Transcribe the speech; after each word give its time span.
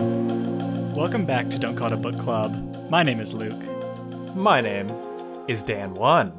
Welcome 0.00 1.26
back 1.26 1.50
to 1.50 1.58
Don't 1.58 1.76
Call 1.76 1.88
It 1.88 1.92
a 1.92 1.96
Book 1.98 2.18
Club. 2.18 2.88
My 2.88 3.02
name 3.02 3.20
is 3.20 3.34
Luke. 3.34 3.62
My 4.34 4.62
name 4.62 4.88
is 5.46 5.62
Dan 5.62 5.92
One. 5.92 6.32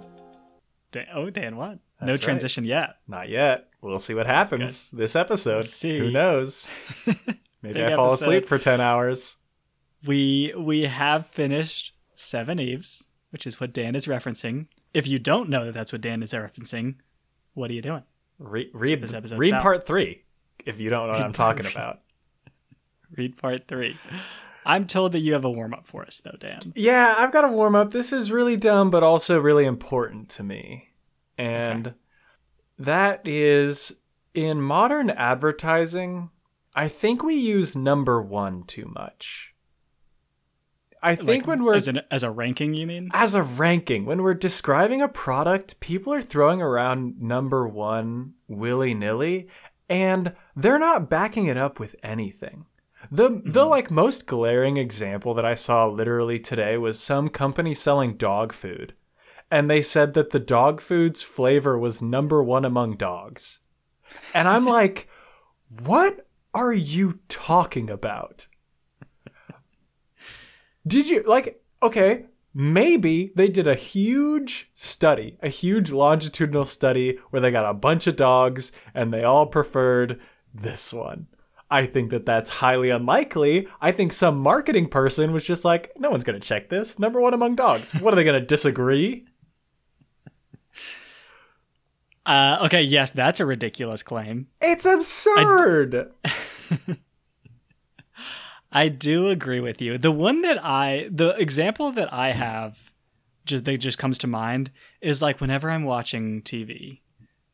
Dan, 0.92 1.06
oh, 1.14 1.30
Dan, 1.30 1.56
no 1.56 1.78
That's 2.00 2.10
right. 2.10 2.22
transition 2.22 2.64
yet. 2.64 2.96
Not 3.08 3.30
yet. 3.30 3.70
We'll 3.80 4.00
see 4.00 4.16
what 4.16 4.26
happens 4.26 4.90
this 4.90 5.16
episode. 5.16 5.58
We'll 5.58 5.64
see. 5.64 6.00
Who 6.00 6.10
knows? 6.10 6.72
Maybe 7.62 7.84
I 7.86 7.96
fall 7.96 8.08
episode. 8.08 8.24
asleep 8.24 8.46
for 8.48 8.58
ten 8.58 8.82
hours. 8.82 9.38
We 10.08 10.56
we 10.58 10.86
have 10.86 11.28
finished 11.28 11.94
Seveneves, 12.18 13.04
which 13.30 13.46
is 13.46 13.60
what 13.60 13.74
Dan 13.74 13.94
is 13.94 14.08
referencing. 14.08 14.66
If 14.92 15.08
you 15.08 15.20
don't 15.20 15.50
know 15.50 15.66
that 15.66 15.76
that's 15.76 15.92
what 15.92 16.02
Dan 16.02 16.24
is 16.24 16.32
referencing, 16.34 16.96
what 17.54 17.70
are 17.70 17.74
you 17.74 17.84
doing? 17.84 18.02
Re- 18.40 18.72
read 18.74 19.04
read 19.38 19.50
about. 19.52 19.62
part 19.62 19.86
three 19.86 20.24
if 20.66 20.80
you 20.80 20.90
don't 20.90 21.06
know 21.08 21.14
what 21.14 21.22
I'm 21.22 21.34
talking 21.34 21.68
about. 21.68 22.00
Read 23.16 23.38
part 23.38 23.68
three. 23.68 23.98
I'm 24.66 24.86
told 24.86 25.12
that 25.14 25.20
you 25.20 25.34
have 25.34 25.44
a 25.46 25.50
warm 25.52 25.74
up 25.74 25.88
for 25.88 26.06
us, 26.06 26.22
though, 26.24 26.38
Dan. 26.40 26.74
Yeah, 26.76 27.16
I've 27.18 27.32
got 27.32 27.44
a 27.44 27.50
warm 27.50 27.76
up. 27.76 27.92
This 27.92 28.14
is 28.14 28.32
really 28.32 28.58
dumb, 28.58 28.92
but 28.92 29.04
also 29.04 29.40
really 29.40 29.66
important 29.66 30.30
to 30.30 30.44
me. 30.44 30.90
And 31.38 31.96
that 32.78 33.22
is 33.28 34.00
in 34.34 34.62
modern 34.62 35.10
advertising, 35.10 36.30
I 36.76 36.88
think 36.88 37.24
we 37.24 37.36
use 37.36 37.76
number 37.76 38.22
one 38.22 38.64
too 38.64 38.92
much. 38.94 39.54
I 41.04 41.16
think 41.16 41.28
Like, 41.28 41.48
when 41.48 41.64
we're 41.64 41.76
as, 41.76 41.88
an, 41.88 42.02
as 42.12 42.22
a 42.22 42.30
ranking, 42.30 42.76
you 42.76 42.86
mean? 42.86 43.10
as 43.14 43.34
a 43.34 43.42
ranking, 43.42 44.06
when 44.06 44.22
we're 44.22 44.36
describing 44.36 45.02
a 45.02 45.08
product, 45.08 45.80
people 45.80 46.14
are 46.14 46.22
throwing 46.22 46.62
around 46.62 47.20
number 47.20 47.68
one 47.68 48.34
willy 48.48 48.94
nilly, 48.94 49.48
and 49.90 50.36
they're 50.56 50.78
not 50.78 51.10
backing 51.10 51.48
it 51.48 51.58
up 51.58 51.80
with 51.80 51.96
anything. 52.04 52.68
The 53.14 53.28
the 53.30 53.62
mm-hmm. 53.62 53.70
like 53.70 53.92
most 53.92 54.26
glaring 54.26 54.78
example 54.78 55.34
that 55.34 55.46
I 55.46 55.54
saw 55.54 55.86
literally 55.86 56.40
today 56.40 56.78
was 56.78 56.98
some 56.98 57.28
company 57.28 57.74
selling 57.74 58.16
dog 58.16 58.54
food, 58.54 58.94
and 59.52 59.70
they 59.70 59.82
said 59.82 60.14
that 60.14 60.30
the 60.30 60.40
dog 60.40 60.80
food's 60.80 61.22
flavor 61.22 61.78
was 61.78 62.02
number 62.02 62.42
one 62.42 62.64
among 62.64 62.96
dogs, 62.96 63.60
and 64.34 64.48
I'm 64.48 64.66
like, 64.78 65.10
what 65.84 66.26
are 66.54 66.72
you 66.72 67.20
talking 67.28 67.90
about? 67.90 68.48
Did 70.88 71.10
you 71.10 71.24
like 71.24 71.62
okay, 71.84 72.28
maybe 72.54 73.34
they 73.36 73.50
did 73.50 73.68
a 73.68 73.76
huge 73.76 74.72
study, 74.74 75.38
a 75.42 75.50
huge 75.50 75.92
longitudinal 75.92 76.66
study 76.66 77.20
where 77.30 77.42
they 77.42 77.52
got 77.52 77.70
a 77.70 77.74
bunch 77.74 78.08
of 78.08 78.16
dogs 78.16 78.72
and 78.94 79.14
they 79.14 79.24
all 79.24 79.48
preferred 79.48 80.20
this 80.54 80.94
one. 80.94 81.28
I 81.72 81.86
think 81.86 82.12
that 82.12 82.26
that's 82.26 82.50
highly 82.50 82.90
unlikely. 82.90 83.70
I 83.80 83.94
think 83.94 84.12
some 84.12 84.38
marketing 84.38 84.90
person 84.90 85.32
was 85.32 85.46
just 85.46 85.64
like, 85.64 85.94
no 85.98 86.10
one's 86.10 86.26
going 86.26 86.40
to 86.40 86.46
check 86.46 86.68
this. 86.68 87.00
Number 87.00 87.22
1 87.22 87.34
among 87.34 87.56
dogs. 87.56 87.96
What 87.96 88.14
are 88.14 88.18
they 88.18 88.26
going 88.26 88.40
to 88.40 88.46
disagree? 88.46 89.26
Uh, 92.24 92.60
okay, 92.62 92.84
yes, 92.84 93.10
that's 93.10 93.40
a 93.40 93.46
ridiculous 93.48 94.04
claim. 94.04 94.46
It's 94.62 94.86
absurd. 94.86 96.12
I 98.72 98.90
do 98.90 99.30
agree 99.30 99.60
with 99.60 99.82
you. 99.82 99.98
The 99.98 100.12
one 100.12 100.44
that 100.44 100.64
I, 100.64 101.10
the 101.12 101.30
example 101.32 101.92
that 101.94 102.14
I 102.14 102.34
have, 102.34 102.94
just 103.46 103.66
that 103.66 103.80
just 103.80 103.98
comes 103.98 104.20
to 104.20 104.28
mind 104.28 104.70
is 105.02 105.24
like 105.24 105.42
whenever 105.42 105.72
I'm 105.72 105.84
watching 105.84 106.44
TV, 106.44 107.00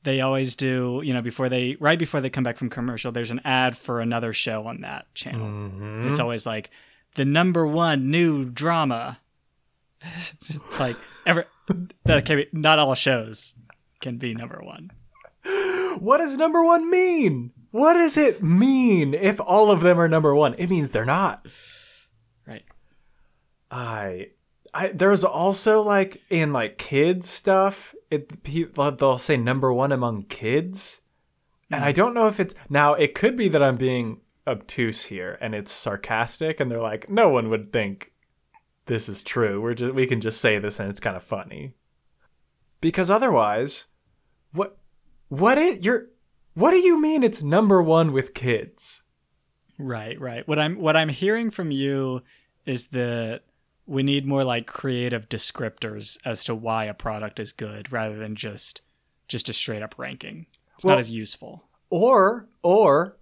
they 0.04 0.22
always 0.22 0.56
do, 0.56 1.02
you 1.04 1.14
know, 1.14 1.22
before 1.22 1.50
they, 1.50 1.76
right 1.80 2.00
before 2.00 2.22
they 2.22 2.30
come 2.30 2.44
back 2.44 2.58
from 2.58 2.70
commercial, 2.70 3.12
there's 3.12 3.32
an 3.32 3.42
ad 3.44 3.78
for 3.78 4.00
another 4.00 4.34
show 4.34 4.66
on 4.68 4.82
that 4.82 5.14
channel. 5.14 5.48
Mm-hmm. 5.48 6.10
It's 6.10 6.20
always 6.20 6.46
like 6.46 6.70
the 7.16 7.26
number 7.26 7.66
one 7.66 8.10
new 8.10 8.46
drama. 8.46 9.20
it's 10.48 10.80
like 10.80 10.96
every, 11.26 11.44
that 12.06 12.26
can 12.26 12.38
be, 12.38 12.48
not 12.54 12.80
all 12.80 12.96
shows 12.96 13.56
can 14.00 14.18
be 14.18 14.34
number 14.34 14.62
one. 14.64 14.92
What 16.00 16.20
does 16.20 16.36
number 16.36 16.64
1 16.64 16.90
mean? 16.90 17.52
What 17.72 17.94
does 17.94 18.18
it 18.18 18.44
mean 18.44 19.14
if 19.14 19.40
all 19.40 19.72
of 19.72 19.82
them 19.82 20.00
are 20.00 20.08
number 20.08 20.34
1? 20.34 20.56
It 20.58 20.70
means 20.70 20.92
they're 20.92 21.06
not. 21.06 21.46
Right. 22.46 22.66
I, 23.72 24.30
I 24.74 24.90
there's 24.90 25.24
also 25.24 25.82
like 25.82 26.22
in 26.30 26.54
like 26.54 26.78
kids 26.78 27.30
stuff, 27.30 27.96
it 28.10 28.44
people 28.44 28.92
they'll 28.92 29.20
say 29.20 29.38
number 29.38 29.72
one 29.74 29.92
among 29.92 30.24
kids, 30.24 31.02
and 31.72 31.84
I 31.84 31.92
hmm. 31.92 31.96
don't 31.96 32.14
know 32.14 32.28
if 32.28 32.40
it's 32.40 32.56
now. 32.70 32.94
It 32.94 33.14
could 33.14 33.36
be 33.36 33.48
that 33.50 33.64
I'm 33.64 33.78
being 33.78 34.22
obtuse 34.46 35.06
here 35.06 35.38
and 35.42 35.54
it's 35.54 35.72
sarcastic, 35.72 36.60
and 36.60 36.72
they're 36.72 36.82
like, 36.82 37.10
no 37.10 37.30
one 37.30 37.50
would 37.50 37.74
think 37.74 38.14
this 38.86 39.10
is 39.10 39.24
true. 39.24 39.62
We're 39.62 39.74
just 39.74 39.94
we 39.94 40.08
can 40.08 40.22
just 40.22 40.42
say 40.42 40.60
this 40.60 40.80
and 40.80 40.90
it's 40.90 41.00
kind 41.00 41.18
of 41.18 41.24
funny, 41.24 41.74
because 42.82 43.12
otherwise, 43.12 43.88
what 44.52 44.78
what 45.30 45.58
it 45.58 45.84
you're 45.84 46.08
what 46.54 46.72
do 46.72 46.78
you 46.78 47.00
mean 47.00 47.24
it's 47.24 47.44
number 47.44 47.84
one 47.84 48.12
with 48.12 48.34
kids? 48.34 49.04
Right, 49.78 50.20
right. 50.20 50.48
What 50.48 50.58
I'm 50.58 50.80
what 50.80 50.98
I'm 50.98 51.10
hearing 51.10 51.52
from 51.52 51.70
you 51.72 52.24
is 52.66 52.88
that 52.88 53.42
we 53.88 54.04
need 54.04 54.28
more 54.28 54.44
like 54.44 54.68
creative 54.68 55.30
descriptors 55.30 56.18
as 56.26 56.44
to 56.44 56.54
why 56.54 56.86
a 56.86 56.94
product 56.94 57.40
is 57.40 57.52
good 57.52 57.92
rather 57.92 58.18
than 58.18 58.36
just 58.36 58.82
just 59.28 59.50
a 59.50 59.54
straight 59.54 59.82
up 59.82 59.96
ranking. 59.98 60.46
It's 60.76 60.86
Well- 60.86 60.96
not 60.96 61.00
as 61.00 61.10
useful. 61.12 61.64
Or, 61.90 62.48
or, 62.64 63.18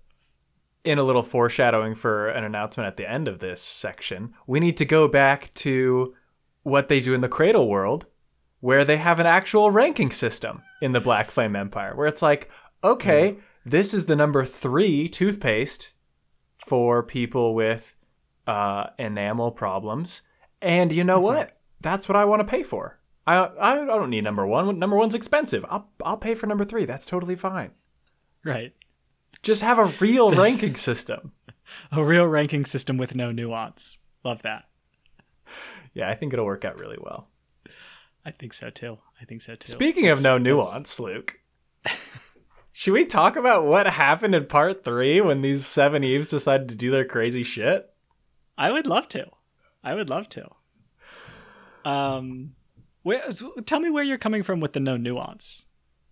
in 0.84 0.98
a 1.00 1.04
little 1.04 1.24
foreshadowing 1.24 1.96
for 1.96 2.30
an 2.30 2.44
announcement 2.44 2.88
at 2.88 2.98
the 2.98 3.10
end 3.10 3.28
of 3.28 3.40
this 3.40 3.62
section, 3.62 4.34
we 4.46 4.60
need 4.60 4.78
to 4.78 4.86
go 4.86 5.08
back 5.08 5.52
to 5.56 6.16
what 6.64 6.90
they 6.90 7.00
do 7.00 7.14
in 7.14 7.22
the 7.22 7.30
Cradle 7.30 7.70
world, 7.70 8.06
where 8.60 8.84
they 8.86 8.98
have 8.98 9.20
an 9.20 9.26
actual 9.28 9.72
ranking 9.72 10.12
system 10.12 10.62
in 10.82 10.92
the 10.94 11.00
Black 11.00 11.30
Flame 11.32 11.56
Empire, 11.56 11.96
where 11.96 12.08
it's 12.08 12.22
like, 12.22 12.50
okay, 12.84 13.38
this 13.66 13.94
is 13.94 14.06
the 14.06 14.16
number 14.16 14.46
three 14.46 15.08
toothpaste 15.08 15.94
for 16.58 17.02
people 17.04 17.54
with 17.56 17.96
uh, 18.48 18.88
enamel 18.98 19.52
problems, 19.52 20.22
and 20.66 20.92
you 20.92 21.04
know 21.04 21.20
what? 21.20 21.58
That's 21.80 22.10
what 22.10 22.16
I 22.16 22.26
want 22.26 22.40
to 22.40 22.44
pay 22.44 22.64
for. 22.64 23.00
I, 23.28 23.36
I 23.36 23.82
I 23.82 23.86
don't 23.86 24.10
need 24.10 24.24
number 24.24 24.46
one. 24.46 24.80
Number 24.80 24.98
one's 24.98 25.16
expensive. 25.16 25.64
I'll 25.70 25.90
I'll 26.04 26.18
pay 26.18 26.34
for 26.34 26.48
number 26.48 26.66
three. 26.66 26.86
That's 26.86 27.06
totally 27.06 27.36
fine. 27.36 27.72
Right. 28.44 28.74
Just 29.44 29.62
have 29.62 29.78
a 29.78 29.94
real 30.00 30.36
ranking 30.36 30.76
system. 30.76 31.34
A 31.92 32.04
real 32.04 32.26
ranking 32.28 32.66
system 32.66 32.98
with 32.98 33.16
no 33.16 33.32
nuance. 33.32 34.00
Love 34.24 34.42
that. 34.42 34.66
Yeah, 35.94 36.10
I 36.10 36.16
think 36.16 36.34
it'll 36.34 36.46
work 36.46 36.66
out 36.66 36.78
really 36.78 36.98
well. 37.00 37.30
I 38.26 38.32
think 38.32 38.54
so 38.54 38.72
too. 38.72 38.98
I 39.22 39.26
think 39.26 39.42
so 39.42 39.56
too. 39.56 39.72
Speaking 39.72 40.08
of 40.08 40.22
no 40.22 40.38
nuance, 40.40 41.00
Luke, 41.00 41.40
should 42.74 42.94
we 42.94 43.06
talk 43.06 43.36
about 43.36 43.66
what 43.66 43.86
happened 43.86 44.34
in 44.34 44.46
part 44.46 44.84
three 44.84 45.22
when 45.22 45.42
these 45.42 45.66
seven 45.66 46.04
Eves 46.04 46.32
decided 46.32 46.70
to 46.70 46.76
do 46.76 46.90
their 46.90 47.06
crazy 47.06 47.44
shit? 47.44 47.88
I 48.58 48.72
would 48.72 48.88
love 48.88 49.08
to. 49.10 49.28
I 49.86 49.94
would 49.94 50.10
love 50.10 50.28
to. 50.30 50.50
Um, 51.86 52.56
where, 53.04 53.24
tell 53.66 53.80
me 53.80 53.92
where 53.92 54.04
you're 54.04 54.18
coming 54.18 54.42
from 54.42 54.60
with 54.60 54.74
the 54.74 54.80
no 54.80 54.98
nuance 54.98 55.68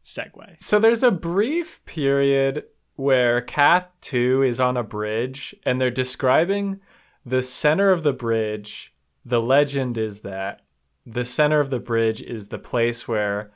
segue. 0.06 0.60
So 0.60 0.78
there's 0.78 1.02
a 1.02 1.12
brief 1.12 1.84
period 1.86 2.66
where 2.96 3.42
Kath 3.42 3.92
2 4.02 4.44
is 4.44 4.60
on 4.60 4.78
a 4.78 4.84
bridge 4.84 5.56
and 5.66 5.82
they're 5.82 5.90
describing 5.90 6.80
the 7.26 7.42
center 7.42 7.92
of 7.92 8.04
the 8.04 8.14
bridge. 8.14 8.94
The 9.26 9.42
legend 9.42 9.98
is 9.98 10.22
that 10.22 10.62
the 11.04 11.26
center 11.26 11.60
of 11.60 11.72
the 11.72 11.80
bridge 11.80 12.22
is 12.22 12.50
the 12.50 12.60
place 12.60 13.08
where 13.08 13.52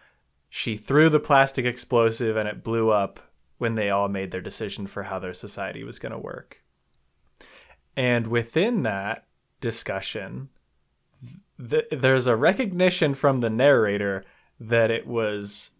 she 0.50 0.75
threw 0.75 1.10
the 1.10 1.20
plastic 1.20 1.66
explosive 1.66 2.36
and 2.36 2.50
it 2.50 2.63
blew 2.63 2.90
up 2.90 3.20
when 3.60 3.75
they 3.75 3.92
all 3.92 4.08
made 4.08 4.31
their 4.31 4.42
decision 4.42 4.88
for 4.88 5.04
how 5.04 5.20
their 5.20 5.34
society 5.34 5.84
was 5.84 6.00
going 6.00 6.12
to 6.12 6.18
work. 6.18 6.63
And 7.96 8.28
within 8.28 8.81
that 8.84 9.26
discussion, 9.62 10.50
th- 11.57 11.88
there's 11.92 12.27
a 12.27 12.36
recognition 12.36 13.13
from 13.13 13.39
the 13.39 13.50
narrator 13.50 14.24
that 14.59 14.92
it 14.92 15.07
was 15.07 15.71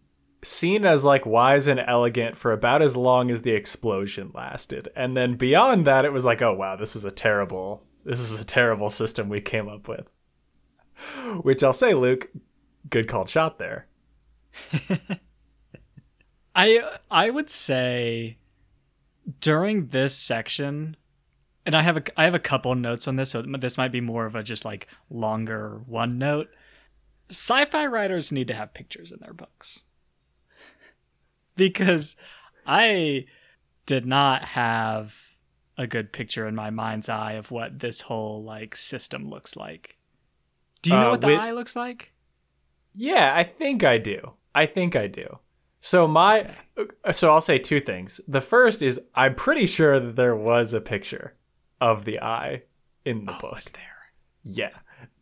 seen 0.42 0.84
as 0.84 1.04
like 1.04 1.26
wise 1.26 1.66
and 1.66 1.80
elegant 1.80 2.36
for 2.36 2.52
about 2.52 2.80
as 2.80 2.96
long 2.96 3.30
as 3.30 3.42
the 3.42 3.52
explosion 3.52 4.30
lasted. 4.34 4.88
And 4.94 5.16
then 5.16 5.34
beyond 5.34 5.86
that 5.86 6.04
it 6.04 6.12
was 6.12 6.24
like, 6.24 6.42
oh 6.42 6.54
wow, 6.54 6.76
this 6.76 6.94
was 6.94 7.04
a 7.04 7.10
terrible 7.10 7.82
this 8.04 8.20
is 8.20 8.40
a 8.40 8.44
terrible 8.44 8.90
system 8.90 9.28
we 9.28 9.40
came 9.40 9.68
up 9.68 9.88
with. 9.88 10.08
Which 11.42 11.62
I'll 11.62 11.72
say, 11.72 11.94
Luke, 11.94 12.30
good 12.88 13.08
called 13.08 13.28
shot 13.28 13.58
there. 13.58 13.86
I 16.54 16.98
I 17.10 17.30
would 17.30 17.50
say 17.50 18.38
during 19.40 19.88
this 19.88 20.16
section, 20.16 20.96
and 21.68 21.76
I 21.76 21.82
have 21.82 21.98
a 21.98 22.02
I 22.18 22.24
have 22.24 22.32
a 22.34 22.38
couple 22.38 22.74
notes 22.74 23.06
on 23.06 23.16
this, 23.16 23.30
so 23.32 23.42
this 23.42 23.76
might 23.76 23.92
be 23.92 24.00
more 24.00 24.24
of 24.24 24.34
a 24.34 24.42
just 24.42 24.64
like 24.64 24.88
longer 25.10 25.82
one 25.84 26.16
note. 26.16 26.48
Sci-fi 27.28 27.84
writers 27.86 28.32
need 28.32 28.48
to 28.48 28.54
have 28.54 28.72
pictures 28.72 29.12
in 29.12 29.18
their 29.20 29.34
books 29.34 29.82
because 31.56 32.16
I 32.66 33.26
did 33.84 34.06
not 34.06 34.44
have 34.46 35.34
a 35.76 35.86
good 35.86 36.10
picture 36.10 36.48
in 36.48 36.54
my 36.54 36.70
mind's 36.70 37.08
eye 37.08 37.32
of 37.32 37.50
what 37.50 37.80
this 37.80 38.00
whole 38.02 38.42
like 38.42 38.74
system 38.74 39.28
looks 39.28 39.54
like. 39.56 39.98
Do 40.80 40.90
you 40.90 40.96
know 40.96 41.08
Uh, 41.08 41.10
what 41.10 41.20
the 41.20 41.26
with- 41.26 41.38
eye 41.40 41.50
looks 41.52 41.76
like? 41.76 42.12
Yeah, 42.94 43.34
I 43.36 43.44
think 43.44 43.84
I 43.84 43.98
do. 43.98 44.32
I 44.54 44.64
think 44.66 44.96
I 44.96 45.06
do. 45.06 45.38
So 45.80 46.08
my 46.08 46.54
uh, 47.04 47.12
so 47.12 47.30
I'll 47.30 47.40
say 47.42 47.58
two 47.58 47.78
things. 47.80 48.20
The 48.26 48.40
first 48.40 48.82
is 48.82 49.00
I'm 49.14 49.34
pretty 49.34 49.66
sure 49.66 50.00
that 50.00 50.16
there 50.16 50.34
was 50.34 50.72
a 50.72 50.80
picture 50.80 51.34
of 51.80 52.04
the 52.04 52.20
eye 52.20 52.62
in 53.04 53.24
the 53.24 53.34
oh, 53.36 53.40
book. 53.40 53.54
Was 53.54 53.70
there? 53.70 54.12
Yeah. 54.42 54.70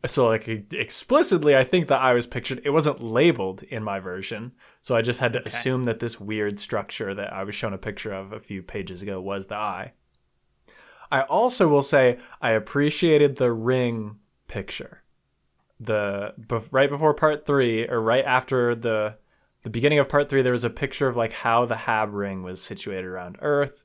So 0.06 0.26
like 0.26 0.46
explicitly 0.72 1.56
I 1.56 1.64
think 1.64 1.88
the 1.88 1.96
eye 1.96 2.12
was 2.12 2.26
pictured. 2.26 2.62
It 2.64 2.70
wasn't 2.70 3.02
labeled 3.02 3.62
in 3.64 3.82
my 3.82 3.98
version. 3.98 4.52
So 4.80 4.96
I 4.96 5.02
just 5.02 5.20
had 5.20 5.32
to 5.32 5.44
assume 5.44 5.84
that 5.84 5.98
this 5.98 6.20
weird 6.20 6.60
structure 6.60 7.14
that 7.14 7.32
I 7.32 7.44
was 7.44 7.54
shown 7.54 7.72
a 7.72 7.78
picture 7.78 8.12
of 8.12 8.32
a 8.32 8.40
few 8.40 8.62
pages 8.62 9.02
ago 9.02 9.20
was 9.20 9.48
the 9.48 9.56
eye. 9.56 9.92
I 11.10 11.22
also 11.22 11.68
will 11.68 11.82
say 11.82 12.18
I 12.40 12.50
appreciated 12.50 13.36
the 13.36 13.52
ring 13.52 14.16
picture. 14.48 15.02
The 15.78 16.34
right 16.70 16.88
before 16.88 17.12
part 17.14 17.46
3 17.46 17.88
or 17.88 18.00
right 18.00 18.24
after 18.24 18.74
the 18.74 19.16
the 19.62 19.70
beginning 19.70 19.98
of 19.98 20.08
part 20.08 20.28
3 20.28 20.42
there 20.42 20.52
was 20.52 20.64
a 20.64 20.70
picture 20.70 21.08
of 21.08 21.16
like 21.16 21.32
how 21.32 21.66
the 21.66 21.76
Hab 21.76 22.14
ring 22.14 22.42
was 22.42 22.62
situated 22.62 23.04
around 23.04 23.36
Earth. 23.40 23.84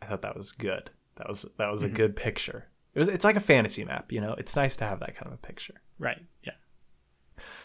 I 0.00 0.06
thought 0.06 0.22
that 0.22 0.36
was 0.36 0.52
good. 0.52 0.90
That 1.16 1.28
was 1.28 1.46
that 1.58 1.70
was 1.70 1.82
a 1.82 1.86
mm-hmm. 1.86 1.96
good 1.96 2.16
picture. 2.16 2.68
It 2.94 2.98
was 2.98 3.08
it's 3.08 3.24
like 3.24 3.36
a 3.36 3.40
fantasy 3.40 3.84
map, 3.84 4.12
you 4.12 4.20
know. 4.20 4.34
It's 4.38 4.56
nice 4.56 4.76
to 4.78 4.84
have 4.84 5.00
that 5.00 5.14
kind 5.16 5.28
of 5.28 5.34
a 5.34 5.38
picture. 5.38 5.80
Right. 5.98 6.22
Yeah. 6.44 6.52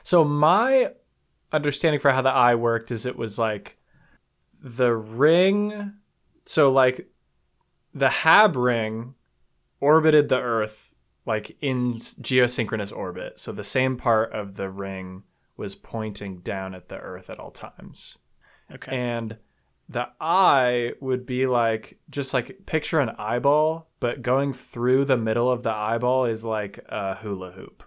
So 0.03 0.23
my 0.23 0.91
understanding 1.51 1.99
for 1.99 2.11
how 2.11 2.21
the 2.21 2.29
eye 2.29 2.55
worked 2.55 2.91
is 2.91 3.05
it 3.05 3.17
was 3.17 3.39
like 3.39 3.77
the 4.61 4.93
ring 4.93 5.93
so 6.45 6.71
like 6.71 7.07
the 7.93 8.09
Hab 8.09 8.55
ring 8.55 9.15
orbited 9.79 10.29
the 10.29 10.39
earth 10.39 10.93
like 11.25 11.57
in 11.61 11.93
geosynchronous 11.93 12.95
orbit. 12.95 13.37
So 13.37 13.51
the 13.51 13.63
same 13.63 13.97
part 13.97 14.31
of 14.31 14.55
the 14.55 14.69
ring 14.69 15.23
was 15.57 15.75
pointing 15.75 16.39
down 16.39 16.73
at 16.73 16.87
the 16.87 16.97
earth 16.97 17.29
at 17.29 17.39
all 17.39 17.51
times. 17.51 18.17
Okay. 18.71 18.95
And 18.95 19.37
the 19.89 20.07
eye 20.19 20.93
would 20.99 21.25
be 21.25 21.47
like 21.47 21.97
just 22.09 22.33
like 22.33 22.65
picture 22.65 22.99
an 22.99 23.11
eyeball, 23.17 23.89
but 23.99 24.21
going 24.21 24.53
through 24.53 25.05
the 25.05 25.17
middle 25.17 25.49
of 25.51 25.63
the 25.63 25.71
eyeball 25.71 26.25
is 26.25 26.43
like 26.43 26.79
a 26.89 27.15
hula 27.15 27.51
hoop. 27.51 27.83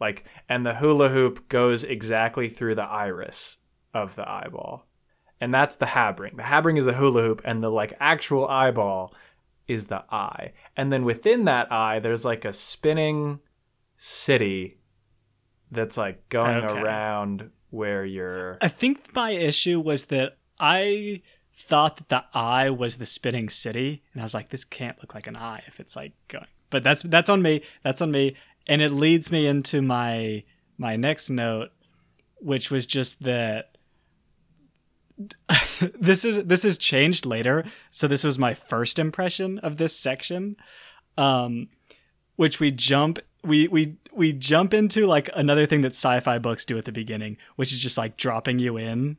Like 0.00 0.24
and 0.48 0.64
the 0.64 0.74
hula 0.76 1.08
hoop 1.08 1.48
goes 1.48 1.84
exactly 1.84 2.48
through 2.48 2.76
the 2.76 2.82
iris 2.84 3.58
of 3.94 4.14
the 4.14 4.28
eyeball. 4.28 4.86
And 5.40 5.52
that's 5.52 5.76
the 5.76 5.86
hab 5.86 6.20
ring. 6.20 6.36
The 6.36 6.44
hab 6.44 6.64
ring 6.64 6.76
is 6.76 6.84
the 6.84 6.92
hula 6.92 7.22
hoop 7.22 7.42
and 7.44 7.62
the 7.62 7.70
like 7.70 7.94
actual 7.98 8.46
eyeball 8.46 9.12
is 9.66 9.88
the 9.88 10.04
eye. 10.10 10.52
And 10.76 10.92
then 10.92 11.04
within 11.04 11.44
that 11.46 11.72
eye 11.72 11.98
there's 11.98 12.24
like 12.24 12.44
a 12.44 12.52
spinning 12.52 13.40
city 13.96 14.78
that's 15.70 15.96
like 15.96 16.28
going 16.28 16.64
Okay. 16.64 16.80
around 16.80 17.50
where 17.70 18.04
you're 18.04 18.58
I 18.60 18.68
think 18.68 19.14
my 19.14 19.30
issue 19.30 19.80
was 19.80 20.04
that 20.06 20.36
I 20.62 21.22
thought 21.52 21.96
that 21.96 22.08
the 22.08 22.24
eye 22.32 22.70
was 22.70 22.96
the 22.96 23.04
spinning 23.04 23.50
city, 23.50 24.04
and 24.12 24.22
I 24.22 24.24
was 24.24 24.32
like, 24.32 24.50
this 24.50 24.64
can't 24.64 24.96
look 25.00 25.12
like 25.14 25.26
an 25.26 25.36
eye 25.36 25.64
if 25.66 25.80
it's 25.80 25.96
like 25.96 26.12
going. 26.28 26.46
But 26.70 26.84
that's 26.84 27.02
that's 27.02 27.28
on 27.28 27.42
me. 27.42 27.62
That's 27.82 28.00
on 28.00 28.12
me, 28.12 28.36
and 28.68 28.80
it 28.80 28.90
leads 28.90 29.32
me 29.32 29.46
into 29.46 29.82
my 29.82 30.44
my 30.78 30.94
next 30.96 31.28
note, 31.28 31.70
which 32.36 32.70
was 32.70 32.86
just 32.86 33.24
that 33.24 33.76
this 35.98 36.24
is 36.24 36.44
this 36.44 36.64
is 36.64 36.78
changed 36.78 37.26
later. 37.26 37.64
So 37.90 38.06
this 38.06 38.24
was 38.24 38.38
my 38.38 38.54
first 38.54 38.98
impression 38.98 39.58
of 39.58 39.76
this 39.76 39.96
section, 39.96 40.56
um, 41.18 41.68
which 42.36 42.60
we 42.60 42.70
jump 42.70 43.18
we 43.44 43.66
we 43.68 43.96
we 44.12 44.32
jump 44.32 44.72
into 44.72 45.06
like 45.06 45.28
another 45.34 45.66
thing 45.66 45.82
that 45.82 45.94
sci-fi 45.94 46.38
books 46.38 46.64
do 46.64 46.78
at 46.78 46.84
the 46.84 46.92
beginning, 46.92 47.36
which 47.56 47.72
is 47.72 47.80
just 47.80 47.98
like 47.98 48.16
dropping 48.16 48.60
you 48.60 48.76
in. 48.76 49.18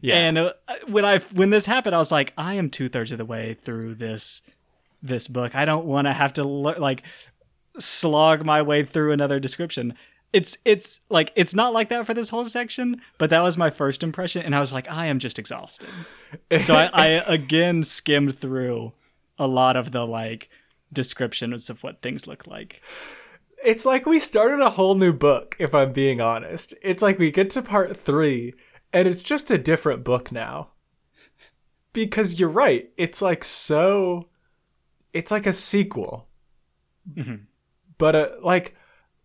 Yeah. 0.00 0.16
And 0.16 0.38
uh, 0.38 0.52
when 0.86 1.04
I 1.04 1.18
when 1.18 1.50
this 1.50 1.66
happened, 1.66 1.94
I 1.94 1.98
was 1.98 2.12
like, 2.12 2.32
I 2.36 2.54
am 2.54 2.70
two 2.70 2.88
thirds 2.88 3.12
of 3.12 3.18
the 3.18 3.24
way 3.24 3.54
through 3.54 3.94
this 3.96 4.42
this 5.02 5.28
book. 5.28 5.54
I 5.54 5.64
don't 5.64 5.86
want 5.86 6.06
to 6.06 6.12
have 6.12 6.32
to 6.34 6.44
le- 6.44 6.78
like 6.78 7.02
slog 7.78 8.44
my 8.44 8.62
way 8.62 8.84
through 8.84 9.12
another 9.12 9.40
description. 9.40 9.94
It's 10.32 10.56
it's 10.64 11.00
like 11.08 11.32
it's 11.34 11.54
not 11.54 11.72
like 11.72 11.88
that 11.88 12.06
for 12.06 12.14
this 12.14 12.28
whole 12.28 12.44
section, 12.44 13.00
but 13.18 13.30
that 13.30 13.42
was 13.42 13.58
my 13.58 13.70
first 13.70 14.02
impression, 14.02 14.42
and 14.42 14.54
I 14.54 14.60
was 14.60 14.72
like, 14.72 14.90
I 14.90 15.06
am 15.06 15.18
just 15.18 15.38
exhausted. 15.38 15.88
So 16.60 16.74
I, 16.74 16.90
I 16.92 17.06
again 17.26 17.82
skimmed 17.82 18.38
through 18.38 18.92
a 19.38 19.48
lot 19.48 19.76
of 19.76 19.90
the 19.90 20.06
like 20.06 20.48
descriptions 20.92 21.70
of 21.70 21.82
what 21.82 22.02
things 22.02 22.26
look 22.26 22.46
like. 22.46 22.82
It's 23.64 23.84
like 23.84 24.06
we 24.06 24.18
started 24.18 24.60
a 24.60 24.70
whole 24.70 24.94
new 24.94 25.12
book, 25.12 25.56
if 25.58 25.74
I'm 25.74 25.92
being 25.92 26.20
honest. 26.20 26.74
It's 26.82 27.02
like 27.02 27.18
we 27.18 27.30
get 27.30 27.50
to 27.50 27.62
part 27.62 27.96
three, 27.96 28.54
and 28.92 29.08
it's 29.08 29.22
just 29.22 29.50
a 29.50 29.58
different 29.58 30.04
book 30.04 30.32
now. 30.32 30.68
Because 31.92 32.38
you're 32.38 32.48
right. 32.48 32.90
It's 32.96 33.20
like 33.20 33.42
so. 33.42 34.28
It's 35.12 35.30
like 35.30 35.46
a 35.46 35.52
sequel. 35.52 36.28
But, 37.98 38.16
uh, 38.16 38.28
like, 38.42 38.76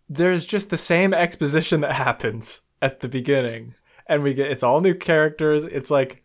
there's 0.09 0.45
just 0.45 0.69
the 0.69 0.77
same 0.77 1.13
exposition 1.13 1.81
that 1.81 1.93
happens 1.93 2.61
at 2.81 2.99
the 3.01 3.07
beginning. 3.07 3.75
And 4.07 4.23
we 4.23 4.33
get. 4.33 4.51
It's 4.51 4.63
all 4.63 4.81
new 4.81 4.95
characters. 4.95 5.63
It's 5.65 5.91
like. 5.91 6.23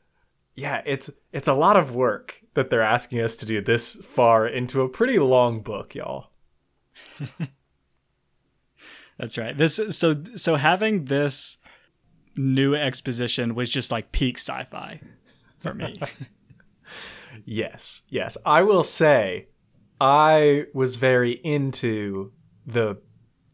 Yeah, 0.57 0.83
it's 0.85 1.11
it's 1.33 1.49
a 1.49 1.55
lot 1.55 1.77
of 1.77 1.95
work 1.95 2.41
that 2.55 2.69
they're 2.69 2.83
asking 2.83 3.21
us 3.21 3.37
to 3.37 3.47
do 3.47 3.61
this 3.61 3.95
far 3.97 4.47
into 4.47 4.83
a 4.83 4.89
pretty 4.89 5.19
long 5.19 5.63
book, 5.63 5.95
y'all. 5.95 6.31
That's 9.19 9.39
right. 9.39 9.57
This 9.57 9.81
so 9.91 10.23
so 10.37 10.57
having 10.57 11.05
this 11.05 11.59
new 12.37 12.75
exposition 12.75 13.55
was 13.55 13.71
just 13.71 13.91
like 13.91 14.13
peak 14.13 14.39
sci-fi 14.39 15.01
for 15.59 15.75
me. 15.75 16.01
Yes, 17.45 18.03
yes. 18.09 18.37
I 18.45 18.63
will 18.63 18.85
say 18.85 19.49
I 20.01 20.67
was 20.75 20.97
very 20.97 21.33
into 21.33 22.33
the 22.67 22.99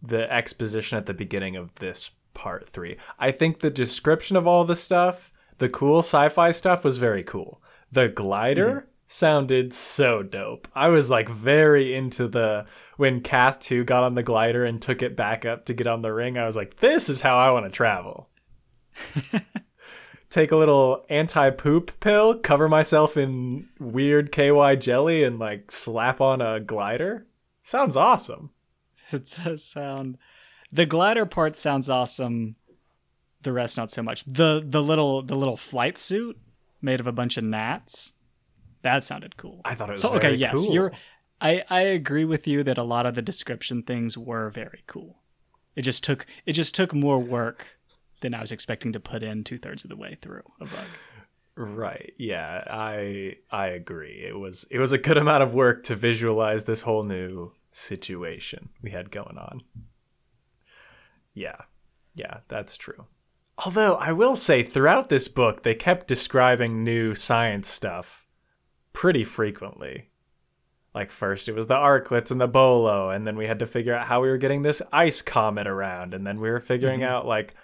the 0.02 0.30
exposition 0.32 0.98
at 0.98 1.06
the 1.06 1.14
beginning 1.14 1.56
of 1.56 1.74
this 1.76 2.10
part 2.34 2.68
3. 2.68 2.96
I 3.18 3.32
think 3.32 3.58
the 3.58 3.70
description 3.70 4.36
of 4.36 4.46
all 4.46 4.64
the 4.64 4.76
stuff, 4.76 5.32
the 5.58 5.68
cool 5.68 6.00
sci-fi 6.00 6.52
stuff 6.52 6.84
was 6.84 6.98
very 6.98 7.24
cool. 7.24 7.60
The 7.90 8.08
glider 8.08 8.68
mm-hmm. 8.68 8.88
sounded 9.08 9.72
so 9.72 10.22
dope. 10.22 10.68
I 10.74 10.88
was 10.88 11.10
like 11.10 11.28
very 11.28 11.94
into 11.94 12.28
the 12.28 12.66
when 12.96 13.20
Kath 13.20 13.58
2 13.60 13.84
got 13.84 14.04
on 14.04 14.14
the 14.14 14.22
glider 14.22 14.64
and 14.64 14.80
took 14.80 15.02
it 15.02 15.16
back 15.16 15.44
up 15.44 15.64
to 15.66 15.74
get 15.74 15.86
on 15.86 16.02
the 16.02 16.12
ring. 16.12 16.38
I 16.38 16.46
was 16.46 16.56
like, 16.56 16.76
this 16.76 17.08
is 17.08 17.22
how 17.22 17.38
I 17.38 17.50
want 17.50 17.64
to 17.64 17.70
travel. 17.70 18.28
Take 20.30 20.52
a 20.52 20.56
little 20.56 21.04
anti 21.08 21.50
poop 21.50 21.98
pill, 22.00 22.38
cover 22.38 22.68
myself 22.68 23.16
in 23.16 23.68
weird 23.78 24.32
KY 24.32 24.76
jelly, 24.76 25.22
and 25.22 25.38
like 25.38 25.70
slap 25.70 26.20
on 26.20 26.40
a 26.40 26.60
glider. 26.60 27.26
Sounds 27.62 27.96
awesome. 27.96 28.50
it 29.12 29.38
does 29.44 29.64
sound 29.64 30.18
the 30.72 30.86
glider 30.86 31.26
part 31.26 31.56
sounds 31.56 31.88
awesome. 31.88 32.56
The 33.42 33.52
rest 33.52 33.76
not 33.76 33.90
so 33.90 34.02
much. 34.02 34.24
The 34.24 34.64
the 34.64 34.82
little 34.82 35.22
the 35.22 35.36
little 35.36 35.56
flight 35.56 35.98
suit 35.98 36.38
made 36.80 37.00
of 37.00 37.06
a 37.06 37.12
bunch 37.12 37.36
of 37.36 37.44
gnats. 37.44 38.12
That 38.82 39.04
sounded 39.04 39.36
cool. 39.36 39.60
I 39.64 39.74
thought 39.74 39.88
it 39.88 39.92
was 39.92 40.00
so 40.02 40.14
okay, 40.14 40.34
yes, 40.34 40.54
cool. 40.54 40.72
you're 40.72 40.92
I, 41.40 41.64
I 41.68 41.80
agree 41.82 42.24
with 42.24 42.46
you 42.46 42.62
that 42.62 42.78
a 42.78 42.82
lot 42.82 43.04
of 43.06 43.14
the 43.14 43.22
description 43.22 43.82
things 43.82 44.16
were 44.16 44.48
very 44.50 44.82
cool. 44.86 45.18
It 45.74 45.82
just 45.82 46.02
took 46.02 46.26
it 46.44 46.54
just 46.54 46.74
took 46.74 46.92
more 46.94 47.18
work 47.18 47.75
than 48.20 48.34
I 48.34 48.40
was 48.40 48.52
expecting 48.52 48.92
to 48.92 49.00
put 49.00 49.22
in 49.22 49.44
two 49.44 49.58
thirds 49.58 49.84
of 49.84 49.90
the 49.90 49.96
way 49.96 50.16
through 50.20 50.42
a 50.60 50.64
book. 50.64 50.88
Right. 51.56 52.12
Yeah, 52.18 52.64
I 52.68 53.36
I 53.50 53.68
agree. 53.68 54.24
It 54.28 54.38
was 54.38 54.66
it 54.70 54.78
was 54.78 54.92
a 54.92 54.98
good 54.98 55.16
amount 55.16 55.42
of 55.42 55.54
work 55.54 55.82
to 55.84 55.94
visualize 55.96 56.64
this 56.64 56.82
whole 56.82 57.02
new 57.02 57.52
situation 57.72 58.68
we 58.82 58.90
had 58.90 59.10
going 59.10 59.38
on. 59.38 59.60
Yeah. 61.32 61.56
Yeah, 62.14 62.38
that's 62.48 62.76
true. 62.76 63.06
Although 63.64 63.94
I 63.94 64.12
will 64.12 64.36
say 64.36 64.62
throughout 64.62 65.08
this 65.08 65.28
book 65.28 65.62
they 65.62 65.74
kept 65.74 66.06
describing 66.06 66.84
new 66.84 67.14
science 67.14 67.68
stuff 67.68 68.26
pretty 68.92 69.24
frequently. 69.24 70.10
Like 70.94 71.10
first 71.10 71.48
it 71.48 71.54
was 71.54 71.68
the 71.68 71.74
arklets 71.74 72.30
and 72.30 72.40
the 72.40 72.46
bolo 72.46 73.08
and 73.08 73.26
then 73.26 73.36
we 73.36 73.46
had 73.46 73.60
to 73.60 73.66
figure 73.66 73.94
out 73.94 74.06
how 74.06 74.20
we 74.20 74.28
were 74.28 74.36
getting 74.36 74.60
this 74.60 74.82
ice 74.92 75.22
comet 75.22 75.66
around 75.66 76.12
and 76.12 76.26
then 76.26 76.38
we 76.38 76.50
were 76.50 76.60
figuring 76.60 77.00
mm-hmm. 77.00 77.08
out 77.08 77.26
like 77.26 77.54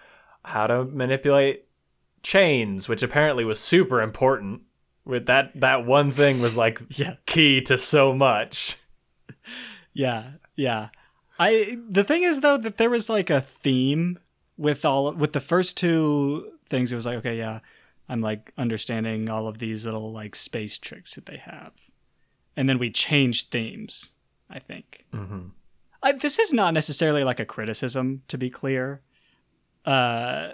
how 0.45 0.67
to 0.67 0.85
manipulate 0.85 1.65
chains, 2.23 2.89
which 2.89 3.03
apparently 3.03 3.45
was 3.45 3.59
super 3.61 4.01
important. 4.01 4.63
With 5.05 5.27
that 5.27 5.59
that 5.61 5.85
one 5.85 6.13
thing 6.13 6.41
was 6.41 6.57
like 6.57 6.81
Yeah. 6.91 7.17
key 7.27 7.61
to 7.63 7.77
so 7.77 8.13
much. 8.13 8.77
Yeah, 9.93 10.33
yeah. 10.55 10.89
I 11.39 11.77
the 11.89 12.05
thing 12.05 12.23
is 12.23 12.41
though 12.41 12.57
that 12.59 12.77
there 12.79 12.91
was 12.91 13.09
like 13.09 13.31
a 13.31 13.41
theme 13.41 14.19
with 14.57 14.85
all 14.85 15.13
with 15.13 15.33
the 15.33 15.41
first 15.41 15.77
two 15.77 16.53
things. 16.69 16.93
It 16.93 16.97
was 16.97 17.07
like 17.07 17.19
okay, 17.19 17.37
yeah, 17.37 17.61
I'm 18.09 18.21
like 18.21 18.53
understanding 18.57 19.29
all 19.29 19.49
of 19.49 19.59
these 19.59 19.85
little 19.85 20.13
like 20.13 20.37
space 20.37 20.79
tricks 20.79 21.15
that 21.17 21.27
they 21.27 21.39
have, 21.39 21.73
and 22.57 22.69
then 22.69 22.79
we 22.79 22.91
changed 22.91 23.51
themes. 23.51 24.11
I 24.49 24.59
think. 24.59 25.07
Mm-hmm. 25.13 25.49
I, 26.03 26.13
this 26.13 26.39
is 26.39 26.53
not 26.53 26.75
necessarily 26.75 27.25
like 27.25 27.41
a 27.41 27.45
criticism, 27.47 28.23
to 28.29 28.37
be 28.37 28.51
clear. 28.51 29.01
Uh, 29.85 30.49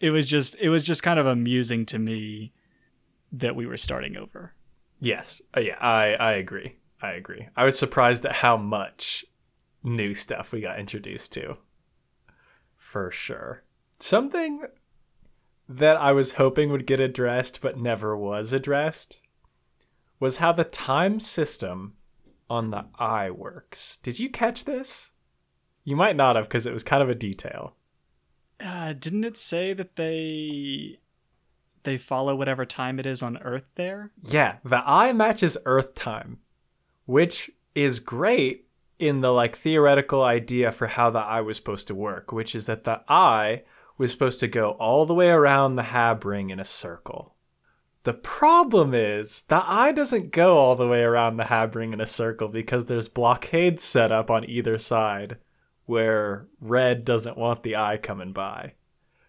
it 0.00 0.10
was 0.10 0.26
just 0.26 0.56
it 0.60 0.68
was 0.68 0.84
just 0.84 1.02
kind 1.02 1.18
of 1.18 1.26
amusing 1.26 1.86
to 1.86 1.98
me 1.98 2.52
that 3.32 3.56
we 3.56 3.66
were 3.66 3.76
starting 3.76 4.16
over. 4.16 4.54
Yes. 5.00 5.42
Uh, 5.56 5.60
yeah, 5.60 5.78
I, 5.80 6.14
I 6.14 6.32
agree. 6.32 6.76
I 7.02 7.12
agree. 7.12 7.48
I 7.56 7.64
was 7.64 7.78
surprised 7.78 8.24
at 8.24 8.36
how 8.36 8.56
much 8.56 9.24
new 9.82 10.14
stuff 10.14 10.52
we 10.52 10.60
got 10.60 10.78
introduced 10.78 11.32
to. 11.34 11.58
For 12.76 13.10
sure. 13.10 13.64
Something 13.98 14.62
that 15.68 15.96
I 15.96 16.12
was 16.12 16.34
hoping 16.34 16.70
would 16.70 16.86
get 16.86 17.00
addressed 17.00 17.60
but 17.60 17.78
never 17.78 18.16
was 18.16 18.52
addressed 18.52 19.20
was 20.20 20.36
how 20.36 20.52
the 20.52 20.64
time 20.64 21.20
system 21.20 21.94
on 22.48 22.70
the 22.70 22.86
eye 22.98 23.30
works. 23.30 23.98
Did 24.02 24.18
you 24.18 24.30
catch 24.30 24.64
this? 24.64 25.10
You 25.82 25.96
might 25.96 26.16
not 26.16 26.36
have 26.36 26.46
because 26.46 26.66
it 26.66 26.72
was 26.72 26.84
kind 26.84 27.02
of 27.02 27.10
a 27.10 27.14
detail. 27.14 27.76
Uh, 28.60 28.92
didn't 28.92 29.24
it 29.24 29.36
say 29.36 29.72
that 29.72 29.96
they 29.96 30.98
they 31.82 31.98
follow 31.98 32.34
whatever 32.34 32.64
time 32.64 32.98
it 32.98 33.06
is 33.06 33.22
on 33.22 33.38
Earth 33.38 33.68
there? 33.74 34.10
Yeah, 34.22 34.56
the 34.64 34.82
eye 34.88 35.12
matches 35.12 35.56
Earth 35.64 35.94
time, 35.94 36.38
which 37.04 37.50
is 37.74 38.00
great 38.00 38.66
in 38.98 39.20
the 39.20 39.30
like 39.30 39.56
theoretical 39.56 40.22
idea 40.22 40.72
for 40.72 40.86
how 40.86 41.10
the 41.10 41.18
eye 41.18 41.40
was 41.40 41.56
supposed 41.56 41.86
to 41.88 41.94
work, 41.94 42.32
which 42.32 42.54
is 42.54 42.66
that 42.66 42.84
the 42.84 43.02
eye 43.08 43.62
was 43.98 44.10
supposed 44.10 44.40
to 44.40 44.48
go 44.48 44.70
all 44.72 45.06
the 45.06 45.14
way 45.14 45.28
around 45.28 45.76
the 45.76 45.84
Hab 45.84 46.24
ring 46.24 46.50
in 46.50 46.58
a 46.58 46.64
circle. 46.64 47.34
The 48.04 48.14
problem 48.14 48.92
is 48.92 49.42
the 49.42 49.64
eye 49.66 49.92
doesn't 49.92 50.30
go 50.30 50.58
all 50.58 50.76
the 50.76 50.88
way 50.88 51.02
around 51.02 51.36
the 51.36 51.44
Hab 51.44 51.74
ring 51.74 51.92
in 51.92 52.00
a 52.00 52.06
circle 52.06 52.48
because 52.48 52.86
there's 52.86 53.08
blockades 53.08 53.82
set 53.82 54.12
up 54.12 54.30
on 54.30 54.48
either 54.48 54.78
side 54.78 55.38
where 55.86 56.46
red 56.60 57.04
doesn't 57.04 57.38
want 57.38 57.62
the 57.62 57.76
eye 57.76 57.96
coming 57.96 58.32
by. 58.32 58.74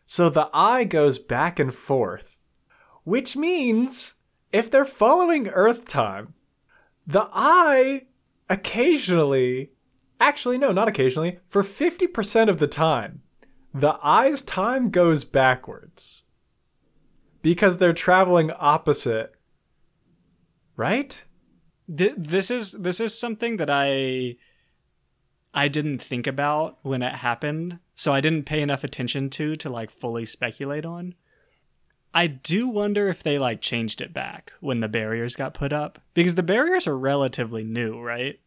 So 0.05 0.29
the 0.29 0.49
eye 0.53 0.83
goes 0.83 1.19
back 1.19 1.59
and 1.59 1.73
forth, 1.73 2.37
which 3.03 3.35
means 3.35 4.15
if 4.51 4.69
they're 4.69 4.85
following 4.85 5.47
Earth 5.47 5.85
time, 5.85 6.33
the 7.05 7.27
eye 7.33 8.03
occasionally, 8.49 9.71
actually, 10.19 10.57
no, 10.57 10.71
not 10.71 10.87
occasionally, 10.87 11.39
for 11.47 11.63
50% 11.63 12.49
of 12.49 12.59
the 12.59 12.67
time, 12.67 13.21
the 13.73 13.97
eye's 14.01 14.41
time 14.41 14.89
goes 14.89 15.25
backwards 15.25 16.23
because 17.41 17.77
they're 17.77 17.93
traveling 17.93 18.51
opposite. 18.57 19.33
Right? 20.77 21.23
Th- 21.95 22.15
this 22.17 22.49
is 22.49 22.71
this 22.71 22.99
is 22.99 23.17
something 23.17 23.57
that 23.57 23.69
I 23.69 24.37
I 25.55 25.69
didn't 25.69 25.99
think 25.99 26.27
about 26.27 26.77
when 26.81 27.01
it 27.01 27.15
happened, 27.15 27.79
so 27.95 28.13
I 28.13 28.19
didn't 28.19 28.43
pay 28.43 28.61
enough 28.61 28.83
attention 28.83 29.29
to 29.31 29.55
to 29.55 29.69
like 29.69 29.89
fully 29.89 30.25
speculate 30.25 30.85
on. 30.85 31.15
I 32.13 32.27
do 32.27 32.67
wonder 32.67 33.07
if 33.07 33.23
they 33.23 33.39
like 33.39 33.61
changed 33.61 34.01
it 34.01 34.13
back 34.13 34.51
when 34.59 34.81
the 34.81 34.89
barriers 34.89 35.37
got 35.37 35.53
put 35.53 35.71
up 35.71 35.99
because 36.13 36.35
the 36.35 36.43
barriers 36.43 36.87
are 36.87 36.97
relatively 36.97 37.63
new, 37.63 37.99
right? 38.01 38.39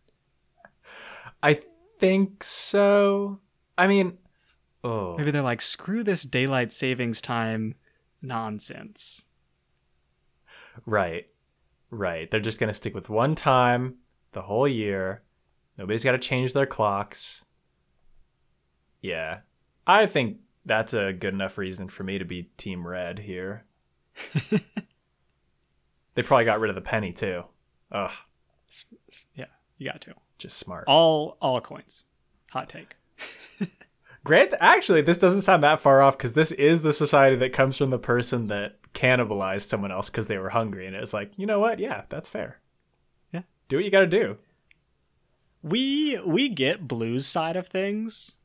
I 1.43 1.61
think 1.99 2.45
so. 2.45 3.41
I 3.79 3.87
mean, 3.87 4.19
oh. 4.85 5.17
Maybe 5.17 5.31
they're 5.31 5.41
like 5.41 5.63
screw 5.63 6.05
this 6.05 6.25
daylight 6.25 6.73
savings 6.75 7.23
time 7.23 7.75
nonsense. 8.21 9.25
Right. 10.85 11.27
Right. 11.91 12.31
They're 12.31 12.41
just 12.41 12.61
going 12.61 12.69
to 12.69 12.75
stick 12.75 12.95
with 12.95 13.09
one 13.09 13.35
time 13.35 13.97
the 14.33 14.43
whole 14.43 14.69
year. 14.69 15.23
Nobody's 15.79 16.05
got 16.05 16.13
to 16.13 16.19
change 16.19 16.53
their 16.53 16.67
clocks. 16.67 17.45
Yeah. 19.01 19.39
I 19.87 20.07
think 20.07 20.39
that's 20.67 20.93
a 20.93 21.13
good 21.13 21.33
enough 21.33 21.57
reason 21.57 21.89
for 21.89 22.03
me 22.05 22.19
to 22.19 22.25
be 22.25 22.51
team 22.57 22.87
red 22.87 23.21
here. 23.21 23.65
they 26.15 26.23
probably 26.23 26.45
got 26.45 26.61
rid 26.61 26.69
of 26.69 26.75
the 26.75 26.81
penny 26.81 27.13
too. 27.13 27.45
Ugh, 27.93 28.11
Yeah, 29.35 29.47
you 29.79 29.91
got 29.91 30.01
to. 30.03 30.15
just 30.37 30.59
smart. 30.59 30.85
All 30.89 31.37
all 31.41 31.61
coins. 31.61 32.05
Hot 32.51 32.69
take. 32.69 32.97
Grant, 34.25 34.53
actually, 34.61 35.01
this 35.01 35.17
doesn't 35.19 35.43
sound 35.43 35.63
that 35.63 35.81
far 35.81 36.03
off 36.03 36.19
because 36.19 36.33
this 36.35 36.53
is 36.53 36.83
the 36.83 36.93
society 36.93 37.37
that 37.37 37.53
comes 37.53 37.79
from 37.79 37.91
the 37.91 37.99
person 37.99 38.49
that 38.49 38.77
cannibalized 38.93 39.63
someone 39.69 39.93
else 39.93 40.11
because 40.11 40.27
they 40.27 40.39
were 40.39 40.51
hungry, 40.51 40.87
and 40.87 40.95
it 40.97 41.01
was 41.01 41.15
like, 41.15 41.31
you 41.37 41.47
know 41.47 41.61
what? 41.61 41.79
Yeah, 41.79 42.03
that's 42.09 42.29
fair. 42.29 42.59
Yeah. 43.33 43.43
do 43.69 43.77
what 43.77 43.85
you 43.85 43.91
got 43.91 44.01
to 44.01 44.07
do. 44.07 44.37
We 45.63 46.19
we 46.25 46.49
get 46.49 46.87
Blue's 46.87 47.27
side 47.27 47.57
of 47.57 47.67
things, 47.69 48.37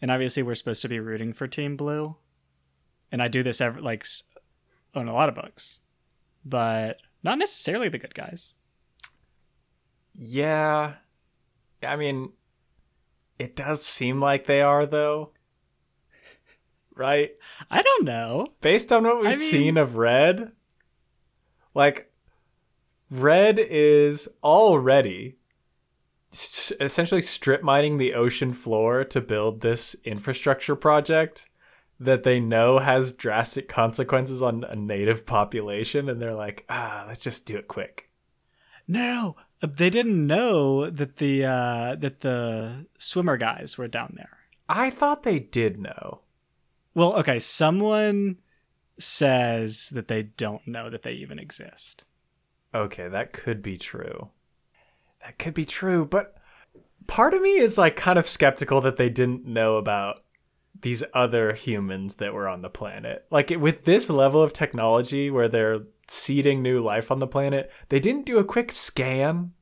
and 0.00 0.10
obviously 0.10 0.42
we're 0.42 0.54
supposed 0.54 0.82
to 0.82 0.88
be 0.88 0.98
rooting 1.00 1.32
for 1.32 1.46
Team 1.46 1.76
Blue, 1.76 2.16
and 3.10 3.22
I 3.22 3.28
do 3.28 3.42
this 3.42 3.60
every 3.60 3.82
like 3.82 4.06
on 4.94 5.08
a 5.08 5.12
lot 5.12 5.28
of 5.28 5.34
books, 5.34 5.80
but 6.44 6.98
not 7.22 7.38
necessarily 7.38 7.88
the 7.88 7.98
good 7.98 8.14
guys. 8.14 8.54
Yeah, 10.14 10.94
I 11.82 11.96
mean, 11.96 12.32
it 13.38 13.54
does 13.56 13.84
seem 13.84 14.20
like 14.20 14.46
they 14.46 14.62
are 14.62 14.86
though, 14.86 15.32
right? 16.94 17.30
I 17.70 17.82
don't 17.82 18.04
know. 18.04 18.46
based 18.60 18.90
on 18.92 19.04
what 19.04 19.16
we've 19.18 19.26
I 19.26 19.30
mean- 19.32 19.38
seen 19.38 19.76
of 19.76 19.96
Red, 19.96 20.52
like 21.74 22.10
Red 23.10 23.58
is 23.58 24.28
already 24.42 25.36
essentially 26.32 27.22
strip 27.22 27.62
mining 27.62 27.98
the 27.98 28.14
ocean 28.14 28.52
floor 28.52 29.04
to 29.04 29.20
build 29.20 29.60
this 29.60 29.94
infrastructure 30.04 30.74
project 30.74 31.48
that 32.00 32.22
they 32.22 32.40
know 32.40 32.78
has 32.78 33.12
drastic 33.12 33.68
consequences 33.68 34.42
on 34.42 34.64
a 34.64 34.74
native 34.74 35.26
population 35.26 36.08
and 36.08 36.20
they're 36.20 36.34
like, 36.34 36.64
"Ah, 36.68 37.04
let's 37.06 37.20
just 37.20 37.46
do 37.46 37.56
it 37.56 37.68
quick." 37.68 38.08
No, 38.88 39.36
they 39.60 39.90
didn't 39.90 40.26
know 40.26 40.90
that 40.90 41.16
the 41.16 41.44
uh, 41.44 41.94
that 41.96 42.20
the 42.20 42.86
swimmer 42.98 43.36
guys 43.36 43.78
were 43.78 43.88
down 43.88 44.14
there. 44.16 44.38
I 44.68 44.90
thought 44.90 45.22
they 45.22 45.38
did 45.38 45.78
know. 45.78 46.20
Well, 46.94 47.14
okay, 47.16 47.38
someone 47.38 48.38
says 48.98 49.90
that 49.90 50.08
they 50.08 50.24
don't 50.24 50.66
know 50.66 50.90
that 50.90 51.02
they 51.02 51.12
even 51.12 51.38
exist. 51.38 52.04
Okay, 52.74 53.08
that 53.08 53.32
could 53.32 53.62
be 53.62 53.76
true. 53.76 54.30
That 55.22 55.38
could 55.38 55.54
be 55.54 55.64
true, 55.64 56.04
but 56.04 56.36
part 57.06 57.34
of 57.34 57.42
me 57.42 57.58
is 57.58 57.78
like 57.78 57.96
kind 57.96 58.18
of 58.18 58.28
skeptical 58.28 58.80
that 58.80 58.96
they 58.96 59.08
didn't 59.08 59.46
know 59.46 59.76
about 59.76 60.24
these 60.80 61.04
other 61.14 61.52
humans 61.54 62.16
that 62.16 62.34
were 62.34 62.48
on 62.48 62.62
the 62.62 62.70
planet. 62.70 63.26
Like 63.30 63.50
with 63.50 63.84
this 63.84 64.10
level 64.10 64.42
of 64.42 64.52
technology 64.52 65.30
where 65.30 65.48
they're 65.48 65.80
seeding 66.08 66.62
new 66.62 66.82
life 66.82 67.10
on 67.10 67.20
the 67.20 67.26
planet, 67.26 67.70
they 67.88 68.00
didn't 68.00 68.26
do 68.26 68.38
a 68.38 68.44
quick 68.44 68.72
scan, 68.72 69.52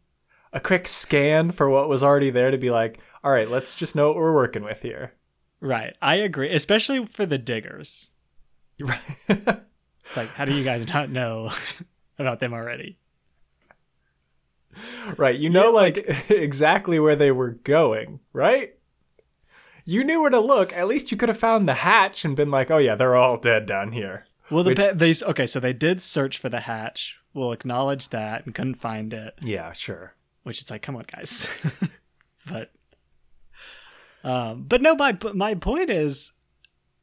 a 0.52 0.60
quick 0.60 0.88
scan 0.88 1.50
for 1.50 1.68
what 1.68 1.88
was 1.88 2.02
already 2.02 2.30
there 2.30 2.50
to 2.50 2.58
be 2.58 2.70
like, 2.70 3.00
all 3.22 3.32
right, 3.32 3.50
let's 3.50 3.74
just 3.74 3.94
know 3.94 4.08
what 4.08 4.16
we're 4.16 4.34
working 4.34 4.64
with 4.64 4.80
here. 4.82 5.12
Right, 5.60 5.94
I 6.00 6.14
agree, 6.14 6.52
especially 6.54 7.04
for 7.06 7.26
the 7.26 7.38
diggers. 7.38 8.10
Right. 8.82 9.00
It's 9.28 10.16
like, 10.16 10.30
how 10.30 10.46
do 10.46 10.54
you 10.54 10.64
guys 10.64 10.88
not 10.88 11.10
know 11.10 11.52
about 12.18 12.40
them 12.40 12.54
already? 12.54 12.98
Right. 15.16 15.38
You 15.38 15.50
know, 15.50 15.70
like 15.70 15.96
exactly 16.30 16.98
where 16.98 17.16
they 17.16 17.30
were 17.32 17.50
going, 17.50 18.20
right? 18.32 18.74
You 19.84 20.04
knew 20.04 20.20
where 20.20 20.30
to 20.30 20.40
look. 20.40 20.72
At 20.72 20.88
least 20.88 21.10
you 21.10 21.16
could 21.16 21.28
have 21.28 21.38
found 21.38 21.68
the 21.68 21.74
hatch 21.74 22.24
and 22.24 22.36
been 22.36 22.50
like, 22.50 22.70
oh, 22.70 22.78
yeah, 22.78 22.94
they're 22.94 23.16
all 23.16 23.36
dead 23.38 23.66
down 23.66 23.92
here. 23.92 24.26
Well, 24.50 24.64
the 24.64 24.70
Which- 24.70 24.78
pe- 24.78 24.94
they 24.94 25.14
okay, 25.24 25.46
so 25.46 25.60
they 25.60 25.72
did 25.72 26.00
search 26.00 26.38
for 26.38 26.48
the 26.48 26.60
hatch. 26.60 27.18
We'll 27.32 27.52
acknowledge 27.52 28.08
that 28.08 28.44
and 28.44 28.54
couldn't 28.54 28.74
find 28.74 29.12
it. 29.14 29.34
Yeah, 29.40 29.72
sure. 29.72 30.14
which 30.42 30.60
is 30.60 30.70
like, 30.70 30.82
come 30.82 30.96
on, 30.96 31.04
guys. 31.06 31.48
but, 32.46 32.72
um, 34.24 34.64
but 34.64 34.82
no, 34.82 34.94
my 34.96 35.16
my 35.34 35.54
point 35.54 35.90
is 35.90 36.32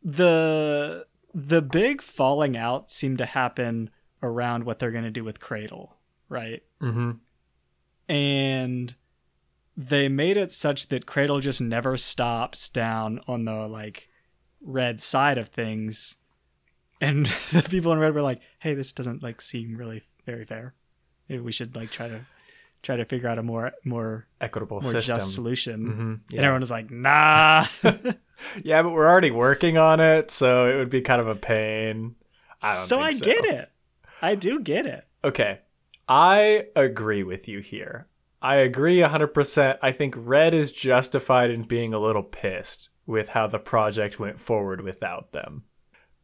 the 0.03 1.05
the 1.33 1.61
big 1.61 2.01
falling 2.01 2.57
out 2.57 2.91
seemed 2.91 3.19
to 3.19 3.25
happen 3.25 3.89
around 4.21 4.63
what 4.65 4.79
they're 4.79 4.91
going 4.91 5.03
to 5.03 5.11
do 5.11 5.23
with 5.23 5.39
Cradle, 5.39 5.95
right? 6.29 6.63
Mm-hmm. 6.81 7.11
And 8.09 8.95
they 9.75 10.09
made 10.09 10.37
it 10.37 10.51
such 10.51 10.87
that 10.89 11.05
Cradle 11.05 11.39
just 11.39 11.61
never 11.61 11.97
stops 11.97 12.69
down 12.69 13.19
on 13.27 13.45
the 13.45 13.67
like 13.67 14.09
red 14.61 15.01
side 15.01 15.37
of 15.37 15.49
things. 15.49 16.15
And 17.01 17.25
the 17.51 17.61
people 17.69 17.91
in 17.93 17.99
red 17.99 18.13
were 18.15 18.21
like, 18.21 18.41
"Hey, 18.59 18.73
this 18.73 18.93
doesn't 18.93 19.21
like 19.23 19.41
seem 19.41 19.75
really 19.75 20.01
very 20.25 20.45
fair. 20.45 20.73
Maybe 21.29 21.41
we 21.41 21.51
should 21.51 21.75
like 21.75 21.91
try 21.91 22.07
to 22.07 22.21
try 22.83 22.95
to 22.95 23.05
figure 23.05 23.27
out 23.27 23.37
a 23.39 23.43
more 23.43 23.73
more 23.83 24.27
Equitable 24.39 24.81
more 24.81 24.91
system. 24.91 25.17
just 25.17 25.33
solution." 25.35 26.21
Mhm, 26.29 26.31
And 26.35 26.39
everyone 26.45 26.61
was 26.61 26.71
like, 26.71 26.89
"Nah." 26.89 27.65
yeah, 28.63 28.81
but 28.81 28.91
we're 28.91 29.07
already 29.07 29.31
working 29.31 29.77
on 29.77 29.99
it, 29.99 30.31
so 30.31 30.67
it 30.69 30.77
would 30.77 30.89
be 30.89 31.01
kind 31.01 31.21
of 31.21 31.27
a 31.27 31.35
pain. 31.35 32.15
I 32.61 32.73
don't 32.73 32.85
so 32.87 32.99
I 32.99 33.11
so. 33.11 33.25
get 33.25 33.45
it. 33.45 33.71
I 34.21 34.33
do 34.35 34.59
get 34.59 34.85
it. 34.87 35.05
Okay. 35.23 35.59
I 36.07 36.67
agree 36.75 37.23
with 37.23 37.47
you 37.47 37.59
here. 37.59 38.07
I 38.41 38.57
agree 38.57 38.99
100%. 38.99 39.77
I 39.81 39.91
think 39.91 40.15
Red 40.17 40.53
is 40.53 40.71
justified 40.71 41.49
in 41.49 41.63
being 41.63 41.93
a 41.93 41.99
little 41.99 42.23
pissed 42.23 42.89
with 43.05 43.29
how 43.29 43.47
the 43.47 43.59
project 43.59 44.19
went 44.19 44.39
forward 44.39 44.81
without 44.81 45.31
them 45.31 45.63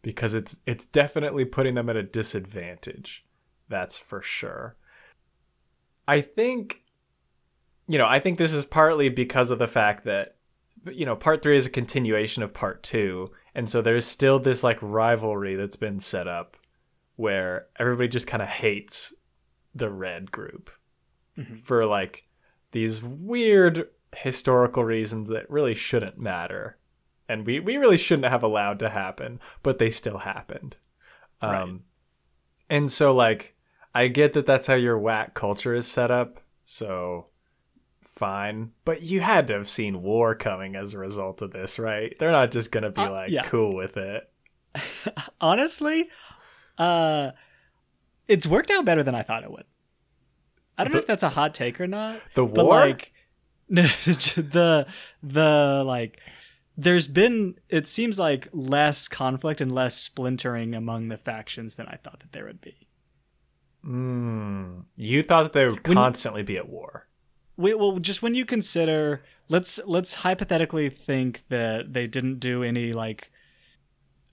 because 0.02 0.34
it's 0.34 0.60
it's 0.66 0.86
definitely 0.86 1.46
putting 1.46 1.76
them 1.76 1.90
at 1.90 1.96
a 1.96 2.04
disadvantage. 2.04 3.26
That's 3.70 3.98
for 3.98 4.22
sure. 4.22 4.76
I 6.08 6.22
think 6.22 6.82
you 7.88 7.98
know, 7.98 8.08
I 8.08 8.20
think 8.20 8.38
this 8.38 8.54
is 8.54 8.66
partly 8.66 9.10
because 9.10 9.52
of 9.52 9.60
the 9.60 9.68
fact 9.68 10.06
that 10.06 10.36
you 10.92 11.06
know, 11.06 11.16
part 11.16 11.42
3 11.42 11.56
is 11.56 11.66
a 11.66 11.72
continuation 11.72 12.44
of 12.44 12.54
part 12.54 12.84
2, 12.84 13.32
and 13.56 13.70
so 13.70 13.82
there's 13.82 14.06
still 14.06 14.40
this 14.40 14.64
like 14.64 14.78
rivalry 14.82 15.56
that's 15.56 15.78
been 15.78 16.00
set 16.00 16.28
up 16.28 16.58
where 17.16 17.68
everybody 17.80 18.10
just 18.10 18.28
kind 18.28 18.44
of 18.44 18.50
hates 18.50 19.14
the 19.76 19.90
red 19.90 20.32
group 20.32 20.70
mm-hmm. 21.38 21.56
for 21.64 21.86
like 21.86 22.26
these 22.72 23.04
weird 23.04 23.88
historical 24.16 24.84
reasons 24.84 25.28
that 25.30 25.50
really 25.50 25.76
shouldn't 25.76 26.18
matter 26.18 26.78
and 27.28 27.46
we, 27.46 27.60
we 27.60 27.78
really 27.78 27.98
shouldn't 27.98 28.30
have 28.30 28.44
allowed 28.44 28.80
to 28.80 28.90
happen 28.90 29.40
but 29.64 29.80
they 29.80 29.90
still 29.90 30.20
happened 30.20 30.76
um, 31.42 31.52
right. 31.52 31.80
and 32.70 32.92
so 32.92 33.14
like 33.14 33.56
i 33.96 34.08
get 34.08 34.34
that 34.34 34.46
that's 34.46 34.68
how 34.68 34.76
your 34.76 34.98
whack 34.98 35.34
culture 35.34 35.74
is 35.74 35.88
set 35.88 36.12
up 36.12 36.40
so 36.66 37.28
fine 38.16 38.72
but 38.86 39.02
you 39.02 39.22
had 39.22 39.48
to 39.48 39.54
have 39.54 39.68
seen 39.68 40.04
war 40.04 40.36
coming 40.36 40.76
as 40.76 40.94
a 40.94 41.00
result 41.00 41.42
of 41.42 41.52
this 41.52 41.80
right 41.80 42.16
they're 42.20 42.32
not 42.32 42.52
just 42.52 42.72
gonna 42.72 42.92
be 42.92 43.02
uh, 43.02 43.12
like 43.12 43.32
yeah. 43.32 43.44
cool 43.44 43.74
with 43.74 43.98
it 43.98 44.30
honestly 45.42 46.08
uh 46.78 47.32
it's 48.28 48.48
worked 48.48 48.72
out 48.72 48.86
better 48.86 49.04
than 49.04 49.16
i 49.16 49.22
thought 49.22 49.44
it 49.44 49.52
would 49.52 49.66
I 50.78 50.84
don't 50.84 50.92
the, 50.92 50.98
know 50.98 51.02
if 51.02 51.08
that's 51.08 51.24
a 51.24 51.30
hot 51.30 51.54
take 51.54 51.80
or 51.80 51.88
not. 51.88 52.22
The 52.34 52.46
war, 52.46 52.54
but 52.54 52.66
like 52.66 53.14
the 53.70 54.88
the 55.22 55.84
like 55.86 56.20
there's 56.76 57.08
been 57.08 57.56
it 57.70 57.86
seems 57.88 58.18
like 58.18 58.48
less 58.52 59.08
conflict 59.08 59.62
and 59.62 59.72
less 59.72 59.96
splintering 59.96 60.74
among 60.74 61.10
the 61.10 61.18
factions 61.18 61.76
than 61.76 61.88
I 61.88 61.96
thought 61.96 62.20
that 62.22 62.32
there 62.32 62.46
would 62.46 62.62
be. 62.62 62.88
Mm, 63.86 64.86
you 64.96 65.24
thought 65.24 65.44
that 65.44 65.54
they 65.54 65.66
would 65.66 65.86
when, 65.88 65.96
constantly 65.96 66.42
be 66.42 66.58
at 66.58 66.70
war. 66.70 67.08
Wait, 67.58 67.78
well, 67.78 68.00
just 68.00 68.22
when 68.22 68.34
you 68.34 68.46
consider, 68.46 69.22
let's 69.50 69.80
let's 69.86 70.16
hypothetically 70.16 70.90
think 70.90 71.44
that 71.50 71.94
they 71.94 72.08
didn't 72.08 72.40
do 72.40 72.64
any 72.64 72.94
like 72.94 73.30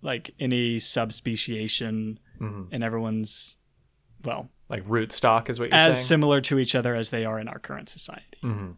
like 0.00 0.30
any 0.40 0.78
subspeciation, 0.78 2.18
mm-hmm. 2.40 2.72
and 2.72 2.82
everyone's 2.82 3.56
well 4.24 4.48
like 4.68 4.82
root 4.86 5.12
stock 5.12 5.50
is 5.50 5.58
what 5.58 5.70
you're 5.70 5.78
as 5.78 5.96
saying? 5.96 6.06
similar 6.06 6.40
to 6.40 6.58
each 6.58 6.74
other 6.74 6.94
as 6.94 7.10
they 7.10 7.24
are 7.24 7.38
in 7.38 7.48
our 7.48 7.58
current 7.58 7.88
society. 7.88 8.38
Mm-hmm. 8.42 8.72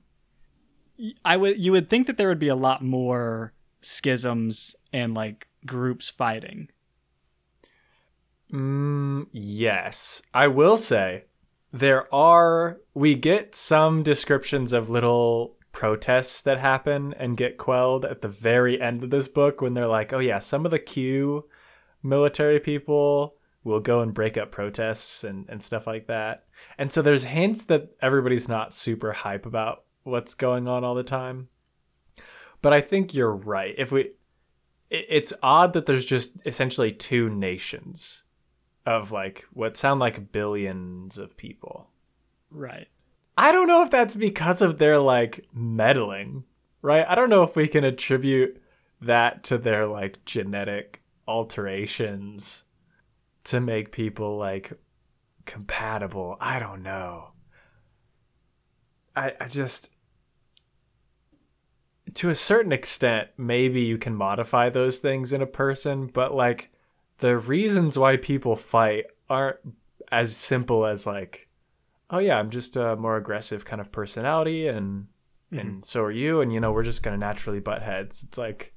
I 1.24 1.36
would 1.36 1.62
you 1.62 1.72
would 1.72 1.90
think 1.90 2.06
that 2.06 2.16
there 2.16 2.28
would 2.28 2.38
be 2.38 2.48
a 2.48 2.56
lot 2.56 2.82
more 2.82 3.52
schisms 3.80 4.74
and 4.92 5.14
like 5.14 5.48
groups 5.66 6.08
fighting. 6.08 6.68
Mm, 8.52 9.26
yes, 9.32 10.22
I 10.34 10.46
will 10.48 10.76
say 10.78 11.24
there 11.72 12.12
are 12.14 12.78
we 12.94 13.14
get 13.14 13.54
some 13.54 14.02
descriptions 14.02 14.72
of 14.72 14.90
little 14.90 15.56
protests 15.72 16.42
that 16.42 16.58
happen 16.58 17.14
and 17.18 17.36
get 17.36 17.56
quelled 17.56 18.04
at 18.04 18.20
the 18.20 18.28
very 18.28 18.80
end 18.80 19.02
of 19.02 19.10
this 19.10 19.26
book 19.26 19.60
when 19.60 19.74
they're 19.74 19.86
like, 19.86 20.12
"Oh 20.12 20.18
yeah, 20.18 20.38
some 20.38 20.64
of 20.64 20.70
the 20.70 20.78
Q 20.78 21.48
military 22.02 22.60
people 22.60 23.36
will 23.64 23.80
go 23.80 24.00
and 24.00 24.14
break 24.14 24.36
up 24.36 24.50
protests 24.50 25.24
and, 25.24 25.46
and 25.48 25.62
stuff 25.62 25.86
like 25.86 26.06
that. 26.08 26.44
And 26.78 26.90
so 26.90 27.02
there's 27.02 27.24
hints 27.24 27.66
that 27.66 27.90
everybody's 28.00 28.48
not 28.48 28.74
super 28.74 29.12
hype 29.12 29.46
about 29.46 29.84
what's 30.02 30.34
going 30.34 30.66
on 30.66 30.84
all 30.84 30.94
the 30.94 31.02
time. 31.02 31.48
But 32.60 32.72
I 32.72 32.80
think 32.80 33.14
you're 33.14 33.34
right. 33.34 33.74
If 33.76 33.92
we 33.92 34.12
it's 34.90 35.32
odd 35.42 35.72
that 35.72 35.86
there's 35.86 36.04
just 36.04 36.36
essentially 36.44 36.92
two 36.92 37.30
nations 37.30 38.24
of 38.84 39.10
like 39.10 39.46
what 39.52 39.76
sound 39.76 40.00
like 40.00 40.32
billions 40.32 41.16
of 41.16 41.36
people. 41.36 41.88
Right. 42.50 42.88
I 43.36 43.52
don't 43.52 43.68
know 43.68 43.82
if 43.82 43.90
that's 43.90 44.14
because 44.14 44.60
of 44.60 44.78
their 44.78 44.98
like 44.98 45.46
meddling, 45.54 46.44
right? 46.82 47.06
I 47.08 47.14
don't 47.14 47.30
know 47.30 47.42
if 47.42 47.56
we 47.56 47.68
can 47.68 47.84
attribute 47.84 48.62
that 49.00 49.44
to 49.44 49.56
their 49.56 49.86
like 49.86 50.22
genetic 50.26 51.02
alterations 51.26 52.64
to 53.44 53.60
make 53.60 53.92
people 53.92 54.36
like 54.36 54.72
compatible. 55.44 56.36
I 56.40 56.58
don't 56.58 56.82
know. 56.82 57.32
I 59.14 59.32
I 59.40 59.46
just 59.46 59.90
to 62.14 62.28
a 62.28 62.34
certain 62.34 62.72
extent 62.72 63.28
maybe 63.38 63.80
you 63.80 63.96
can 63.96 64.14
modify 64.14 64.68
those 64.68 64.98
things 64.98 65.32
in 65.32 65.42
a 65.42 65.46
person, 65.46 66.06
but 66.06 66.34
like 66.34 66.70
the 67.18 67.38
reasons 67.38 67.98
why 67.98 68.16
people 68.16 68.56
fight 68.56 69.06
aren't 69.30 69.58
as 70.10 70.36
simple 70.36 70.84
as 70.84 71.06
like 71.06 71.48
oh 72.10 72.18
yeah, 72.18 72.38
I'm 72.38 72.50
just 72.50 72.76
a 72.76 72.94
more 72.96 73.16
aggressive 73.16 73.64
kind 73.64 73.80
of 73.80 73.90
personality 73.90 74.68
and 74.68 75.06
mm-hmm. 75.52 75.58
and 75.58 75.84
so 75.84 76.02
are 76.02 76.10
you 76.10 76.40
and 76.40 76.52
you 76.52 76.60
know 76.60 76.72
we're 76.72 76.82
just 76.82 77.02
going 77.02 77.18
to 77.18 77.26
naturally 77.26 77.60
butt 77.60 77.82
heads. 77.82 78.22
It's 78.22 78.38
like 78.38 78.74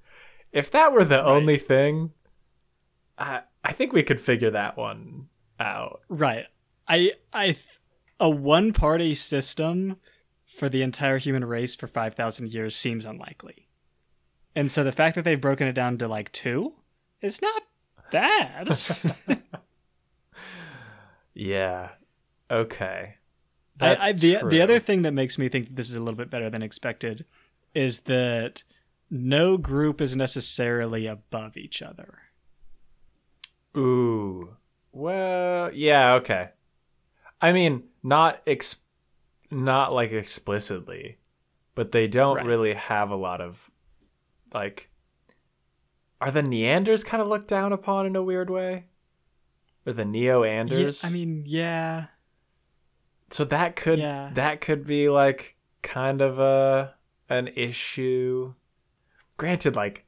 if 0.52 0.72
that 0.72 0.94
were 0.94 1.04
the 1.04 1.18
right. 1.18 1.26
only 1.26 1.58
thing 1.58 2.12
I 3.18 3.42
I 3.66 3.72
think 3.72 3.94
we 3.94 4.04
could 4.04 4.22
figure 4.22 4.52
that 4.52 4.78
one 4.78 5.28
out. 5.60 6.02
Right. 6.08 6.46
I 6.88 7.14
I 7.34 7.58
a 8.20 8.30
one 8.30 8.74
party 8.74 9.16
system 9.16 9.98
for 10.46 10.70
the 10.70 10.82
entire 10.82 11.18
human 11.18 11.44
race 11.44 11.76
for 11.76 11.88
5000 11.88 12.54
years 12.54 12.76
seems 12.76 13.06
unlikely. 13.06 13.68
And 14.56 14.70
so 14.70 14.84
the 14.84 14.92
fact 14.92 15.16
that 15.16 15.26
they've 15.26 15.42
broken 15.42 15.68
it 15.68 15.74
down 15.74 15.98
to 15.98 16.08
like 16.08 16.32
2 16.32 16.74
is 17.22 17.42
not 17.42 17.64
bad. 18.12 18.78
yeah. 21.34 21.90
Okay. 22.50 23.16
I, 23.82 23.96
I, 23.96 24.12
the 24.14 24.38
true. 24.38 24.50
the 24.50 24.62
other 24.62 24.80
thing 24.80 25.02
that 25.02 25.14
makes 25.14 25.38
me 25.38 25.50
think 25.50 25.76
this 25.76 25.90
is 25.90 25.96
a 25.96 26.00
little 26.00 26.16
bit 26.16 26.30
better 26.30 26.50
than 26.50 26.62
expected 26.62 27.26
is 27.74 28.02
that 28.02 28.64
no 29.10 29.58
group 29.58 30.00
is 30.00 30.16
necessarily 30.16 31.08
above 31.08 31.58
each 31.58 31.82
other. 31.82 32.20
Ooh. 33.78 34.56
Well, 34.92 35.72
yeah, 35.74 36.14
okay. 36.16 36.50
I 37.42 37.52
mean, 37.52 37.84
not 38.02 38.42
ex- 38.48 38.82
not 39.52 39.94
like 39.94 40.12
explicitly, 40.12 41.18
but 41.76 41.92
they 41.92 42.08
don't 42.08 42.38
right. 42.38 42.46
really 42.46 42.74
have 42.74 43.10
a 43.10 43.16
lot 43.16 43.42
of 43.42 43.70
like 44.54 44.90
are 46.22 46.32
the 46.32 46.42
Neanders 46.42 47.06
kind 47.06 47.22
of 47.22 47.28
looked 47.28 47.48
down 47.48 47.74
upon 47.74 48.06
in 48.06 48.16
a 48.16 48.24
weird 48.24 48.50
way? 48.50 48.86
Or 49.86 49.94
the 49.94 50.04
Neoanders? 50.04 51.04
Yeah, 51.04 51.10
I 51.10 51.12
mean, 51.12 51.44
yeah. 51.46 52.06
So 53.30 53.44
that 53.46 53.76
could 53.76 54.00
yeah. 54.00 54.32
that 54.34 54.62
could 54.62 54.86
be 54.88 55.10
like 55.10 55.58
kind 55.82 56.22
of 56.22 56.40
a 56.40 56.96
an 57.30 57.50
issue. 57.50 58.54
Granted, 59.38 59.76
like 59.76 60.06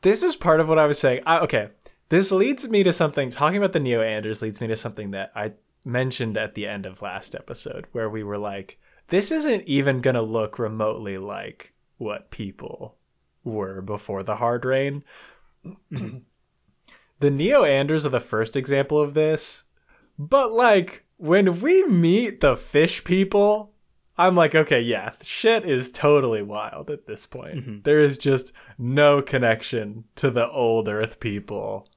this 0.00 0.22
is 0.22 0.34
part 0.34 0.60
of 0.60 0.68
what 0.68 0.78
I 0.78 0.86
was 0.86 0.98
saying. 0.98 1.22
I, 1.26 1.38
okay, 1.40 1.68
this 2.08 2.32
leads 2.32 2.68
me 2.68 2.82
to 2.82 2.92
something. 2.92 3.30
Talking 3.30 3.58
about 3.58 3.72
the 3.72 3.80
Neoanders 3.80 4.42
leads 4.42 4.60
me 4.60 4.66
to 4.68 4.76
something 4.76 5.10
that 5.12 5.32
I 5.34 5.52
mentioned 5.84 6.36
at 6.36 6.54
the 6.54 6.66
end 6.66 6.86
of 6.86 7.02
last 7.02 7.34
episode, 7.34 7.86
where 7.92 8.08
we 8.08 8.22
were 8.22 8.38
like, 8.38 8.78
"This 9.08 9.30
isn't 9.30 9.64
even 9.64 10.00
gonna 10.00 10.22
look 10.22 10.58
remotely 10.58 11.18
like 11.18 11.72
what 11.98 12.30
people 12.30 12.96
were 13.42 13.80
before 13.80 14.22
the 14.22 14.36
hard 14.36 14.64
rain." 14.64 15.04
the 15.90 16.22
Neoanders 17.20 18.04
are 18.04 18.10
the 18.10 18.20
first 18.20 18.56
example 18.56 19.00
of 19.00 19.14
this, 19.14 19.64
but 20.18 20.52
like 20.52 21.04
when 21.16 21.60
we 21.60 21.84
meet 21.84 22.40
the 22.40 22.56
fish 22.56 23.02
people, 23.04 23.72
I'm 24.16 24.36
like, 24.36 24.54
okay, 24.54 24.80
yeah, 24.80 25.12
shit 25.22 25.64
is 25.64 25.90
totally 25.90 26.42
wild 26.42 26.90
at 26.90 27.06
this 27.06 27.26
point. 27.26 27.56
Mm-hmm. 27.56 27.78
There 27.82 28.00
is 28.00 28.18
just 28.18 28.52
no 28.78 29.22
connection 29.22 30.04
to 30.16 30.30
the 30.30 30.48
old 30.48 30.88
Earth 30.88 31.18
people 31.18 31.88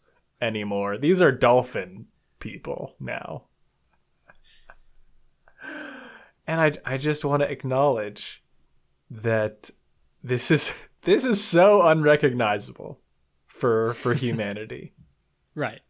anymore. 0.42 0.98
These 0.98 1.22
are 1.22 1.32
dolphin 1.32 2.08
people 2.40 2.96
now. 3.00 3.44
And 6.46 6.62
I 6.62 6.94
I 6.94 6.98
just 6.98 7.26
want 7.26 7.42
to 7.42 7.52
acknowledge 7.52 8.44
that 9.10 9.70
this 10.24 10.50
is 10.52 10.74
this 11.04 11.26
is 11.26 11.44
so 11.44 11.82
unrecognizable 11.82 13.00
for 13.48 13.94
for 13.96 14.14
humanity. 14.26 14.94
right. 15.56 15.82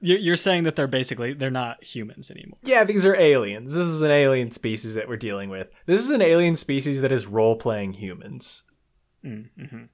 You're 0.00 0.36
saying 0.36 0.62
that 0.62 0.76
they're 0.76 0.86
basically 0.86 1.32
they're 1.32 1.50
not 1.50 1.82
humans 1.82 2.30
anymore. 2.30 2.60
Yeah, 2.62 2.84
these 2.84 3.04
are 3.04 3.16
aliens. 3.16 3.74
This 3.74 3.88
is 3.88 4.00
an 4.00 4.12
alien 4.12 4.52
species 4.52 4.94
that 4.94 5.08
we're 5.08 5.16
dealing 5.16 5.50
with. 5.50 5.72
This 5.86 6.00
is 6.00 6.10
an 6.10 6.22
alien 6.22 6.54
species 6.54 7.00
that 7.00 7.10
is 7.10 7.26
role 7.26 7.56
playing 7.56 7.94
humans. 7.94 8.62
Mm-hmm 9.24 9.86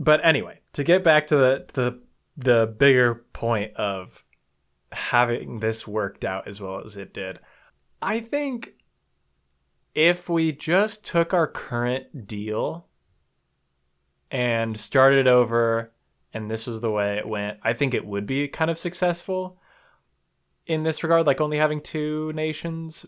but 0.00 0.24
anyway, 0.24 0.59
to 0.72 0.84
get 0.84 1.02
back 1.02 1.26
to 1.28 1.36
the 1.36 1.66
the 1.74 2.00
the 2.36 2.66
bigger 2.66 3.26
point 3.32 3.74
of 3.76 4.24
having 4.92 5.60
this 5.60 5.86
worked 5.86 6.24
out 6.24 6.48
as 6.48 6.60
well 6.60 6.82
as 6.84 6.96
it 6.96 7.12
did. 7.12 7.38
I 8.02 8.20
think 8.20 8.74
if 9.94 10.28
we 10.28 10.52
just 10.52 11.04
took 11.04 11.34
our 11.34 11.46
current 11.46 12.26
deal 12.26 12.86
and 14.30 14.78
started 14.78 15.26
over 15.28 15.92
and 16.32 16.50
this 16.50 16.66
was 16.66 16.80
the 16.80 16.90
way 16.90 17.18
it 17.18 17.28
went, 17.28 17.58
I 17.62 17.72
think 17.72 17.92
it 17.92 18.06
would 18.06 18.26
be 18.26 18.48
kind 18.48 18.70
of 18.70 18.78
successful 18.78 19.58
in 20.66 20.84
this 20.84 21.02
regard, 21.02 21.26
like 21.26 21.40
only 21.40 21.58
having 21.58 21.80
two 21.80 22.32
nations. 22.32 23.04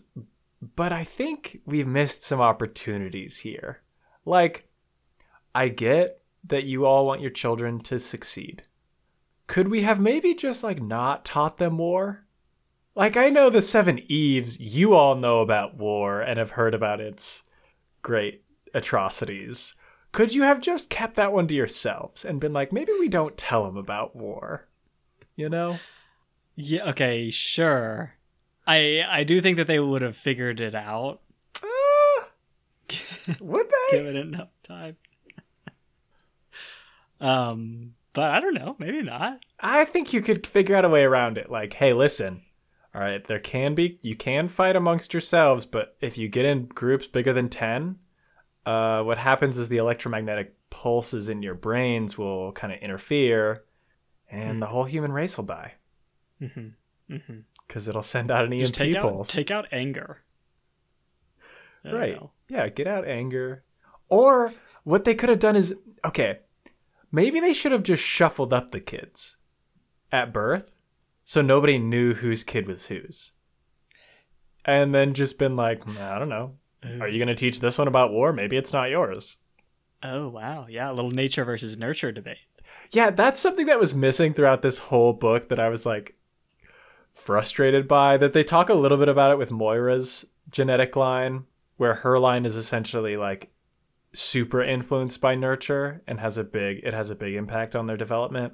But 0.75 0.91
I 0.91 1.03
think 1.03 1.61
we've 1.65 1.87
missed 1.87 2.23
some 2.23 2.41
opportunities 2.41 3.39
here. 3.39 3.81
Like, 4.25 4.67
I 5.55 5.69
get 5.69 6.22
that 6.43 6.65
you 6.65 6.85
all 6.85 7.05
want 7.05 7.21
your 7.21 7.31
children 7.31 7.79
to 7.81 7.99
succeed. 7.99 8.63
Could 9.47 9.67
we 9.69 9.83
have 9.83 9.99
maybe 9.99 10.33
just 10.33 10.63
like 10.63 10.81
not 10.81 11.25
taught 11.25 11.57
them 11.57 11.77
war? 11.77 12.25
Like, 12.95 13.17
I 13.17 13.29
know 13.29 13.49
the 13.49 13.61
Seven 13.61 13.99
Eves, 14.07 14.59
you 14.59 14.93
all 14.93 15.15
know 15.15 15.39
about 15.39 15.75
war 15.75 16.21
and 16.21 16.37
have 16.37 16.51
heard 16.51 16.75
about 16.75 17.01
its 17.01 17.43
great 18.03 18.43
atrocities. 18.73 19.75
Could 20.11 20.35
you 20.35 20.43
have 20.43 20.61
just 20.61 20.91
kept 20.91 21.15
that 21.15 21.33
one 21.33 21.47
to 21.47 21.55
yourselves 21.55 22.23
and 22.23 22.39
been 22.39 22.53
like, 22.53 22.71
maybe 22.71 22.91
we 22.99 23.09
don't 23.09 23.35
tell 23.35 23.63
them 23.65 23.77
about 23.77 24.15
war? 24.15 24.67
You 25.35 25.49
know? 25.49 25.79
Yeah, 26.55 26.89
okay, 26.89 27.31
sure. 27.31 28.13
I 28.67 29.03
I 29.09 29.23
do 29.23 29.41
think 29.41 29.57
that 29.57 29.67
they 29.67 29.79
would 29.79 30.03
have 30.03 30.15
figured 30.15 30.59
it 30.59 30.75
out. 30.75 31.21
Uh, 31.61 32.25
would 33.39 33.65
they? 33.65 33.97
Given 33.97 34.15
enough 34.15 34.49
time. 34.61 34.97
Um, 37.23 37.93
but 38.11 38.31
I 38.31 38.39
don't 38.39 38.53
know, 38.53 38.75
maybe 38.77 39.01
not. 39.01 39.39
I 39.59 39.85
think 39.85 40.13
you 40.13 40.21
could 40.21 40.45
figure 40.45 40.75
out 40.75 40.85
a 40.85 40.89
way 40.89 41.03
around 41.03 41.37
it. 41.37 41.49
Like, 41.49 41.73
hey, 41.73 41.93
listen, 41.93 42.43
all 42.93 43.01
right, 43.01 43.25
there 43.25 43.39
can 43.39 43.73
be 43.73 43.97
you 44.01 44.15
can 44.15 44.47
fight 44.47 44.75
amongst 44.75 45.13
yourselves, 45.13 45.65
but 45.65 45.95
if 46.01 46.17
you 46.17 46.27
get 46.27 46.45
in 46.45 46.67
groups 46.67 47.07
bigger 47.07 47.33
than 47.33 47.49
ten, 47.49 47.97
uh, 48.65 49.01
what 49.03 49.17
happens 49.17 49.57
is 49.57 49.69
the 49.69 49.77
electromagnetic 49.77 50.53
pulses 50.69 51.29
in 51.29 51.41
your 51.41 51.55
brains 51.55 52.17
will 52.17 52.51
kind 52.51 52.73
of 52.73 52.79
interfere, 52.79 53.63
and 54.29 54.57
mm. 54.57 54.59
the 54.59 54.67
whole 54.67 54.85
human 54.85 55.11
race 55.11 55.37
will 55.37 55.45
die. 55.45 55.73
Mm-hmm. 56.41 57.13
Mm-hmm. 57.13 57.39
Because 57.67 57.87
it'll 57.87 58.03
send 58.03 58.31
out 58.31 58.45
an 58.45 58.51
Just 58.51 58.79
EMP 58.79 58.93
take 58.93 59.01
pulse. 59.01 59.29
Out, 59.29 59.33
take 59.33 59.51
out 59.51 59.67
anger. 59.71 60.21
Right. 61.85 62.17
Yeah, 62.49 62.69
get 62.69 62.87
out 62.87 63.07
anger. 63.07 63.63
Or 64.09 64.53
what 64.83 65.05
they 65.05 65.15
could 65.15 65.29
have 65.29 65.39
done 65.39 65.55
is 65.55 65.75
okay, 66.05 66.39
maybe 67.13 67.39
they 67.39 67.53
should 67.53 67.71
have 67.71 67.83
just 67.83 68.03
shuffled 68.03 68.51
up 68.51 68.71
the 68.71 68.81
kids 68.81 69.37
at 70.11 70.33
birth 70.33 70.75
so 71.23 71.41
nobody 71.41 71.77
knew 71.77 72.13
whose 72.13 72.43
kid 72.43 72.67
was 72.67 72.87
whose. 72.87 73.31
And 74.65 74.93
then 74.93 75.13
just 75.13 75.39
been 75.39 75.55
like, 75.55 75.87
I 75.97 76.19
don't 76.19 76.29
know. 76.29 76.55
Are 76.99 77.07
you 77.07 77.17
going 77.17 77.27
to 77.27 77.35
teach 77.35 77.61
this 77.61 77.77
one 77.77 77.87
about 77.87 78.11
war? 78.11 78.33
Maybe 78.33 78.57
it's 78.57 78.73
not 78.73 78.89
yours. 78.89 79.37
Oh, 80.01 80.27
wow. 80.27 80.67
Yeah, 80.69 80.91
a 80.91 80.93
little 80.93 81.11
nature 81.11 81.45
versus 81.45 81.77
nurture 81.77 82.11
debate. 82.11 82.37
Yeah, 82.91 83.09
that's 83.09 83.39
something 83.39 83.67
that 83.67 83.79
was 83.79 83.95
missing 83.95 84.33
throughout 84.33 84.61
this 84.61 84.79
whole 84.79 85.13
book 85.13 85.47
that 85.49 85.59
I 85.59 85.69
was 85.69 85.85
like 85.85 86.15
frustrated 87.11 87.87
by. 87.87 88.17
That 88.17 88.33
they 88.33 88.43
talk 88.43 88.69
a 88.69 88.73
little 88.73 88.97
bit 88.97 89.07
about 89.07 89.31
it 89.31 89.37
with 89.37 89.51
Moira's 89.51 90.25
genetic 90.49 90.95
line, 90.95 91.45
where 91.77 91.95
her 91.95 92.19
line 92.19 92.45
is 92.45 92.57
essentially 92.57 93.15
like 93.15 93.52
super 94.13 94.63
influenced 94.63 95.19
by 95.19 95.35
nurture 95.35 96.01
and 96.07 96.19
has 96.19 96.37
a 96.37 96.43
big 96.43 96.81
it 96.83 96.93
has 96.93 97.09
a 97.09 97.15
big 97.15 97.33
impact 97.35 97.75
on 97.75 97.87
their 97.87 97.97
development. 97.97 98.53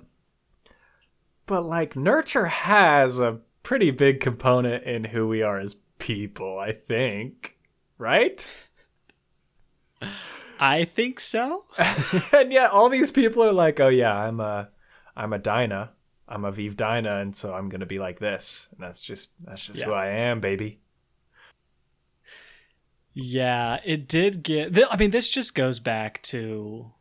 But 1.46 1.66
like 1.66 1.96
nurture 1.96 2.46
has 2.46 3.20
a 3.20 3.40
pretty 3.64 3.92
big 3.92 4.22
component 4.22 4.84
in 4.86 5.06
who 5.06 5.28
we 5.28 5.42
are 5.42 5.60
as 5.60 5.76
people, 5.98 6.58
I 6.58 6.72
think. 6.72 7.58
Right? 7.98 8.50
I 10.60 10.86
think 10.86 11.20
so. 11.20 11.66
and 12.34 12.52
yet 12.52 12.72
all 12.72 12.90
these 12.90 13.12
people 13.12 13.44
are 13.44 13.54
like, 13.54 13.80
"Oh 13.80 13.90
yeah, 13.90 14.16
I'm 14.16 14.40
a 14.40 14.70
I'm 15.16 15.34
a 15.34 15.40
Dinah. 15.40 15.92
I'm 16.28 16.46
a 16.46 16.52
Vive 16.52 16.78
Dinah 16.78 17.18
and 17.18 17.36
so 17.36 17.54
I'm 17.54 17.70
going 17.70 17.80
to 17.80 17.86
be 17.86 18.00
like 18.00 18.20
this." 18.20 18.68
And 18.72 18.82
that's 18.82 19.02
just 19.02 19.32
that's 19.44 19.66
just 19.66 19.82
yeah. 19.82 19.86
who 19.86 19.94
I 19.94 20.08
am, 20.08 20.40
baby. 20.40 20.80
Yeah, 23.22 23.80
it 23.84 24.08
did 24.08 24.44
get 24.44 24.78
I 24.90 24.98
mean 24.98 25.12
this 25.12 25.30
just 25.30 25.56
goes 25.56 25.80
back 25.80 26.22
to 26.24 26.92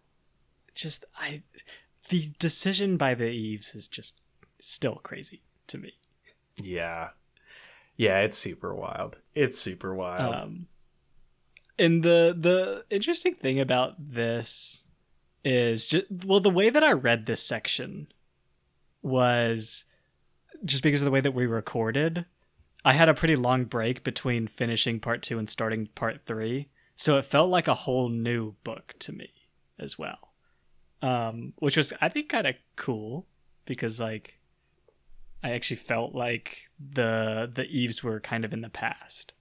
just 0.74 1.04
I 1.16 1.42
the 2.09 2.33
decision 2.38 2.96
by 2.96 3.14
the 3.14 3.28
Eves 3.28 3.74
is 3.74 3.88
just 3.88 4.20
still 4.61 4.96
crazy 4.96 5.42
to 5.68 5.78
me. 5.78 5.94
Yeah. 6.57 7.11
Yeah, 7.96 8.20
it's 8.20 8.38
super 8.38 8.74
wild. 8.74 9.18
It's 9.35 9.59
super 9.59 9.94
wild. 9.94 10.35
Um, 10.35 10.66
and 11.78 12.02
the 12.02 12.35
the 12.38 12.85
interesting 12.90 13.35
thing 13.35 13.61
about 13.61 13.94
this 13.98 14.85
is 15.44 15.87
just 15.87 16.07
well 16.24 16.40
the 16.40 16.50
way 16.50 16.70
that 16.70 16.83
I 16.83 16.92
read 16.92 17.26
this 17.26 17.42
section 17.42 18.09
was 19.02 19.85
just 20.64 20.83
because 20.83 21.00
of 21.00 21.04
the 21.04 21.11
way 21.12 21.20
that 21.20 21.35
we 21.35 21.46
recorded. 21.46 22.26
I 22.84 22.92
had 22.92 23.08
a 23.08 23.14
pretty 23.14 23.36
long 23.36 23.64
break 23.64 24.04
between 24.04 24.46
finishing 24.46 25.00
part 25.00 25.22
2 25.22 25.38
and 25.38 25.48
starting 25.48 25.88
part 25.94 26.24
3, 26.24 26.68
so 26.96 27.18
it 27.18 27.24
felt 27.24 27.50
like 27.50 27.68
a 27.68 27.74
whole 27.74 28.08
new 28.08 28.54
book 28.64 28.94
to 29.00 29.12
me 29.12 29.30
as 29.78 29.98
well. 29.98 30.32
Um, 31.00 31.52
which 31.58 31.76
was 31.76 31.92
I 32.00 32.08
think 32.08 32.28
kind 32.28 32.46
of 32.46 32.56
cool 32.76 33.26
because 33.64 34.00
like 34.00 34.40
I 35.42 35.50
actually 35.50 35.76
felt 35.76 36.14
like 36.14 36.68
the 36.78 37.50
the 37.52 37.66
Eves 37.66 38.02
were 38.02 38.20
kind 38.20 38.44
of 38.44 38.52
in 38.52 38.62
the 38.62 38.68
past. 38.68 39.32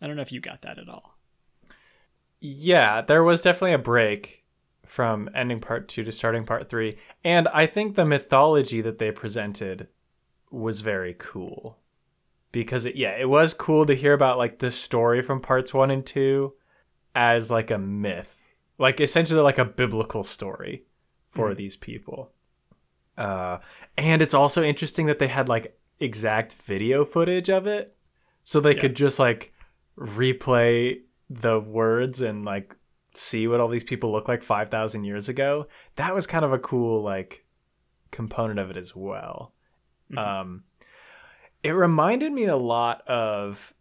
I 0.00 0.06
don't 0.06 0.16
know 0.16 0.22
if 0.22 0.32
you 0.32 0.40
got 0.40 0.62
that 0.62 0.78
at 0.78 0.88
all. 0.88 1.18
Yeah, 2.40 3.00
there 3.00 3.24
was 3.24 3.42
definitely 3.42 3.72
a 3.72 3.78
break 3.78 4.44
from 4.86 5.28
ending 5.34 5.60
part 5.60 5.88
2 5.88 6.04
to 6.04 6.12
starting 6.12 6.46
part 6.46 6.68
3, 6.68 6.96
and 7.24 7.48
I 7.48 7.66
think 7.66 7.94
the 7.94 8.04
mythology 8.04 8.80
that 8.80 8.98
they 8.98 9.10
presented 9.10 9.88
was 10.50 10.80
very 10.80 11.14
cool. 11.18 11.78
Because 12.50 12.86
it, 12.86 12.96
yeah, 12.96 13.16
it 13.16 13.28
was 13.28 13.54
cool 13.54 13.84
to 13.86 13.94
hear 13.94 14.12
about 14.12 14.38
like 14.38 14.58
the 14.58 14.70
story 14.70 15.22
from 15.22 15.40
parts 15.40 15.74
1 15.74 15.90
and 15.90 16.04
2 16.04 16.52
as 17.14 17.50
like 17.50 17.70
a 17.70 17.78
myth. 17.78 18.42
Like 18.78 19.00
essentially 19.00 19.40
like 19.40 19.58
a 19.58 19.64
biblical 19.64 20.24
story 20.24 20.84
for 21.28 21.50
mm. 21.50 21.56
these 21.56 21.76
people. 21.76 22.32
Uh, 23.16 23.58
and 23.96 24.22
it's 24.22 24.34
also 24.34 24.62
interesting 24.62 25.06
that 25.06 25.18
they 25.18 25.26
had 25.26 25.48
like 25.48 25.76
exact 25.98 26.54
video 26.54 27.04
footage 27.04 27.50
of 27.50 27.66
it, 27.66 27.96
so 28.44 28.60
they 28.60 28.74
yeah. 28.74 28.80
could 28.80 28.96
just 28.96 29.18
like 29.18 29.52
replay 29.98 31.00
the 31.28 31.58
words 31.60 32.22
and 32.22 32.44
like 32.44 32.74
see 33.14 33.48
what 33.48 33.60
all 33.60 33.68
these 33.68 33.84
people 33.84 34.12
look 34.12 34.28
like 34.28 34.42
5000 34.42 35.04
years 35.04 35.28
ago 35.28 35.66
that 35.96 36.14
was 36.14 36.26
kind 36.26 36.44
of 36.44 36.52
a 36.52 36.58
cool 36.58 37.02
like 37.02 37.44
component 38.10 38.58
of 38.58 38.70
it 38.70 38.76
as 38.76 38.94
well 38.94 39.52
mm-hmm. 40.10 40.18
um 40.18 40.64
it 41.62 41.70
reminded 41.70 42.32
me 42.32 42.44
a 42.44 42.56
lot 42.56 43.06
of 43.06 43.74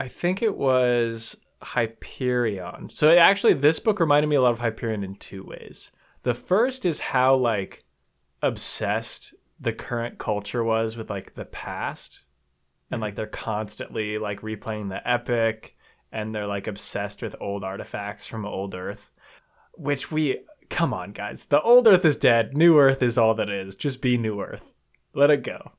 i 0.00 0.08
think 0.08 0.42
it 0.42 0.56
was 0.56 1.36
hyperion. 1.62 2.88
So 2.88 3.16
actually 3.16 3.54
this 3.54 3.78
book 3.78 4.00
reminded 4.00 4.28
me 4.28 4.36
a 4.36 4.42
lot 4.42 4.52
of 4.52 4.60
hyperion 4.60 5.04
in 5.04 5.16
two 5.16 5.44
ways. 5.44 5.90
The 6.22 6.34
first 6.34 6.86
is 6.86 7.00
how 7.00 7.34
like 7.36 7.84
obsessed 8.42 9.34
the 9.60 9.72
current 9.72 10.18
culture 10.18 10.62
was 10.62 10.96
with 10.96 11.10
like 11.10 11.34
the 11.34 11.44
past 11.44 12.24
and 12.90 13.00
like 13.00 13.12
mm-hmm. 13.12 13.16
they're 13.16 13.26
constantly 13.26 14.18
like 14.18 14.40
replaying 14.40 14.88
the 14.88 15.06
epic 15.08 15.76
and 16.12 16.34
they're 16.34 16.46
like 16.46 16.66
obsessed 16.66 17.22
with 17.22 17.34
old 17.40 17.64
artifacts 17.64 18.26
from 18.26 18.46
old 18.46 18.74
earth 18.74 19.12
which 19.74 20.10
we 20.10 20.40
come 20.70 20.92
on 20.92 21.12
guys. 21.12 21.46
The 21.46 21.62
old 21.62 21.86
earth 21.86 22.04
is 22.04 22.16
dead. 22.16 22.56
New 22.56 22.78
earth 22.78 23.02
is 23.02 23.16
all 23.16 23.34
that 23.34 23.48
is. 23.48 23.74
Just 23.74 24.02
be 24.02 24.18
new 24.18 24.40
earth. 24.40 24.72
Let 25.14 25.30
it 25.30 25.42
go 25.42 25.72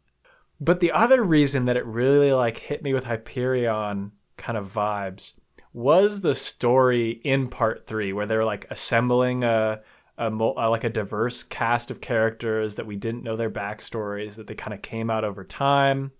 but 0.60 0.80
the 0.80 0.92
other 0.92 1.24
reason 1.24 1.66
that 1.66 1.78
it 1.78 1.86
really 1.86 2.34
like 2.34 2.58
hit 2.58 2.84
me 2.84 2.94
with 2.94 3.06
hyperion 3.06 4.12
kind 4.38 4.58
of 4.58 4.72
vibes 4.72 5.34
was 5.74 6.22
the 6.22 6.36
story 6.36 7.22
in 7.24 7.48
part 7.48 7.86
three 7.88 8.12
where 8.12 8.26
they're 8.26 8.46
like 8.46 8.66
assembling 8.70 9.44
a 9.44 9.82
a, 10.18 10.30
like 10.30 10.84
a 10.84 10.90
diverse 10.90 11.44
cast 11.44 11.90
of 11.90 12.02
characters 12.02 12.76
that 12.76 12.86
we 12.86 12.98
didn't 12.98 13.24
know 13.24 13.38
their 13.38 13.50
backstories 13.50 14.36
that 14.36 14.48
they 14.48 14.56
kind 14.56 14.74
of 14.74 14.82
came 14.82 15.10
out 15.10 15.24
over 15.24 15.46
time. 15.46 16.12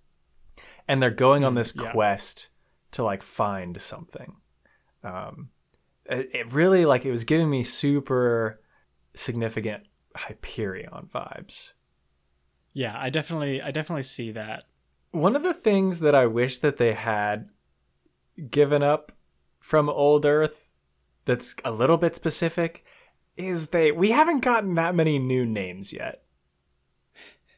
And 0.88 1.04
they're 1.04 1.12
going 1.12 1.44
on 1.44 1.54
mm, 1.54 1.58
this 1.58 1.74
yeah. 1.76 1.92
quest 1.92 2.48
to 2.92 3.04
like 3.04 3.22
find 3.22 3.80
something. 3.82 4.38
Um 5.04 5.50
it, 6.06 6.30
it 6.34 6.54
really 6.54 6.86
like 6.86 7.06
it 7.06 7.12
was 7.12 7.26
giving 7.26 7.50
me 7.50 7.64
super 7.64 8.62
significant 9.16 9.84
hyperion 10.16 11.10
vibes 11.14 11.74
yeah 12.80 12.96
i 13.00 13.10
definitely 13.10 13.62
i 13.62 13.72
definitely 13.72 14.04
see 14.04 14.32
that 14.32 14.64
one 15.12 15.36
of 15.36 15.44
the 15.44 15.54
things 15.54 16.00
that 16.00 16.16
i 16.16 16.26
wish 16.26 16.58
that 16.60 16.78
they 16.78 16.94
had 16.94 17.50
given 18.50 18.82
up 18.82 19.12
from 19.60 19.90
old 19.90 20.26
earth 20.26 20.70
that's 21.26 21.56
a 21.64 21.72
little 21.72 21.98
bit 21.98 22.16
specific 22.16 22.84
is 23.38 23.68
they 23.70 23.92
we 23.92 24.12
haven't 24.12 24.42
gotten 24.42 24.76
that 24.76 24.96
many 24.96 25.20
new 25.20 25.46
names 25.46 25.94
yet. 25.94 26.24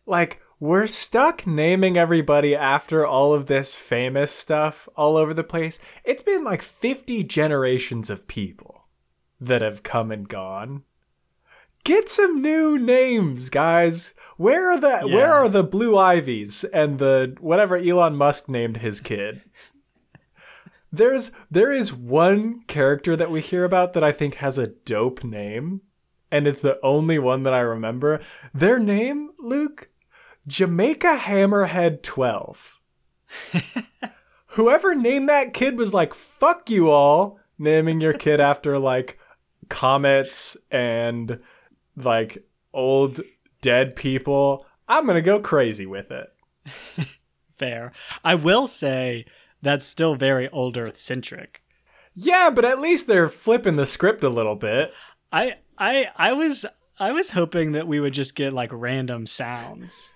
Like 0.05 0.41
we're 0.59 0.87
stuck 0.87 1.47
naming 1.47 1.97
everybody 1.97 2.55
after 2.55 3.05
all 3.05 3.33
of 3.33 3.47
this 3.47 3.73
famous 3.73 4.31
stuff 4.31 4.87
all 4.95 5.17
over 5.17 5.33
the 5.33 5.43
place. 5.43 5.79
It's 6.03 6.21
been 6.21 6.43
like 6.43 6.61
50 6.61 7.23
generations 7.23 8.09
of 8.09 8.27
people 8.27 8.87
that 9.39 9.61
have 9.61 9.83
come 9.83 10.11
and 10.11 10.27
gone. 10.27 10.83
Get 11.83 12.09
some 12.09 12.41
new 12.41 12.77
names, 12.77 13.49
guys. 13.49 14.13
Where 14.37 14.71
are 14.71 14.79
the 14.79 15.03
Yeah. 15.07 15.15
where 15.15 15.33
are 15.33 15.49
the 15.49 15.63
blue 15.63 15.97
ivies 15.97 16.63
and 16.65 16.99
the 16.99 17.35
whatever 17.39 17.77
Elon 17.77 18.15
Musk 18.15 18.49
named 18.49 18.77
his 18.77 19.01
kid? 19.01 19.41
There's 20.91 21.31
there 21.49 21.71
is 21.71 21.93
one 21.93 22.63
character 22.67 23.15
that 23.15 23.31
we 23.31 23.41
hear 23.41 23.63
about 23.63 23.93
that 23.93 24.03
I 24.03 24.11
think 24.11 24.35
has 24.35 24.57
a 24.57 24.67
dope 24.67 25.23
name, 25.23 25.81
and 26.31 26.47
it's 26.47 26.61
the 26.61 26.79
only 26.83 27.17
one 27.19 27.43
that 27.43 27.53
I 27.53 27.59
remember. 27.59 28.19
Their 28.53 28.79
name, 28.79 29.29
Luke, 29.39 29.89
Jamaica 30.47 31.17
Hammerhead 31.21 32.01
12. 32.03 32.77
Whoever 34.47 34.93
named 34.95 35.29
that 35.29 35.53
kid 35.53 35.77
was 35.77 35.93
like, 35.93 36.13
fuck 36.13 36.69
you 36.69 36.89
all, 36.89 37.39
naming 37.57 38.01
your 38.01 38.11
kid 38.13 38.41
after 38.41 38.77
like 38.77 39.17
comets 39.69 40.57
and 40.69 41.39
like 41.95 42.43
old 42.73 43.21
dead 43.61 43.95
people. 43.95 44.65
I'm 44.87 45.05
gonna 45.05 45.21
go 45.21 45.39
crazy 45.39 45.85
with 45.85 46.11
it. 46.11 46.27
Fair. 47.57 47.91
I 48.23 48.35
will 48.35 48.67
say 48.67 49.25
that's 49.61 49.85
still 49.85 50.15
very 50.15 50.49
old 50.49 50.77
Earth 50.77 50.97
centric. 50.97 51.63
Yeah, 52.13 52.49
but 52.49 52.65
at 52.65 52.81
least 52.81 53.07
they're 53.07 53.29
flipping 53.29 53.75
the 53.75 53.85
script 53.85 54.23
a 54.23 54.29
little 54.29 54.55
bit. 54.55 54.93
I 55.31 55.55
I 55.77 56.09
I 56.15 56.33
was 56.33 56.65
I 56.99 57.11
was 57.11 57.31
hoping 57.31 57.71
that 57.71 57.87
we 57.87 57.99
would 57.99 58.13
just 58.13 58.35
get 58.35 58.53
like 58.53 58.71
random 58.73 59.27
sounds 59.27 60.11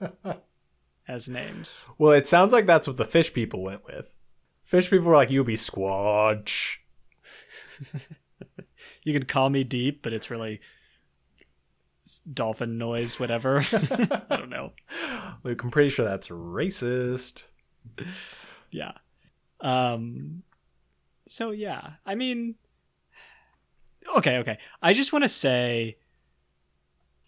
as 1.08 1.28
names. 1.28 1.88
Well, 1.96 2.12
it 2.12 2.28
sounds 2.28 2.52
like 2.52 2.66
that's 2.66 2.86
what 2.86 2.96
the 2.96 3.04
fish 3.04 3.32
people 3.32 3.62
went 3.62 3.84
with. 3.86 4.14
Fish 4.64 4.90
people 4.90 5.06
were 5.06 5.16
like, 5.16 5.30
"You'll 5.30 5.44
be 5.44 5.56
squatch." 5.56 6.76
You 9.02 9.12
can 9.12 9.24
call 9.24 9.48
me 9.48 9.64
deep, 9.64 10.02
but 10.02 10.12
it's 10.12 10.30
really 10.30 10.60
dolphin 12.32 12.78
noise, 12.78 13.18
whatever. 13.20 13.64
I 13.72 14.36
don't 14.36 14.50
know. 14.50 14.72
Luke, 15.42 15.62
I'm 15.62 15.70
pretty 15.70 15.90
sure 15.90 16.04
that's 16.04 16.28
racist. 16.28 17.44
Yeah. 18.70 18.92
Um. 19.60 20.42
So 21.26 21.50
yeah, 21.50 21.92
I 22.06 22.14
mean, 22.14 22.54
okay, 24.16 24.38
okay. 24.38 24.58
I 24.82 24.92
just 24.92 25.12
want 25.12 25.24
to 25.24 25.28
say, 25.28 25.98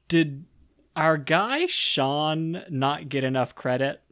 did 0.09 0.45
our 0.97 1.17
guy 1.17 1.67
Sean 1.67 2.63
not 2.69 3.09
get 3.09 3.25
enough 3.25 3.55
credit? 3.55 4.03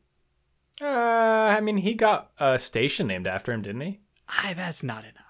Uh, 0.81 0.87
I 0.87 1.61
mean, 1.61 1.79
he 1.79 1.95
got 1.95 2.31
a 2.39 2.59
station 2.59 3.07
named 3.07 3.27
after 3.27 3.53
him, 3.53 3.63
didn't 3.63 3.81
he? 3.81 4.01
I 4.29 4.55
that's 4.55 4.83
not 4.83 5.05
enough. 5.05 5.28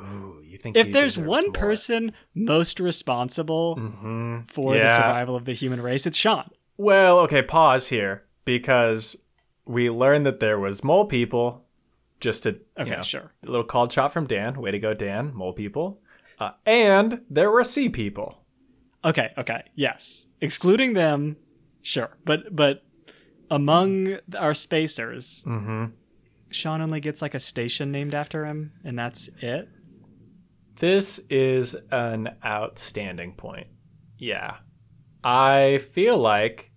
Ooh, 0.00 0.40
you 0.44 0.56
think 0.58 0.76
If 0.76 0.86
he 0.86 0.92
there's 0.92 1.18
one 1.18 1.44
more. 1.46 1.52
person 1.52 2.12
most 2.34 2.78
responsible 2.80 3.76
Mhm. 3.76 4.46
for 4.46 4.74
the 4.74 4.88
survival 4.88 5.34
of 5.36 5.44
the 5.44 5.52
human 5.54 5.80
race, 5.80 6.06
it's 6.06 6.16
Sean. 6.16 6.50
Well, 6.76 7.18
okay, 7.20 7.42
pause 7.42 7.88
here 7.88 8.24
because 8.44 9.24
we 9.64 9.90
learned 9.90 10.24
that 10.26 10.40
there 10.40 10.58
was 10.58 10.84
mole 10.84 11.06
people. 11.06 11.64
Just 12.20 12.46
a 12.46 12.58
Okay, 12.78 12.90
you 12.90 12.96
know, 12.96 13.02
sure. 13.02 13.32
a 13.44 13.50
little 13.50 13.64
called 13.66 13.92
shot 13.92 14.12
from 14.12 14.26
Dan. 14.26 14.60
Way 14.60 14.70
to 14.72 14.78
go, 14.78 14.92
Dan. 14.94 15.32
Mole 15.34 15.52
people, 15.52 16.00
uh, 16.40 16.50
and 16.66 17.20
there 17.30 17.50
were 17.50 17.62
sea 17.64 17.88
people. 17.88 18.44
Okay, 19.04 19.30
okay, 19.38 19.62
yes. 19.76 20.26
Excluding 20.40 20.94
them, 20.94 21.36
sure. 21.82 22.16
But 22.24 22.54
but 22.56 22.82
among 23.50 24.18
our 24.36 24.54
spacers, 24.54 25.44
Mm-hmm. 25.46 25.84
Sean 26.50 26.80
only 26.80 26.98
gets 27.00 27.20
like 27.22 27.34
a 27.34 27.40
station 27.40 27.92
named 27.92 28.14
after 28.14 28.46
him, 28.46 28.72
and 28.82 28.98
that's 28.98 29.28
it. 29.40 29.68
This 30.78 31.18
is 31.30 31.76
an 31.90 32.36
outstanding 32.44 33.34
point. 33.34 33.66
Yeah. 34.18 34.56
I 35.24 35.78
feel 35.92 36.16
like 36.18 36.70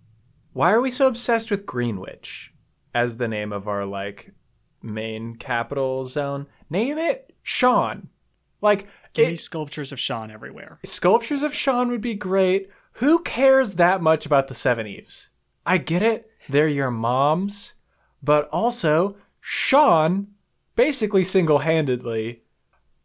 why 0.53 0.71
are 0.73 0.81
we 0.81 0.91
so 0.91 1.07
obsessed 1.07 1.49
with 1.51 1.65
Greenwich 1.65 2.53
as 2.93 3.17
the 3.17 3.27
name 3.27 3.53
of 3.53 3.67
our 3.67 3.85
like 3.85 4.33
main 4.81 5.35
capital 5.35 6.03
zone? 6.05 6.47
Name 6.69 6.97
it 6.97 7.33
Sean. 7.43 8.09
Like 8.61 8.87
Give 9.13 9.27
it- 9.27 9.31
me 9.31 9.35
sculptures 9.37 9.91
of 9.91 9.99
Sean 9.99 10.31
everywhere. 10.31 10.79
sculptures 10.83 11.43
of 11.43 11.53
Sean 11.53 11.89
would 11.89 12.01
be 12.01 12.15
great. 12.15 12.69
Who 12.95 13.19
cares 13.23 13.75
that 13.75 14.01
much 14.01 14.25
about 14.25 14.47
the 14.47 14.53
Seven 14.53 14.85
Eves? 14.87 15.29
I 15.65 15.77
get 15.77 16.01
it. 16.01 16.29
They're 16.49 16.67
your 16.67 16.91
moms, 16.91 17.75
but 18.21 18.49
also 18.51 19.15
Sean 19.39 20.27
basically 20.75 21.23
single-handedly 21.23 22.41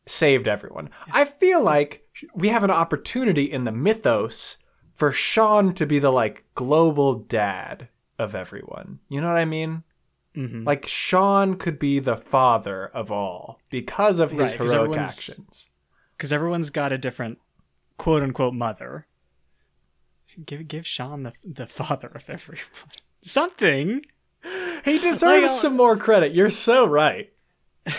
saved 0.07 0.47
everyone. 0.49 0.91
I 1.13 1.25
feel 1.25 1.63
like 1.63 2.07
we 2.35 2.49
have 2.49 2.65
an 2.65 2.71
opportunity 2.71 3.45
in 3.51 3.65
the 3.65 3.73
mythos 3.73 4.57
for 4.95 5.13
Sean 5.13 5.75
to 5.75 5.87
be 5.87 5.99
the 5.99 6.11
like 6.13 6.45
global 6.55 7.15
dad 7.15 7.89
of 8.19 8.35
everyone. 8.35 9.01
You 9.09 9.21
know 9.21 9.29
what 9.29 9.37
I 9.37 9.45
mean? 9.45 9.83
hmm 10.35 10.65
Like 10.65 10.87
Sean 10.87 11.57
could 11.57 11.79
be 11.79 11.99
the 11.99 12.17
father 12.17 12.87
of 12.87 13.11
all 13.13 13.61
because 13.71 14.21
of 14.21 14.31
his 14.31 14.53
Right, 14.59 14.71
heroic 14.71 14.99
actions. 14.99 15.69
Because 16.17 16.33
everyone's 16.33 16.71
got 16.71 16.93
a 16.93 16.99
different 16.99 17.39
quote 17.99 18.23
unquote 18.23 18.55
mother. 18.55 19.07
Give 20.45 20.67
give 20.69 20.87
Sean 20.87 21.23
the 21.23 21.33
the 21.45 21.67
father 21.67 22.09
of 22.15 22.29
everyone. 22.29 22.65
Something. 23.23 24.05
He 24.85 24.99
deserves 24.99 25.51
Like, 25.51 25.51
some 25.51 25.77
more 25.77 25.97
credit. 25.97 26.33
You're 26.33 26.51
so 26.51 26.87
right. 26.87 27.33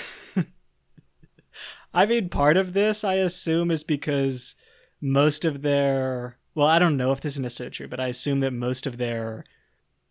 I 1.97 2.05
mean, 2.05 2.29
part 2.29 2.57
of 2.57 2.73
this, 2.73 3.03
I 3.03 3.15
assume, 3.15 3.71
is 3.71 3.83
because 3.83 4.55
most 5.01 5.45
of 5.45 5.63
their 5.63 6.37
well, 6.53 6.67
I 6.67 6.79
don't 6.79 6.97
know 6.97 7.11
if 7.11 7.21
this 7.21 7.33
is 7.33 7.39
necessarily 7.39 7.71
true, 7.71 7.87
but 7.87 7.99
I 7.99 8.07
assume 8.07 8.39
that 8.39 8.53
most 8.53 8.85
of 8.85 8.97
their 8.97 9.45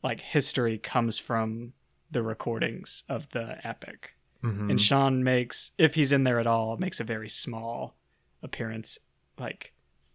like 0.03 0.21
history 0.21 0.79
comes 0.79 1.19
from 1.19 1.75
the 2.11 2.23
recordings 2.23 3.05
of 3.09 3.29
the 3.31 3.59
epic. 3.67 4.17
Mm-hmm. 4.43 4.71
And 4.71 4.81
Sean 4.81 5.23
makes, 5.23 5.73
if 5.79 5.95
he's 5.95 6.13
in 6.13 6.25
there 6.25 6.41
at 6.41 6.47
all, 6.47 6.77
makes 6.77 7.01
a 7.01 7.05
very 7.05 7.29
small 7.29 7.97
appearance, 8.43 8.99
like 9.39 9.73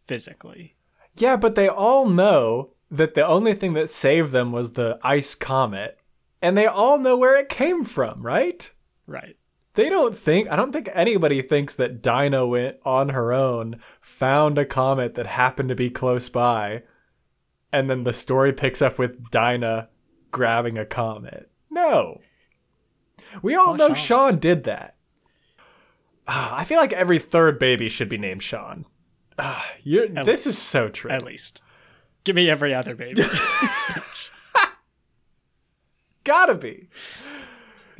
physically. 0.08 0.76
Yeah, 1.16 1.38
but 1.38 1.56
they 1.56 1.68
all 1.68 2.06
know 2.06 2.72
that 2.90 3.14
the 3.14 3.26
only 3.26 3.54
thing 3.54 3.74
that 3.74 3.90
saved 3.90 4.32
them 4.32 4.52
was 4.52 4.74
the 4.74 5.00
ice 5.04 5.36
comet, 5.36 6.00
and 6.42 6.58
they 6.58 6.66
all 6.66 6.98
know 6.98 7.18
where 7.18 7.38
it 7.38 7.50
came 7.50 7.84
from, 7.84 8.22
right? 8.22 8.72
Right. 9.08 9.36
They 9.74 9.90
don't 9.90 10.18
think, 10.18 10.50
I 10.50 10.56
don't 10.56 10.74
think 10.74 10.90
anybody 10.94 11.42
thinks 11.42 11.76
that 11.76 12.02
Dinah 12.02 12.46
went 12.46 12.78
on 12.84 13.10
her 13.10 13.32
own, 13.32 13.80
found 14.02 14.58
a 14.58 14.66
comet 14.66 15.16
that 15.16 15.28
happened 15.28 15.70
to 15.70 15.76
be 15.76 15.90
close 15.90 16.28
by, 16.28 16.84
and 17.72 17.90
then 17.90 18.04
the 18.04 18.14
story 18.14 18.52
picks 18.52 18.82
up 18.82 18.98
with 18.98 19.32
Dinah 19.32 19.90
grabbing 20.30 20.78
a 20.78 20.86
comet. 20.86 21.50
No. 21.70 22.20
We 23.42 23.56
all 23.56 23.70
all 23.70 23.76
know 23.76 23.88
Sean. 23.90 23.96
Sean 23.96 24.40
did 24.40 24.66
that. 24.66 24.96
Ah, 26.28 26.58
I 26.58 26.64
feel 26.66 26.78
like 26.78 26.94
every 26.94 27.20
third 27.20 27.58
baby 27.58 27.88
should 27.88 28.10
be 28.10 28.18
named 28.18 28.44
Sean. 28.44 28.86
You're, 29.84 30.08
this 30.08 30.46
is 30.46 30.58
so 30.58 30.90
true. 30.90 31.10
At 31.10 31.24
least. 31.24 31.62
Give 32.24 32.36
me 32.36 32.50
every 32.50 32.74
other 32.74 32.96
baby. 32.96 33.24
Gotta 36.24 36.56
be. 36.56 36.90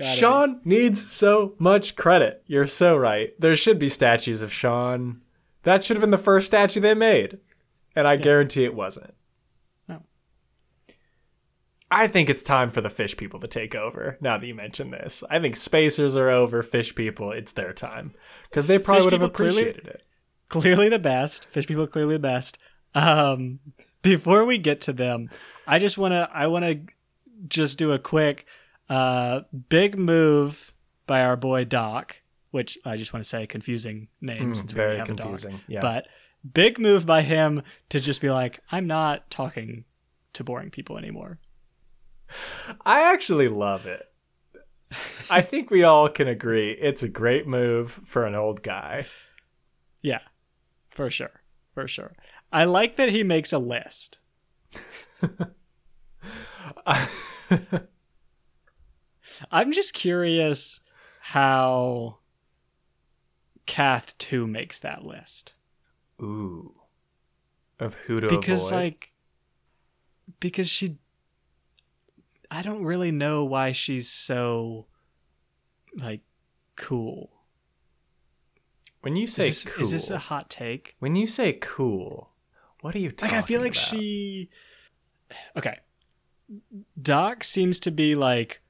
Sean 0.04 0.62
needs 0.64 1.12
so 1.12 1.56
much 1.60 1.96
credit. 1.96 2.44
You're 2.48 2.68
so 2.68 2.96
right. 2.96 3.34
There 3.40 3.56
should 3.56 3.80
be 3.80 3.90
statues 3.90 4.42
of 4.42 4.52
Sean. 4.54 5.22
That 5.64 5.84
should 5.84 5.98
have 5.98 6.02
been 6.02 6.12
the 6.12 6.18
first 6.18 6.48
statue 6.48 6.80
they 6.80 6.94
made. 6.94 7.40
And 7.96 8.08
I 8.08 8.16
guarantee 8.16 8.64
it 8.64 8.74
wasn't. 8.74 9.14
No. 9.88 10.04
I 11.90 12.08
think 12.08 12.30
it's 12.30 12.42
time 12.44 12.70
for 12.70 12.80
the 12.82 12.90
fish 12.90 13.18
people 13.18 13.40
to 13.42 13.48
take 13.48 13.76
over 13.76 14.18
now 14.22 14.38
that 14.38 14.46
you 14.48 14.56
mention 14.56 14.92
this. 14.92 15.24
I 15.30 15.40
think 15.40 15.56
spacers 15.58 16.16
are 16.16 16.30
over, 16.30 16.64
fish 16.64 16.96
people, 16.96 17.32
it's 17.32 17.52
their 17.52 17.74
time. 17.74 18.14
Because 18.50 18.68
they 18.68 18.80
probably 18.80 19.02
Fish 19.02 19.06
would 19.06 19.14
have 19.14 19.22
people 19.22 19.36
clearly- 19.36 19.62
appreciated 19.70 19.88
it. 19.88 20.04
clearly 20.48 20.90
the 20.90 21.00
best. 21.00 21.46
Fish 21.48 21.68
people 21.68 21.86
clearly 21.88 22.16
the 22.16 22.20
best. 22.20 22.58
Um, 22.96 23.60
before 24.02 24.46
we 24.46 24.58
get 24.58 24.80
to 24.82 24.94
them, 24.94 25.30
I 25.68 25.80
just 25.80 25.98
want 25.98 26.14
to 26.14 26.30
I 26.34 26.48
want 26.48 26.66
to 26.66 26.80
just 27.48 27.78
do 27.78 27.92
a 27.92 28.00
quick 28.00 28.46
uh, 28.92 29.42
big 29.70 29.98
move 29.98 30.74
by 31.08 31.24
our 31.24 31.38
boy 31.38 31.64
Doc, 31.64 32.18
which 32.52 32.78
I 32.84 32.98
just 32.98 33.14
want 33.14 33.24
to 33.24 33.30
say 33.30 33.48
confusing 33.48 34.10
name 34.20 34.54
since 34.54 34.74
we 34.74 34.76
very 34.76 34.98
have 34.98 35.10
a 35.10 35.14
Doc. 35.14 35.28
confusing, 35.28 35.62
yeah. 35.68 35.80
But 35.80 36.08
big 36.54 36.78
move 36.78 37.06
by 37.06 37.22
him 37.22 37.64
to 37.90 38.02
just 38.02 38.20
be 38.20 38.30
like, 38.30 38.60
I'm 38.70 38.88
not 38.88 39.32
talking 39.32 39.86
to 40.34 40.44
boring 40.44 40.72
people 40.72 40.98
anymore. 40.98 41.40
I 42.86 43.14
actually 43.14 43.48
love 43.48 43.86
it. 43.86 44.08
I 45.30 45.42
think 45.42 45.70
we 45.72 45.84
all 45.84 46.10
can 46.10 46.28
agree 46.28 46.72
it's 46.72 47.02
a 47.02 47.08
great 47.08 47.48
move 47.48 48.02
for 48.04 48.26
an 48.26 48.36
old 48.36 48.62
guy. 48.62 49.06
Yeah, 50.02 50.20
for 50.90 51.10
sure, 51.10 51.42
for 51.74 51.88
sure. 51.88 52.14
I 52.52 52.66
like 52.66 52.98
that 52.98 53.10
he 53.10 53.24
makes 53.24 53.54
a 53.54 53.58
list. 53.58 54.18
I'm 59.52 59.72
just 59.72 59.94
curious 59.94 60.80
how 61.22 62.18
Kath 63.66 64.18
2 64.18 64.46
makes 64.48 64.80
that 64.80 65.04
list. 65.06 65.54
Ooh. 66.22 66.76
Of 67.80 67.96
who 67.96 68.20
to 68.20 68.28
because 68.28 68.68
avoid. 68.68 68.76
like 68.76 69.12
because 70.40 70.70
she 70.70 70.98
I 72.52 72.62
don't 72.62 72.84
really 72.84 73.12
know 73.12 73.44
why 73.44 73.72
she's 73.72 74.08
so 74.08 74.86
like 75.96 76.22
cool. 76.76 77.32
when 79.02 79.16
you 79.16 79.24
Is 79.24 79.34
say 79.34 79.48
this, 79.50 79.64
cool, 79.64 79.84
is 79.84 79.90
this 79.92 80.10
a 80.12 80.20
hot 80.20 80.48
take? 80.50 80.96
when 81.00 81.16
you 81.16 81.26
say 81.26 81.54
cool, 81.54 82.30
what 82.82 82.94
are 82.94 83.00
you 83.00 83.12
talking 83.12 83.36
Like 83.36 83.44
I 83.44 83.48
feel 83.48 83.62
like 83.62 83.72
about? 83.74 83.84
she 83.84 84.50
Okay. 85.58 85.80
Doc 87.02 87.44
seems 87.44 87.80
to 87.80 87.90
be 87.92 88.14
like 88.14 88.61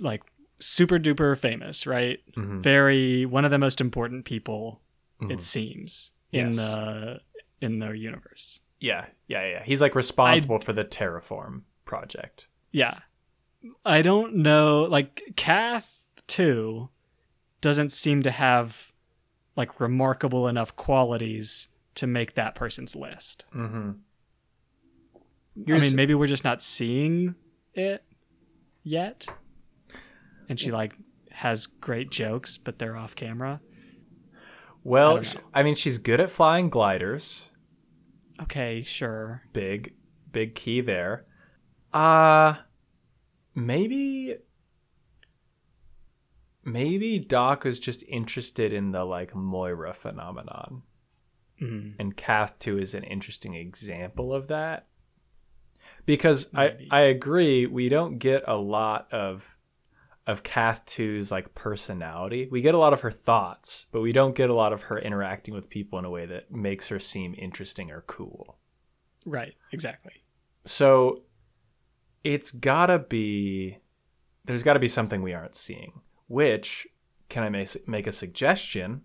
like 0.00 0.22
super 0.58 0.98
duper 0.98 1.36
famous, 1.38 1.86
right? 1.86 2.20
Mhm. 2.34 2.62
Very 2.62 3.26
one 3.26 3.44
of 3.44 3.50
the 3.50 3.58
most 3.58 3.80
important 3.80 4.24
people 4.24 4.80
Mhm. 5.20 5.32
it 5.32 5.42
seems 5.42 6.12
in 6.32 6.48
Yes. 6.48 6.56
the 6.56 7.20
in 7.60 7.78
the 7.78 7.90
universe. 7.92 8.60
Yeah, 8.80 9.06
yeah, 9.28 9.46
yeah. 9.48 9.62
He's 9.64 9.80
like 9.80 9.94
responsible 9.94 10.58
for 10.58 10.72
the 10.74 10.84
terraform 10.84 11.62
project. 11.86 12.48
Yeah. 12.72 12.98
I 13.84 14.02
don't 14.02 14.36
know 14.36 14.84
like 14.84 15.22
Kath 15.36 15.92
Two 16.26 16.90
doesn't 17.60 17.90
seem 17.90 18.22
to 18.22 18.30
have 18.30 18.92
like 19.56 19.80
remarkable 19.80 20.46
enough 20.48 20.76
qualities 20.76 21.68
to 21.94 22.06
make 22.06 22.34
that 22.34 22.54
person's 22.54 22.94
list. 22.94 23.44
Mm-hmm. 23.54 23.92
I 25.68 25.78
mean, 25.80 25.96
maybe 25.96 26.14
we're 26.14 26.26
just 26.26 26.44
not 26.44 26.60
seeing 26.60 27.34
it 27.74 28.04
yet. 28.82 29.26
And 30.48 30.58
she 30.58 30.70
like 30.72 30.94
has 31.30 31.66
great 31.66 32.10
jokes, 32.10 32.56
but 32.56 32.78
they're 32.78 32.96
off 32.96 33.14
camera. 33.14 33.60
well, 34.84 35.10
I 35.10 35.14
don't 35.14 35.26
sh- 35.26 35.34
know. 35.34 35.40
I 35.54 35.62
mean, 35.62 35.74
she's 35.74 35.98
good 35.98 36.20
at 36.20 36.30
flying 36.30 36.68
gliders. 36.68 37.50
Okay, 38.42 38.82
sure. 38.82 39.42
Big, 39.52 39.94
big 40.30 40.54
key 40.54 40.80
there. 40.80 41.26
Uh 41.92 42.54
maybe 43.54 44.36
maybe 46.64 47.18
Doc 47.18 47.64
was 47.64 47.80
just 47.80 48.02
interested 48.08 48.72
in 48.72 48.90
the 48.92 49.04
like 49.04 49.34
Moira 49.34 49.94
phenomenon. 49.94 50.82
Mm. 51.62 51.94
and 51.98 52.14
Kath 52.14 52.58
2 52.58 52.78
is 52.78 52.92
an 52.94 53.02
interesting 53.04 53.54
example 53.54 54.34
of 54.34 54.48
that. 54.48 54.88
Because 56.04 56.54
I, 56.54 56.76
I 56.90 57.00
agree, 57.00 57.64
we 57.64 57.88
don't 57.88 58.18
get 58.18 58.44
a 58.46 58.56
lot 58.56 59.08
of 59.10 59.55
of 60.26 60.42
Kath 60.42 60.84
2's 60.86 61.30
like 61.30 61.54
personality. 61.54 62.48
We 62.50 62.60
get 62.60 62.74
a 62.74 62.78
lot 62.78 62.92
of 62.92 63.02
her 63.02 63.10
thoughts, 63.10 63.86
but 63.92 64.00
we 64.00 64.12
don't 64.12 64.34
get 64.34 64.50
a 64.50 64.54
lot 64.54 64.72
of 64.72 64.82
her 64.82 64.98
interacting 64.98 65.54
with 65.54 65.70
people 65.70 65.98
in 65.98 66.04
a 66.04 66.10
way 66.10 66.26
that 66.26 66.50
makes 66.50 66.88
her 66.88 66.98
seem 66.98 67.34
interesting 67.38 67.90
or 67.90 68.02
cool. 68.02 68.58
Right, 69.24 69.54
exactly. 69.72 70.24
So 70.64 71.22
it's 72.24 72.50
gotta 72.50 72.98
be 72.98 73.78
there's 74.44 74.62
gotta 74.62 74.80
be 74.80 74.88
something 74.88 75.22
we 75.22 75.34
aren't 75.34 75.54
seeing. 75.54 76.00
Which 76.28 76.88
can 77.28 77.44
I 77.44 77.48
make 77.48 77.88
make 77.88 78.06
a 78.06 78.12
suggestion? 78.12 79.02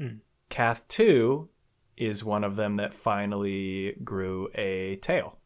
Mm. 0.00 0.20
Kath 0.48 0.86
2 0.88 1.48
is 1.96 2.24
one 2.24 2.44
of 2.44 2.56
them 2.56 2.76
that 2.76 2.94
finally 2.94 3.96
grew 4.04 4.48
a 4.54 4.96
tail. 4.96 5.38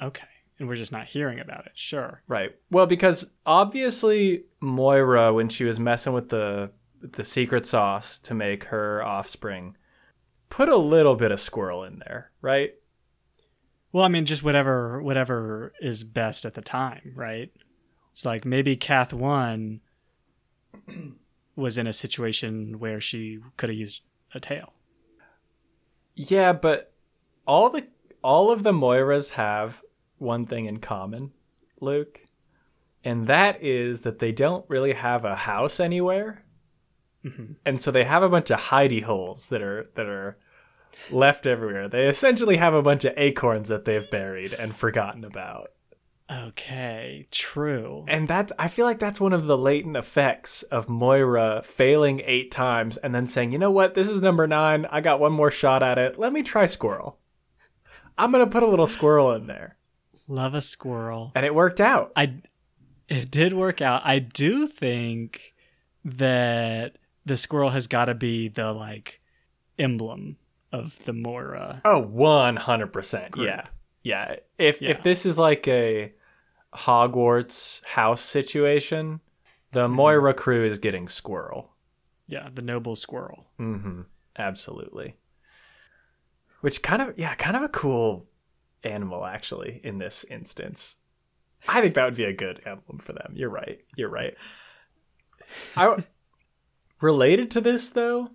Okay. 0.00 0.26
And 0.62 0.68
we're 0.68 0.76
just 0.76 0.92
not 0.92 1.08
hearing 1.08 1.40
about 1.40 1.66
it. 1.66 1.72
Sure. 1.74 2.22
Right. 2.28 2.54
Well, 2.70 2.86
because 2.86 3.32
obviously 3.44 4.44
Moira, 4.60 5.34
when 5.34 5.48
she 5.48 5.64
was 5.64 5.80
messing 5.80 6.12
with 6.12 6.28
the 6.28 6.70
the 7.00 7.24
secret 7.24 7.66
sauce 7.66 8.20
to 8.20 8.32
make 8.32 8.66
her 8.66 9.02
offspring, 9.02 9.76
put 10.50 10.68
a 10.68 10.76
little 10.76 11.16
bit 11.16 11.32
of 11.32 11.40
squirrel 11.40 11.82
in 11.82 11.98
there, 11.98 12.30
right? 12.40 12.74
Well, 13.90 14.04
I 14.04 14.08
mean, 14.08 14.24
just 14.24 14.44
whatever 14.44 15.02
whatever 15.02 15.72
is 15.80 16.04
best 16.04 16.44
at 16.44 16.54
the 16.54 16.62
time, 16.62 17.10
right? 17.16 17.50
It's 18.12 18.24
like 18.24 18.44
maybe 18.44 18.76
Kath 18.76 19.12
one 19.12 19.80
was 21.56 21.76
in 21.76 21.88
a 21.88 21.92
situation 21.92 22.78
where 22.78 23.00
she 23.00 23.40
could 23.56 23.68
have 23.68 23.76
used 23.76 24.02
a 24.32 24.38
tail. 24.38 24.74
Yeah, 26.14 26.52
but 26.52 26.92
all 27.48 27.68
the 27.68 27.88
all 28.22 28.52
of 28.52 28.62
the 28.62 28.72
Moiras 28.72 29.30
have 29.30 29.81
one 30.22 30.46
thing 30.46 30.66
in 30.66 30.78
common, 30.78 31.32
Luke, 31.80 32.20
and 33.04 33.26
that 33.26 33.62
is 33.62 34.02
that 34.02 34.18
they 34.20 34.32
don't 34.32 34.64
really 34.68 34.92
have 34.92 35.24
a 35.24 35.34
house 35.36 35.80
anywhere, 35.80 36.44
Mhm. 37.24 37.56
and 37.66 37.80
so 37.80 37.90
they 37.90 38.04
have 38.04 38.22
a 38.22 38.28
bunch 38.28 38.50
of 38.50 38.58
hidey 38.60 39.02
holes 39.02 39.48
that 39.48 39.60
are 39.62 39.90
that 39.96 40.06
are 40.06 40.38
left 41.10 41.46
everywhere. 41.46 41.88
They 41.88 42.06
essentially 42.06 42.56
have 42.58 42.74
a 42.74 42.82
bunch 42.82 43.04
of 43.04 43.14
acorns 43.16 43.68
that 43.68 43.84
they've 43.84 44.08
buried 44.10 44.52
and 44.52 44.74
forgotten 44.76 45.24
about. 45.24 45.70
Okay, 46.30 47.26
true. 47.30 48.04
And 48.08 48.28
that's 48.28 48.52
I 48.58 48.68
feel 48.68 48.86
like 48.86 48.98
that's 48.98 49.20
one 49.20 49.32
of 49.32 49.46
the 49.46 49.58
latent 49.58 49.96
effects 49.96 50.62
of 50.64 50.88
Moira 50.88 51.62
failing 51.64 52.22
8 52.24 52.50
times 52.50 52.96
and 52.98 53.14
then 53.14 53.26
saying, 53.26 53.52
"You 53.52 53.58
know 53.58 53.70
what? 53.70 53.94
This 53.94 54.08
is 54.08 54.22
number 54.22 54.46
9. 54.46 54.86
I 54.86 55.00
got 55.00 55.20
one 55.20 55.32
more 55.32 55.50
shot 55.50 55.82
at 55.82 55.98
it. 55.98 56.18
Let 56.18 56.32
me 56.32 56.42
try 56.42 56.66
squirrel." 56.66 57.18
I'm 58.16 58.30
going 58.30 58.44
to 58.44 58.50
put 58.50 58.62
a 58.62 58.66
little 58.66 58.86
squirrel 58.86 59.32
in 59.32 59.46
there. 59.46 59.76
Love 60.32 60.54
a 60.54 60.62
squirrel. 60.62 61.30
And 61.34 61.44
it 61.44 61.54
worked 61.54 61.80
out. 61.80 62.10
I 62.16 62.36
it 63.08 63.30
did 63.30 63.52
work 63.52 63.82
out. 63.82 64.00
I 64.04 64.18
do 64.18 64.66
think 64.66 65.54
that 66.04 66.96
the 67.26 67.36
squirrel 67.36 67.70
has 67.70 67.86
got 67.86 68.06
to 68.06 68.14
be 68.14 68.48
the 68.48 68.72
like 68.72 69.20
emblem 69.78 70.38
of 70.72 71.04
the 71.04 71.12
Moira. 71.12 71.82
Oh, 71.84 72.02
100%. 72.02 73.30
Group. 73.30 73.46
Yeah. 73.46 73.64
Yeah. 74.02 74.36
If 74.58 74.80
Yeah. 74.80 74.90
if 74.90 75.02
this 75.02 75.26
is 75.26 75.38
like 75.38 75.68
a 75.68 76.12
Hogwarts 76.74 77.84
house 77.84 78.22
situation, 78.22 79.20
the 79.72 79.86
Mm-hmm. 79.86 79.94
Moira 79.94 80.34
crew 80.34 80.64
is 80.64 80.78
getting 80.78 81.08
squirrel. 81.08 81.72
Yeah, 82.26 82.48
the 82.54 82.62
noble 82.62 82.96
squirrel. 82.96 83.46
Mm-hmm. 83.60 84.02
Absolutely. 84.38 85.16
Which 86.62 86.82
kind 86.82 87.02
of 87.02 87.18
yeah, 87.18 87.34
kind 87.34 87.56
of 87.56 87.62
a 87.62 87.68
cool 87.68 88.26
animal 88.84 89.24
actually 89.24 89.80
in 89.84 89.98
this 89.98 90.24
instance. 90.24 90.96
I 91.68 91.80
think 91.80 91.94
that 91.94 92.04
would 92.04 92.16
be 92.16 92.24
a 92.24 92.32
good 92.32 92.60
emblem 92.66 92.98
for 92.98 93.12
them. 93.12 93.32
You're 93.34 93.50
right. 93.50 93.80
You're 93.96 94.08
right. 94.08 94.34
I 95.76 96.02
related 97.00 97.50
to 97.52 97.60
this 97.60 97.90
though, 97.90 98.30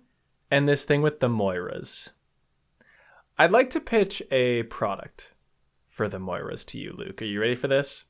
and 0.50 0.68
this 0.68 0.84
thing 0.84 1.02
with 1.02 1.20
the 1.20 1.28
Moiras. 1.28 2.10
I'd 3.38 3.52
like 3.52 3.70
to 3.70 3.80
pitch 3.80 4.22
a 4.30 4.64
product 4.64 5.32
for 5.88 6.08
the 6.08 6.18
Moiras 6.18 6.64
to 6.66 6.78
you, 6.78 6.94
Luke. 6.96 7.20
Are 7.22 7.26
you 7.26 7.40
ready 7.40 7.54
for 7.54 7.68
this? 7.68 8.04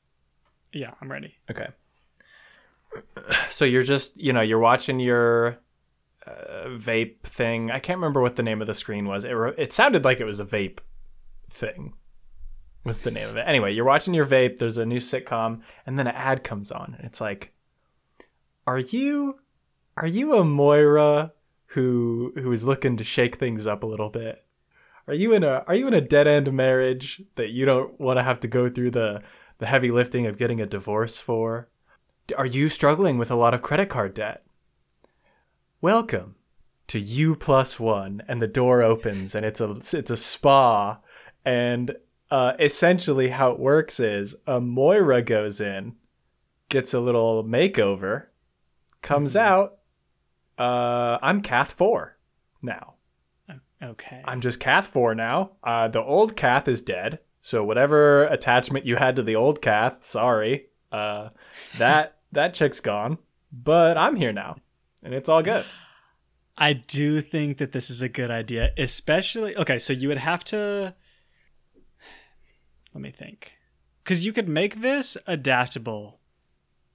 Yeah, 0.71 0.93
I'm 1.01 1.11
ready. 1.11 1.35
Okay. 1.49 1.67
So 3.51 3.65
you're 3.65 3.83
just, 3.83 4.17
you 4.17 4.31
know, 4.31 4.41
you're 4.41 4.59
watching 4.59 4.99
your 4.99 5.59
uh, 6.25 6.67
vape 6.69 7.21
thing. 7.23 7.71
I 7.71 7.79
can't 7.79 7.97
remember 7.97 8.21
what 8.21 8.35
the 8.35 8.43
name 8.43 8.61
of 8.61 8.67
the 8.67 8.73
screen 8.73 9.05
was. 9.05 9.25
It, 9.25 9.31
re- 9.31 9.53
it 9.57 9.73
sounded 9.73 10.03
like 10.03 10.19
it 10.19 10.25
was 10.25 10.39
a 10.39 10.45
vape 10.45 10.79
thing. 11.49 11.93
Was 12.83 13.01
the 13.01 13.11
name 13.11 13.29
of 13.29 13.37
it. 13.37 13.43
Anyway, 13.45 13.73
you're 13.73 13.85
watching 13.85 14.13
your 14.13 14.25
vape. 14.25 14.57
There's 14.57 14.77
a 14.77 14.85
new 14.85 14.99
sitcom, 14.99 15.61
and 15.85 15.99
then 15.99 16.07
an 16.07 16.15
ad 16.15 16.43
comes 16.43 16.71
on, 16.71 16.95
and 16.97 17.05
it's 17.05 17.19
like, 17.19 17.53
"Are 18.65 18.79
you, 18.79 19.39
are 19.97 20.07
you 20.07 20.35
a 20.35 20.45
Moira 20.45 21.33
who 21.67 22.33
who 22.35 22.51
is 22.51 22.65
looking 22.65 22.97
to 22.97 23.03
shake 23.03 23.35
things 23.35 23.67
up 23.67 23.83
a 23.83 23.87
little 23.87 24.09
bit? 24.09 24.45
Are 25.07 25.13
you 25.13 25.33
in 25.33 25.43
a 25.43 25.63
are 25.67 25.75
you 25.75 25.87
in 25.87 25.93
a 25.93 26.01
dead 26.01 26.27
end 26.27 26.51
marriage 26.53 27.21
that 27.35 27.49
you 27.49 27.65
don't 27.65 27.99
want 27.99 28.17
to 28.17 28.23
have 28.23 28.39
to 28.41 28.47
go 28.47 28.69
through 28.69 28.91
the 28.91 29.21
the 29.57 29.65
heavy 29.65 29.91
lifting 29.91 30.25
of 30.25 30.37
getting 30.37 30.61
a 30.61 30.65
divorce 30.65 31.19
for? 31.19 31.67
Are 32.37 32.45
you 32.45 32.69
struggling 32.69 33.17
with 33.17 33.31
a 33.31 33.35
lot 33.35 33.53
of 33.53 33.61
credit 33.61 33.89
card 33.89 34.13
debt? 34.13 34.43
Welcome 35.81 36.35
to 36.87 36.99
U 36.99 37.35
plus 37.35 37.79
one, 37.79 38.23
and 38.27 38.41
the 38.41 38.47
door 38.47 38.81
opens, 38.81 39.35
and 39.35 39.45
it's 39.45 39.61
a 39.61 39.71
it's 39.71 40.09
a 40.09 40.17
spa, 40.17 40.99
and 41.43 41.95
uh, 42.31 42.53
essentially 42.59 43.29
how 43.29 43.51
it 43.51 43.59
works 43.59 43.99
is 43.99 44.35
a 44.45 44.59
Moira 44.61 45.21
goes 45.21 45.59
in, 45.59 45.95
gets 46.69 46.93
a 46.93 46.99
little 46.99 47.43
makeover, 47.43 48.27
comes 49.01 49.35
out. 49.35 49.77
Uh, 50.57 51.17
I'm 51.21 51.41
Kath 51.41 51.73
four 51.73 52.17
now. 52.61 52.95
Okay. 53.81 54.19
I'm 54.25 54.41
just 54.41 54.59
Kath 54.59 54.87
four 54.87 55.15
now. 55.15 55.51
Uh, 55.63 55.87
the 55.87 56.03
old 56.03 56.35
Kath 56.35 56.67
is 56.67 56.81
dead. 56.81 57.19
So 57.41 57.63
whatever 57.63 58.25
attachment 58.25 58.85
you 58.85 58.97
had 58.97 59.15
to 59.15 59.23
the 59.23 59.35
old 59.35 59.61
Kath, 59.61 60.05
sorry. 60.05 60.67
Uh, 60.91 61.29
that 61.77 62.17
that 62.31 62.53
chick's 62.53 62.79
gone. 62.79 63.17
But 63.51 63.97
I'm 63.97 64.15
here 64.15 64.33
now. 64.33 64.57
And 65.01 65.13
it's 65.13 65.29
all 65.29 65.41
good. 65.41 65.65
I 66.57 66.73
do 66.73 67.21
think 67.21 67.57
that 67.57 67.71
this 67.71 67.89
is 67.89 68.01
a 68.01 68.09
good 68.09 68.29
idea, 68.29 68.71
especially 68.77 69.55
okay, 69.55 69.79
so 69.79 69.93
you 69.93 70.09
would 70.09 70.17
have 70.17 70.43
to 70.45 70.93
let 72.99 73.03
me 73.03 73.11
think. 73.11 73.53
because 74.03 74.25
you 74.25 74.33
could 74.33 74.49
make 74.49 74.81
this 74.81 75.15
adaptable 75.25 76.19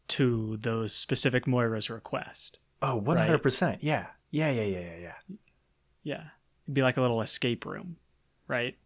to 0.09 0.59
those 0.59 0.93
specific 0.95 1.47
Moira's 1.47 1.89
request. 1.89 2.59
Oh, 2.83 3.01
100%. 3.05 3.79
Yeah. 3.81 4.09
Yeah, 4.31 4.51
yeah, 4.51 4.65
yeah, 4.65 4.81
yeah, 4.81 4.99
yeah. 4.99 5.37
Yeah, 6.03 6.25
it'd 6.67 6.75
be 6.75 6.83
like 6.83 6.99
a 6.99 7.01
little 7.01 7.23
escape 7.23 7.65
room, 7.65 7.97
right? 8.49 8.77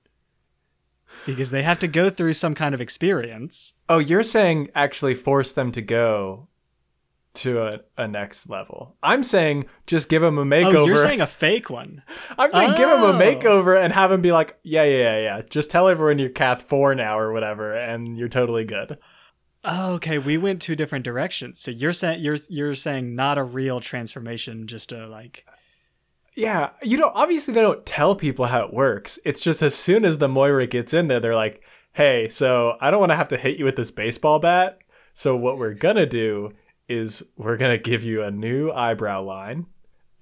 Because 1.26 1.50
they 1.50 1.62
have 1.64 1.80
to 1.80 1.88
go 1.88 2.08
through 2.10 2.34
some 2.34 2.54
kind 2.54 2.74
of 2.74 2.80
experience. 2.80 3.72
Oh, 3.88 3.98
you're 3.98 4.22
saying 4.22 4.68
actually 4.74 5.14
force 5.16 5.50
them 5.52 5.72
to 5.72 5.82
go 5.82 6.46
to 7.34 7.62
a, 7.62 7.80
a 7.96 8.08
next 8.08 8.48
level. 8.48 8.96
I'm 9.02 9.22
saying 9.22 9.66
just 9.86 10.08
give 10.08 10.22
him 10.22 10.38
a 10.38 10.44
makeover. 10.44 10.74
Oh, 10.76 10.86
you're 10.86 10.96
saying 10.98 11.20
a 11.20 11.26
fake 11.26 11.70
one. 11.70 12.02
I'm 12.38 12.50
saying 12.50 12.70
give 12.76 12.88
him 12.88 13.02
a 13.02 13.06
Oh. 13.08 13.12
makeover 13.12 13.80
and 13.80 13.92
have 13.92 14.10
him 14.10 14.20
be 14.22 14.32
like, 14.32 14.58
yeah, 14.62 14.84
yeah, 14.84 14.96
yeah, 14.98 15.20
yeah. 15.20 15.42
Just 15.48 15.70
tell 15.70 15.88
everyone 15.88 16.18
you're 16.18 16.30
Kath 16.30 16.62
4 16.62 16.94
now 16.94 17.18
or 17.18 17.32
whatever, 17.32 17.72
and 17.72 18.16
you're 18.18 18.28
totally 18.28 18.64
good. 18.64 18.98
Oh, 19.64 19.94
okay, 19.94 20.18
we 20.18 20.38
went 20.38 20.62
two 20.62 20.76
different 20.76 21.04
directions. 21.04 21.60
So 21.60 21.70
you're 21.70 21.92
saying 21.92 22.20
you're 22.22 22.36
you're 22.48 22.74
saying 22.74 23.14
not 23.14 23.38
a 23.38 23.42
real 23.42 23.80
transformation, 23.80 24.66
just 24.66 24.92
a 24.92 25.06
like. 25.06 25.44
Yeah, 26.34 26.70
you 26.82 26.96
know, 26.96 27.10
obviously 27.14 27.52
they 27.52 27.60
don't 27.60 27.84
tell 27.84 28.14
people 28.14 28.46
how 28.46 28.64
it 28.64 28.72
works. 28.72 29.18
It's 29.24 29.40
just 29.40 29.60
as 29.60 29.74
soon 29.74 30.04
as 30.04 30.18
the 30.18 30.28
Moira 30.28 30.68
gets 30.68 30.94
in 30.94 31.08
there, 31.08 31.18
they're 31.18 31.34
like, 31.34 31.60
hey, 31.92 32.28
so 32.28 32.76
I 32.80 32.90
don't 32.92 33.00
want 33.00 33.10
to 33.10 33.16
have 33.16 33.28
to 33.28 33.36
hit 33.36 33.58
you 33.58 33.64
with 33.64 33.74
this 33.74 33.90
baseball 33.90 34.38
bat. 34.38 34.78
So 35.14 35.34
what 35.34 35.58
we're 35.58 35.74
going 35.74 35.96
to 35.96 36.06
do 36.06 36.52
is 36.88 37.22
we're 37.36 37.56
going 37.56 37.76
to 37.76 37.82
give 37.82 38.02
you 38.02 38.22
a 38.22 38.30
new 38.30 38.70
eyebrow 38.70 39.22
line 39.22 39.66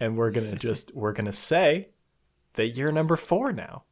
and 0.01 0.17
we're 0.17 0.31
going 0.31 0.51
to 0.51 0.57
just, 0.57 0.95
we're 0.95 1.13
going 1.13 1.27
to 1.27 1.33
say 1.33 1.89
that 2.55 2.69
you're 2.69 2.93
number 2.93 3.17
four 3.17 3.53
now. 3.53 3.85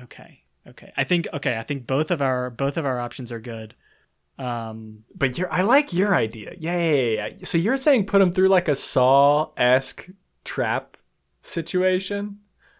Okay, 0.00 0.42
okay. 0.66 0.92
I 0.96 1.04
think 1.04 1.28
okay. 1.32 1.56
I 1.56 1.62
think 1.62 1.86
both 1.86 2.10
of 2.10 2.20
our 2.20 2.50
both 2.50 2.76
of 2.76 2.84
our 2.84 2.98
options 2.98 3.30
are 3.30 3.40
good. 3.40 3.74
Um, 4.38 5.04
But 5.14 5.38
you're, 5.38 5.52
I 5.52 5.62
like 5.62 5.92
your 5.92 6.14
idea. 6.16 6.54
Yeah, 6.58 6.76
yeah, 6.76 6.92
yeah, 6.92 7.26
yeah. 7.38 7.44
So 7.44 7.58
you're 7.58 7.76
saying 7.76 8.06
put 8.06 8.18
them 8.18 8.32
through 8.32 8.48
like 8.48 8.66
a 8.66 8.74
Saw 8.74 9.50
esque 9.56 10.08
trap 10.44 10.96
situation? 11.40 12.38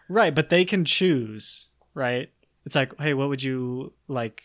right, 0.09 0.35
but 0.35 0.49
they 0.49 0.65
can 0.65 0.83
choose. 0.85 1.67
Right. 1.93 2.29
It's 2.65 2.75
like, 2.75 2.99
hey, 2.99 3.13
what 3.13 3.29
would 3.29 3.41
you 3.43 3.93
like 4.07 4.43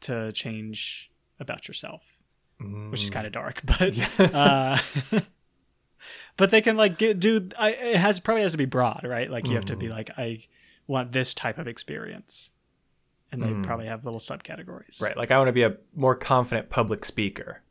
to 0.00 0.32
change 0.32 1.10
about 1.38 1.68
yourself? 1.68 2.18
Which 2.60 3.02
is 3.02 3.10
mm. 3.10 3.12
kind 3.12 3.26
of 3.26 3.32
dark, 3.32 3.60
but 3.64 4.20
uh, 4.20 4.78
but 6.36 6.50
they 6.50 6.60
can 6.60 6.76
like 6.76 6.98
get 6.98 7.18
do. 7.18 7.48
I, 7.58 7.70
it 7.70 7.96
has 7.96 8.20
probably 8.20 8.42
has 8.42 8.52
to 8.52 8.58
be 8.58 8.66
broad, 8.66 9.04
right? 9.04 9.30
Like 9.30 9.46
you 9.46 9.54
have 9.54 9.64
to 9.66 9.76
be 9.76 9.86
mm. 9.86 9.90
like, 9.90 10.10
I 10.16 10.44
want 10.86 11.12
this 11.12 11.34
type 11.34 11.58
of 11.58 11.66
experience, 11.66 12.50
and 13.32 13.42
they 13.42 13.48
mm. 13.48 13.64
probably 13.64 13.86
have 13.86 14.04
little 14.04 14.20
subcategories. 14.20 15.02
Right. 15.02 15.16
Like 15.16 15.30
I 15.30 15.38
want 15.38 15.48
to 15.48 15.52
be 15.52 15.64
a 15.64 15.76
more 15.94 16.14
confident 16.14 16.70
public 16.70 17.04
speaker. 17.04 17.62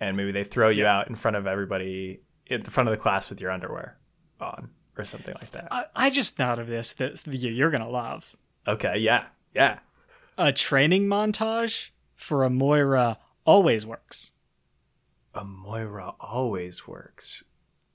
And 0.00 0.16
maybe 0.16 0.30
they 0.30 0.44
throw 0.44 0.68
you 0.68 0.86
out 0.86 1.08
in 1.08 1.16
front 1.16 1.36
of 1.36 1.48
everybody 1.48 2.20
in 2.46 2.62
front 2.62 2.88
of 2.88 2.92
the 2.94 3.02
class 3.02 3.28
with 3.28 3.40
your 3.40 3.50
underwear 3.50 3.98
on 4.40 4.70
or 4.96 5.04
something 5.04 5.34
like 5.34 5.50
that. 5.50 5.68
I, 5.72 5.84
I 5.96 6.10
just 6.10 6.36
thought 6.36 6.60
of 6.60 6.68
this 6.68 6.92
that 6.94 7.26
you're 7.26 7.70
gonna 7.70 7.88
love 7.88 8.36
Okay, 8.68 8.98
yeah. 8.98 9.24
Yeah. 9.54 9.78
a 10.36 10.52
training 10.52 11.06
montage 11.06 11.90
for 12.14 12.44
a 12.44 12.50
Moira 12.50 13.18
always 13.48 13.86
works, 13.86 14.32
A 15.34 15.42
Moira 15.44 16.14
always 16.20 16.86
works. 16.86 17.42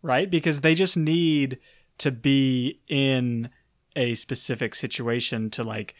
right? 0.01 0.30
Because 0.30 0.62
they 0.62 0.74
just 0.76 0.97
need 0.97 1.60
to 1.99 2.12
be 2.12 2.80
in 2.88 3.49
a 3.95 4.16
specific 4.16 4.74
situation 4.74 5.49
to 5.51 5.64
like 5.64 5.93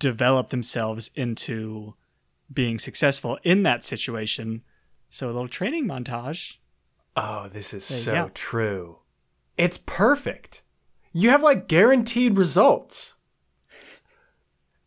develop 0.00 0.50
themselves 0.50 1.10
into 1.14 1.94
being 2.52 2.78
successful 2.80 3.38
in 3.44 3.62
that 3.62 3.84
situation. 3.84 4.62
So 5.10 5.26
a 5.26 5.32
little 5.32 5.48
training 5.48 5.86
montage. 5.86 6.56
Oh, 7.14 7.48
this 7.48 7.72
is 7.72 7.88
There 8.04 8.14
so 8.26 8.30
true. 8.34 8.98
It's 9.56 9.78
perfect. 9.78 10.62
You 11.12 11.30
have 11.30 11.42
like 11.42 11.68
guaranteed 11.68 12.36
results. 12.36 13.14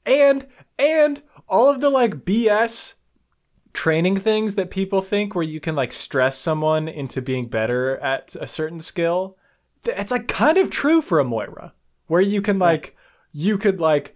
And 0.06 0.48
and 0.78 1.22
all 1.48 1.70
of 1.70 1.80
the 1.80 1.90
like 1.90 2.26
BS 2.26 2.96
training 3.74 4.18
things 4.18 4.56
that 4.56 4.70
people 4.72 5.02
think 5.02 5.34
where 5.36 5.44
you 5.44 5.60
can 5.60 5.76
like 5.76 5.92
stress 5.92 6.38
someone 6.38 6.88
into 6.88 7.22
being 7.22 7.48
better 7.48 7.98
at 8.00 8.36
a 8.40 8.48
certain 8.48 8.80
skill, 8.80 9.38
it's 9.86 10.12
like 10.12 10.28
kind 10.28 10.58
of 10.58 10.70
true 10.70 11.02
for 11.02 11.20
a 11.20 11.24
Moira. 11.24 11.74
Where 12.08 12.22
you 12.22 12.42
can 12.42 12.60
like 12.60 12.96
you 13.32 13.58
could 13.58 13.80
like 13.80 14.16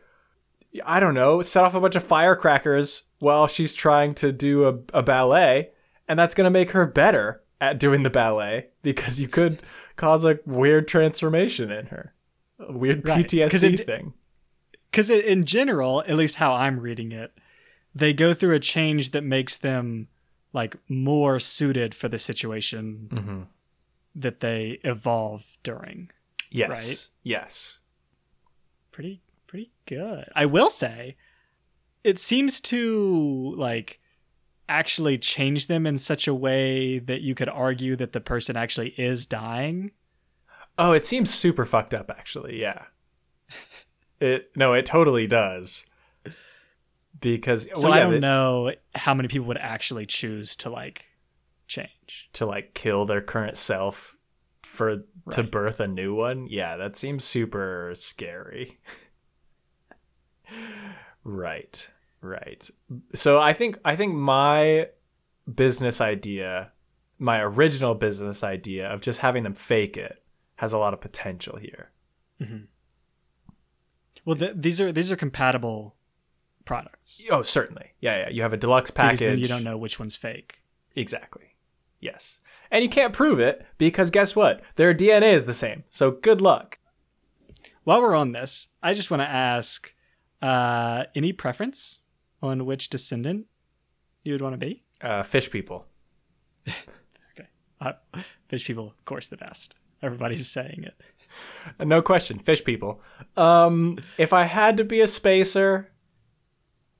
I 0.85 0.99
don't 0.99 1.13
know, 1.13 1.41
set 1.41 1.63
off 1.63 1.73
a 1.73 1.79
bunch 1.79 1.95
of 1.95 2.03
firecrackers 2.03 3.03
while 3.19 3.47
she's 3.47 3.73
trying 3.73 4.13
to 4.15 4.33
do 4.33 4.65
a, 4.67 4.97
a 4.99 5.01
ballet, 5.03 5.69
and 6.07 6.19
that's 6.19 6.35
gonna 6.35 6.49
make 6.49 6.71
her 6.71 6.85
better 6.85 7.41
at 7.61 7.79
doing 7.79 8.03
the 8.03 8.09
ballet 8.09 8.67
because 8.81 9.21
you 9.21 9.29
could 9.29 9.61
cause 9.95 10.25
a 10.25 10.39
weird 10.45 10.89
transformation 10.89 11.71
in 11.71 11.85
her, 11.85 12.13
a 12.59 12.73
weird 12.73 13.07
Right, 13.07 13.23
'cause 13.23 13.31
PTSD 13.63 13.73
it- 13.79 13.85
thing. 13.85 14.13
because 14.91 15.09
in 15.09 15.45
general, 15.45 16.01
at 16.05 16.17
least 16.17 16.35
how 16.35 16.53
I'm 16.53 16.81
reading 16.81 17.13
it, 17.13 17.31
they 17.95 18.11
go 18.13 18.33
through 18.33 18.53
a 18.55 18.59
change 18.59 19.11
that 19.11 19.23
makes 19.23 19.57
them 19.57 20.09
like 20.53 20.75
more 20.89 21.39
suited 21.39 21.95
for 21.95 22.07
the 22.09 22.19
situation 22.19 23.09
Mm-hmm. 23.11 23.41
that 24.15 24.39
they 24.41 24.79
evolve 24.83 25.57
during. 25.63 26.11
Yes, 26.51 26.69
Right. 26.69 27.07
yes. 27.23 27.79
Pretty, 28.91 29.21
pretty 29.47 29.71
good. 29.85 30.25
I 30.35 30.45
will 30.45 30.69
say, 30.69 31.15
it 32.03 32.19
seems 32.19 32.61
to 32.61 33.53
like 33.57 33.99
actually 34.69 35.17
change 35.17 35.67
them 35.67 35.85
in 35.85 35.97
such 35.97 36.27
a 36.27 36.33
way 36.33 36.97
that 36.99 37.21
you 37.21 37.35
could 37.35 37.49
argue 37.49 37.95
that 37.97 38.13
the 38.13 38.21
person 38.21 38.55
actually 38.57 38.89
is 38.97 39.25
dying. 39.25 39.91
Oh, 40.77 40.91
it 40.93 41.05
seems 41.05 41.33
super 41.33 41.65
fucked 41.65 41.93
up, 41.93 42.09
actually. 42.09 42.59
Yeah. 42.61 42.83
It 44.21 44.51
no, 44.55 44.73
it 44.73 44.85
totally 44.85 45.27
does. 45.27 45.85
Because 47.31 47.63
So 47.73 47.89
well, 47.89 47.93
I 47.93 47.99
don't 48.01 48.19
know 48.19 48.71
how 48.93 49.13
many 49.13 49.27
people 49.27 49.47
would 49.47 49.57
actually 49.57 50.05
choose 50.05 50.55
to 50.57 50.69
like 50.69 51.05
change. 51.67 52.29
to 52.33 52.45
like 52.45 52.73
kill 52.73 53.05
their 53.05 53.21
current 53.21 53.57
self 53.57 54.15
for 54.63 55.03
to 55.31 55.43
birth 55.43 55.79
a 55.79 55.87
new 55.87 56.13
one. 56.13 56.47
Yeah, 56.47 56.77
that 56.77 56.95
seems 56.95 57.23
super 57.23 57.91
scary. 57.95 58.79
right. 61.23 61.89
Right. 62.21 62.69
So 63.13 63.39
I 63.39 63.53
think 63.53 63.77
I 63.85 63.95
think 63.95 64.13
my 64.13 64.89
business 65.53 66.01
idea, 66.01 66.71
my 67.19 67.39
original 67.41 67.93
business 67.95 68.43
idea 68.43 68.87
of 68.91 69.01
just 69.01 69.19
having 69.19 69.43
them 69.43 69.53
fake 69.53 69.97
it 69.97 70.23
has 70.55 70.73
a 70.73 70.77
lot 70.77 70.93
of 70.93 71.01
potential 71.01 71.57
here. 71.57 71.91
Mm-hmm. 72.41 72.65
Well, 74.23 74.35
th- 74.35 74.53
these 74.55 74.81
are 74.81 74.91
these 74.91 75.11
are 75.11 75.15
compatible 75.15 75.95
products 76.65 77.21
Oh, 77.31 77.43
certainly. 77.43 77.91
Yeah, 78.01 78.17
yeah. 78.23 78.29
You 78.29 78.41
have 78.41 78.53
a 78.53 78.57
deluxe 78.57 78.91
because 78.91 79.19
package. 79.19 79.19
then 79.21 79.39
you 79.39 79.47
don't 79.47 79.63
know 79.63 79.77
which 79.77 79.99
one's 79.99 80.15
fake. 80.15 80.61
Exactly. 80.95 81.55
Yes. 81.99 82.39
And 82.71 82.83
you 82.83 82.89
can't 82.89 83.13
prove 83.13 83.39
it 83.39 83.65
because 83.77 84.09
guess 84.11 84.35
what? 84.35 84.61
Their 84.75 84.93
DNA 84.93 85.33
is 85.33 85.45
the 85.45 85.53
same. 85.53 85.83
So 85.89 86.11
good 86.11 86.41
luck. 86.41 86.79
While 87.83 88.01
we're 88.01 88.15
on 88.15 88.31
this, 88.31 88.67
I 88.81 88.93
just 88.93 89.11
want 89.11 89.21
to 89.21 89.29
ask: 89.29 89.93
uh, 90.41 91.03
any 91.13 91.31
preference 91.31 92.01
on 92.41 92.65
which 92.65 92.89
descendant 92.89 93.45
you 94.23 94.33
would 94.33 94.41
want 94.41 94.53
to 94.53 94.65
be? 94.65 94.83
Uh, 95.01 95.23
fish 95.23 95.49
people. 95.51 95.85
Okay, 97.37 97.47
uh, 97.81 97.93
fish 98.47 98.65
people, 98.65 98.87
of 98.87 99.05
course, 99.05 99.27
the 99.27 99.35
best. 99.37 99.75
Everybody's 100.01 100.49
saying 100.49 100.85
it. 100.85 101.85
No 101.85 102.01
question, 102.01 102.39
fish 102.39 102.63
people. 102.63 103.01
Um, 103.35 103.97
if 104.17 104.31
I 104.31 104.45
had 104.45 104.77
to 104.77 104.83
be 104.85 105.01
a 105.01 105.07
spacer, 105.07 105.91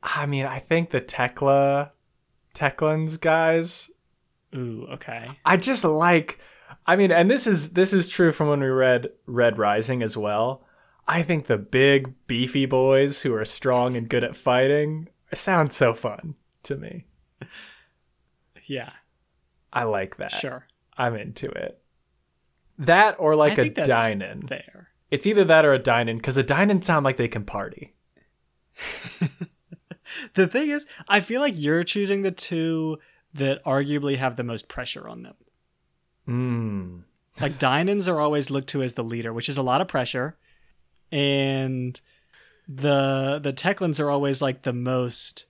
I 0.05 0.25
mean, 0.27 0.45
I 0.45 0.59
think 0.59 0.91
the 0.91 1.01
Tekla, 1.01 1.91
Teklans 2.53 3.19
guys. 3.19 3.89
Ooh, 4.55 4.87
okay. 4.91 5.31
I 5.43 5.57
just 5.57 5.83
like. 5.83 6.39
I 6.87 6.95
mean, 6.95 7.11
and 7.11 7.29
this 7.29 7.47
is 7.47 7.71
this 7.71 7.93
is 7.93 8.09
true 8.09 8.31
from 8.31 8.47
when 8.47 8.59
we 8.59 8.67
read 8.67 9.09
Red 9.25 9.57
Rising 9.57 10.03
as 10.03 10.15
well. 10.15 10.63
I 11.07 11.23
think 11.23 11.47
the 11.47 11.57
big 11.57 12.13
beefy 12.27 12.65
boys 12.65 13.21
who 13.21 13.33
are 13.33 13.45
strong 13.45 13.97
and 13.97 14.09
good 14.09 14.23
at 14.23 14.35
fighting 14.35 15.09
sound 15.33 15.73
so 15.73 15.93
fun 15.93 16.35
to 16.63 16.77
me. 16.77 17.05
Yeah, 18.67 18.89
I 19.71 19.83
like 19.83 20.17
that. 20.17 20.31
sure. 20.31 20.65
I'm 20.97 21.15
into 21.15 21.49
it. 21.49 21.79
That 22.79 23.15
or 23.19 23.35
like 23.35 23.59
a 23.59 23.69
think 23.69 23.75
There. 23.75 24.89
It's 25.11 25.27
either 25.27 25.43
that 25.43 25.65
or 25.65 25.73
a 25.73 25.79
Dinan 25.79 26.17
because 26.17 26.37
a 26.37 26.43
Dinan 26.43 26.81
sound 26.81 27.03
like 27.03 27.17
they 27.17 27.27
can 27.27 27.45
party. 27.45 27.93
The 30.35 30.47
thing 30.47 30.69
is, 30.69 30.85
I 31.07 31.19
feel 31.19 31.41
like 31.41 31.53
you're 31.57 31.83
choosing 31.83 32.21
the 32.21 32.31
two 32.31 32.99
that 33.33 33.63
arguably 33.65 34.17
have 34.17 34.35
the 34.35 34.43
most 34.43 34.67
pressure 34.69 35.07
on 35.07 35.23
them. 35.23 35.35
Mm. 36.27 37.03
Like 37.41 37.59
Dinans 37.59 38.07
are 38.07 38.19
always 38.19 38.49
looked 38.49 38.69
to 38.69 38.81
as 38.81 38.93
the 38.93 39.03
leader, 39.03 39.33
which 39.33 39.49
is 39.49 39.57
a 39.57 39.61
lot 39.61 39.81
of 39.81 39.87
pressure, 39.87 40.37
and 41.11 41.99
the 42.67 43.39
the 43.43 43.53
Teklans 43.53 43.99
are 43.99 44.09
always 44.09 44.41
like 44.41 44.63
the 44.63 44.73
most 44.73 45.45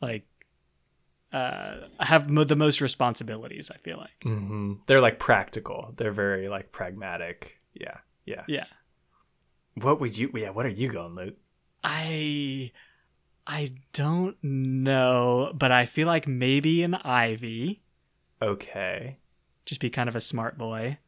like 0.00 0.26
uh 1.32 1.76
have 2.00 2.28
mo- 2.30 2.44
the 2.44 2.56
most 2.56 2.80
responsibilities 2.80 3.70
i 3.70 3.76
feel 3.78 3.96
like 3.98 4.22
hmm 4.22 4.74
They're 4.86 5.00
like 5.00 5.18
practical. 5.18 5.92
They're 5.96 6.12
very 6.12 6.48
like 6.48 6.72
pragmatic. 6.72 7.60
Yeah, 7.74 7.98
yeah. 8.24 8.44
yeah 8.48 8.64
What 9.74 10.00
would 10.00 10.16
you? 10.16 10.30
Yeah, 10.34 10.50
what 10.50 10.66
are 10.66 10.70
you 10.70 10.88
going, 10.88 11.14
Luke? 11.14 11.34
i 11.84 12.72
i 13.46 13.70
don't 13.92 14.36
know 14.42 15.52
but 15.54 15.70
i 15.72 15.86
feel 15.86 16.06
like 16.06 16.26
maybe 16.26 16.82
an 16.82 16.94
ivy 16.94 17.82
Okay. 18.42 19.16
just 19.64 19.80
be 19.80 19.90
kind 19.90 20.08
of 20.08 20.16
a 20.16 20.20
smart 20.20 20.58
boy 20.58 20.98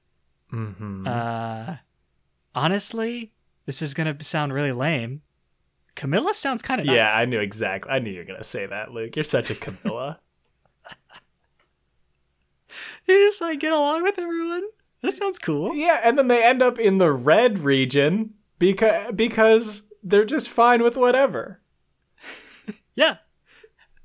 Mm-hmm. 0.53 1.07
uh 1.07 1.76
honestly 2.55 3.32
this 3.66 3.82
is 3.82 3.93
gonna 3.95 4.22
sound 4.24 4.53
really 4.53 4.72
lame 4.72 5.22
camilla 5.95 6.32
sounds 6.32 6.62
kind 6.62 6.80
of 6.80 6.86
nice. 6.86 6.95
Yeah, 6.97 7.11
I 7.12 7.24
knew 7.26 7.41
exactly. 7.41 7.91
I 7.91 7.99
knew 7.99 8.11
you 8.11 8.18
were 8.20 8.24
gonna 8.24 8.45
say 8.45 8.66
that, 8.66 8.93
Luke. 8.93 9.16
You're 9.16 9.24
such 9.24 9.51
a 9.51 9.55
Camilla. 9.57 10.20
you 13.07 13.26
just 13.26 13.41
like 13.41 13.61
get 13.61 13.72
along 13.72 14.03
with 14.05 14.18
everyone 14.18 14.62
that 15.03 15.12
sounds 15.12 15.39
cool 15.39 15.74
yeah, 15.74 16.01
and 16.05 16.18
then 16.18 16.28
they 16.28 16.43
end 16.45 16.62
up 16.62 16.78
in 16.78 16.99
the 16.99 17.12
red 17.12 17.59
region 17.59 18.34
because 18.59 19.12
because 19.14 19.89
they're 20.03 20.24
just 20.24 20.49
fine 20.49 20.82
with 20.82 20.97
whatever. 20.97 21.61
Yeah 22.99 23.16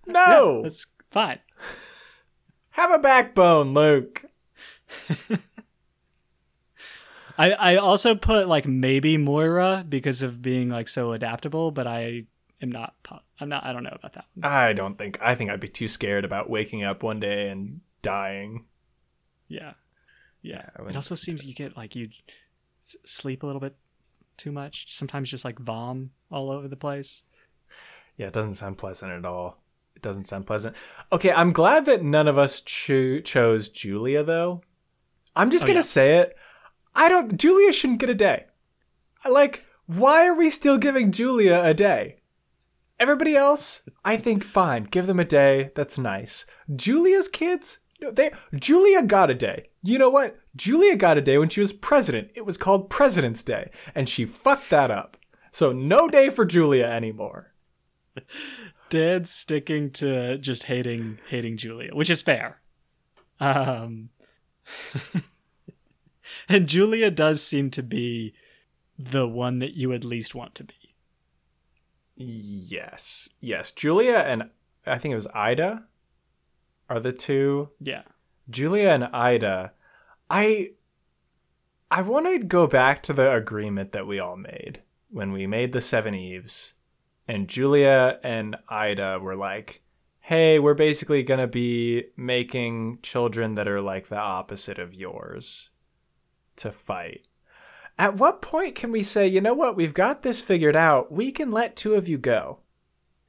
No, 0.05 0.61
that's 0.61 0.85
fine 1.11 1.39
have 2.71 2.91
a 2.91 2.99
backbone, 2.99 3.73
Luke. 3.73 4.25
I, 7.37 7.51
I 7.51 7.75
also 7.77 8.15
put 8.15 8.47
like 8.47 8.67
maybe 8.67 9.17
Moira 9.17 9.85
because 9.87 10.21
of 10.21 10.41
being 10.41 10.69
like 10.69 10.87
so 10.87 11.13
adaptable, 11.13 11.71
but 11.71 11.87
I 11.87 12.25
am 12.61 12.71
not. 12.71 12.93
I'm 13.39 13.49
not. 13.49 13.65
I 13.65 13.73
don't 13.73 13.83
know 13.83 13.95
about 13.95 14.13
that. 14.13 14.25
One. 14.35 14.51
I 14.51 14.73
don't 14.73 14.97
think. 14.97 15.17
I 15.21 15.33
think 15.35 15.49
I'd 15.49 15.59
be 15.59 15.67
too 15.67 15.87
scared 15.87 16.25
about 16.25 16.49
waking 16.49 16.83
up 16.83 17.01
one 17.01 17.19
day 17.19 17.49
and 17.49 17.81
dying. 18.01 18.65
Yeah, 19.47 19.73
yeah. 20.41 20.69
I 20.77 20.89
it 20.89 20.95
also 20.95 21.15
seems 21.15 21.43
you 21.43 21.55
get 21.55 21.75
like 21.75 21.95
you 21.95 22.09
sleep 22.81 23.41
a 23.43 23.47
little 23.47 23.61
bit 23.61 23.75
too 24.37 24.51
much. 24.51 24.93
Sometimes 24.93 25.29
just 25.29 25.45
like 25.45 25.57
vom 25.57 26.11
all 26.31 26.51
over 26.51 26.67
the 26.67 26.75
place. 26.75 27.23
Yeah, 28.17 28.27
it 28.27 28.33
doesn't 28.33 28.55
sound 28.55 28.77
pleasant 28.77 29.11
at 29.11 29.25
all. 29.25 29.61
It 29.95 30.01
doesn't 30.01 30.25
sound 30.25 30.45
pleasant. 30.47 30.75
Okay, 31.11 31.31
I'm 31.31 31.51
glad 31.53 31.85
that 31.85 32.03
none 32.03 32.27
of 32.27 32.37
us 32.37 32.61
cho- 32.61 33.19
chose 33.21 33.69
Julia, 33.69 34.23
though. 34.23 34.61
I'm 35.35 35.49
just 35.49 35.65
Oh, 35.65 35.67
gonna 35.67 35.79
yeah. 35.79 35.83
say 35.83 36.17
it. 36.19 36.35
I 36.95 37.09
don't. 37.09 37.37
Julia 37.37 37.71
shouldn't 37.71 37.99
get 37.99 38.09
a 38.09 38.13
day. 38.15 38.45
I 39.23 39.29
Like, 39.29 39.65
why 39.87 40.27
are 40.27 40.35
we 40.35 40.49
still 40.49 40.77
giving 40.77 41.11
Julia 41.11 41.61
a 41.63 41.73
day? 41.73 42.17
Everybody 42.99 43.35
else, 43.35 43.81
I 44.05 44.17
think 44.17 44.43
fine. 44.43 44.83
Give 44.83 45.07
them 45.07 45.19
a 45.19 45.25
day. 45.25 45.71
That's 45.75 45.97
nice. 45.97 46.45
Julia's 46.73 47.27
kids, 47.27 47.79
they 47.99 48.31
Julia 48.55 49.01
got 49.03 49.31
a 49.31 49.33
day. 49.33 49.69
You 49.81 49.97
know 49.97 50.09
what? 50.09 50.37
Julia 50.55 50.95
got 50.95 51.17
a 51.17 51.21
day 51.21 51.37
when 51.37 51.49
she 51.49 51.59
was 51.59 51.73
president. 51.73 52.29
It 52.35 52.45
was 52.45 52.57
called 52.57 52.89
President's 52.89 53.43
Day, 53.43 53.71
and 53.95 54.07
she 54.07 54.25
fucked 54.25 54.69
that 54.69 54.91
up. 54.91 55.17
So 55.51 55.71
no 55.71 56.07
day 56.07 56.29
for 56.29 56.45
Julia 56.45 56.85
anymore. 56.85 57.52
Dad's 58.89 59.29
sticking 59.29 59.91
to 59.91 60.37
just 60.37 60.63
hating 60.63 61.19
hating 61.29 61.57
Julia, 61.57 61.93
which 61.93 62.09
is 62.09 62.21
fair. 62.21 62.61
Um, 63.39 64.09
and 66.49 66.67
Julia 66.67 67.11
does 67.11 67.41
seem 67.41 67.69
to 67.71 67.83
be 67.83 68.33
the 68.97 69.27
one 69.27 69.59
that 69.59 69.73
you 69.73 69.89
would 69.89 70.05
least 70.05 70.35
want 70.35 70.55
to 70.55 70.63
be. 70.63 70.75
Yes. 72.15 73.29
Yes. 73.39 73.71
Julia 73.71 74.17
and 74.17 74.49
I 74.85 74.97
think 74.97 75.13
it 75.13 75.15
was 75.15 75.27
Ida 75.33 75.85
are 76.89 76.99
the 76.99 77.11
two. 77.11 77.69
Yeah. 77.79 78.03
Julia 78.49 78.89
and 78.89 79.05
Ida. 79.05 79.71
I 80.29 80.71
I 81.89 82.01
want 82.01 82.25
to 82.25 82.39
go 82.39 82.67
back 82.67 83.03
to 83.03 83.13
the 83.13 83.33
agreement 83.33 83.91
that 83.91 84.07
we 84.07 84.19
all 84.19 84.35
made 84.35 84.81
when 85.09 85.31
we 85.31 85.47
made 85.47 85.73
the 85.73 85.79
Seveneves 85.79 86.73
and 87.27 87.47
Julia 87.47 88.19
and 88.23 88.55
Ida 88.69 89.19
were 89.19 89.35
like, 89.35 89.81
"Hey, 90.19 90.59
we're 90.59 90.73
basically 90.73 91.23
going 91.23 91.39
to 91.39 91.47
be 91.47 92.05
making 92.17 92.99
children 93.01 93.55
that 93.55 93.67
are 93.67 93.81
like 93.81 94.09
the 94.09 94.17
opposite 94.17 94.79
of 94.79 94.93
yours 94.93 95.69
to 96.57 96.71
fight." 96.71 97.27
At 97.97 98.15
what 98.15 98.41
point 98.41 98.75
can 98.75 98.91
we 98.91 99.03
say, 99.03 99.27
you 99.27 99.39
know 99.39 99.53
what, 99.53 99.75
we've 99.75 99.93
got 99.93 100.23
this 100.23 100.41
figured 100.41 100.75
out. 100.75 101.11
We 101.11 101.31
can 101.31 101.51
let 101.51 101.75
two 101.75 101.93
of 101.93 102.07
you 102.07 102.17
go. 102.17 102.59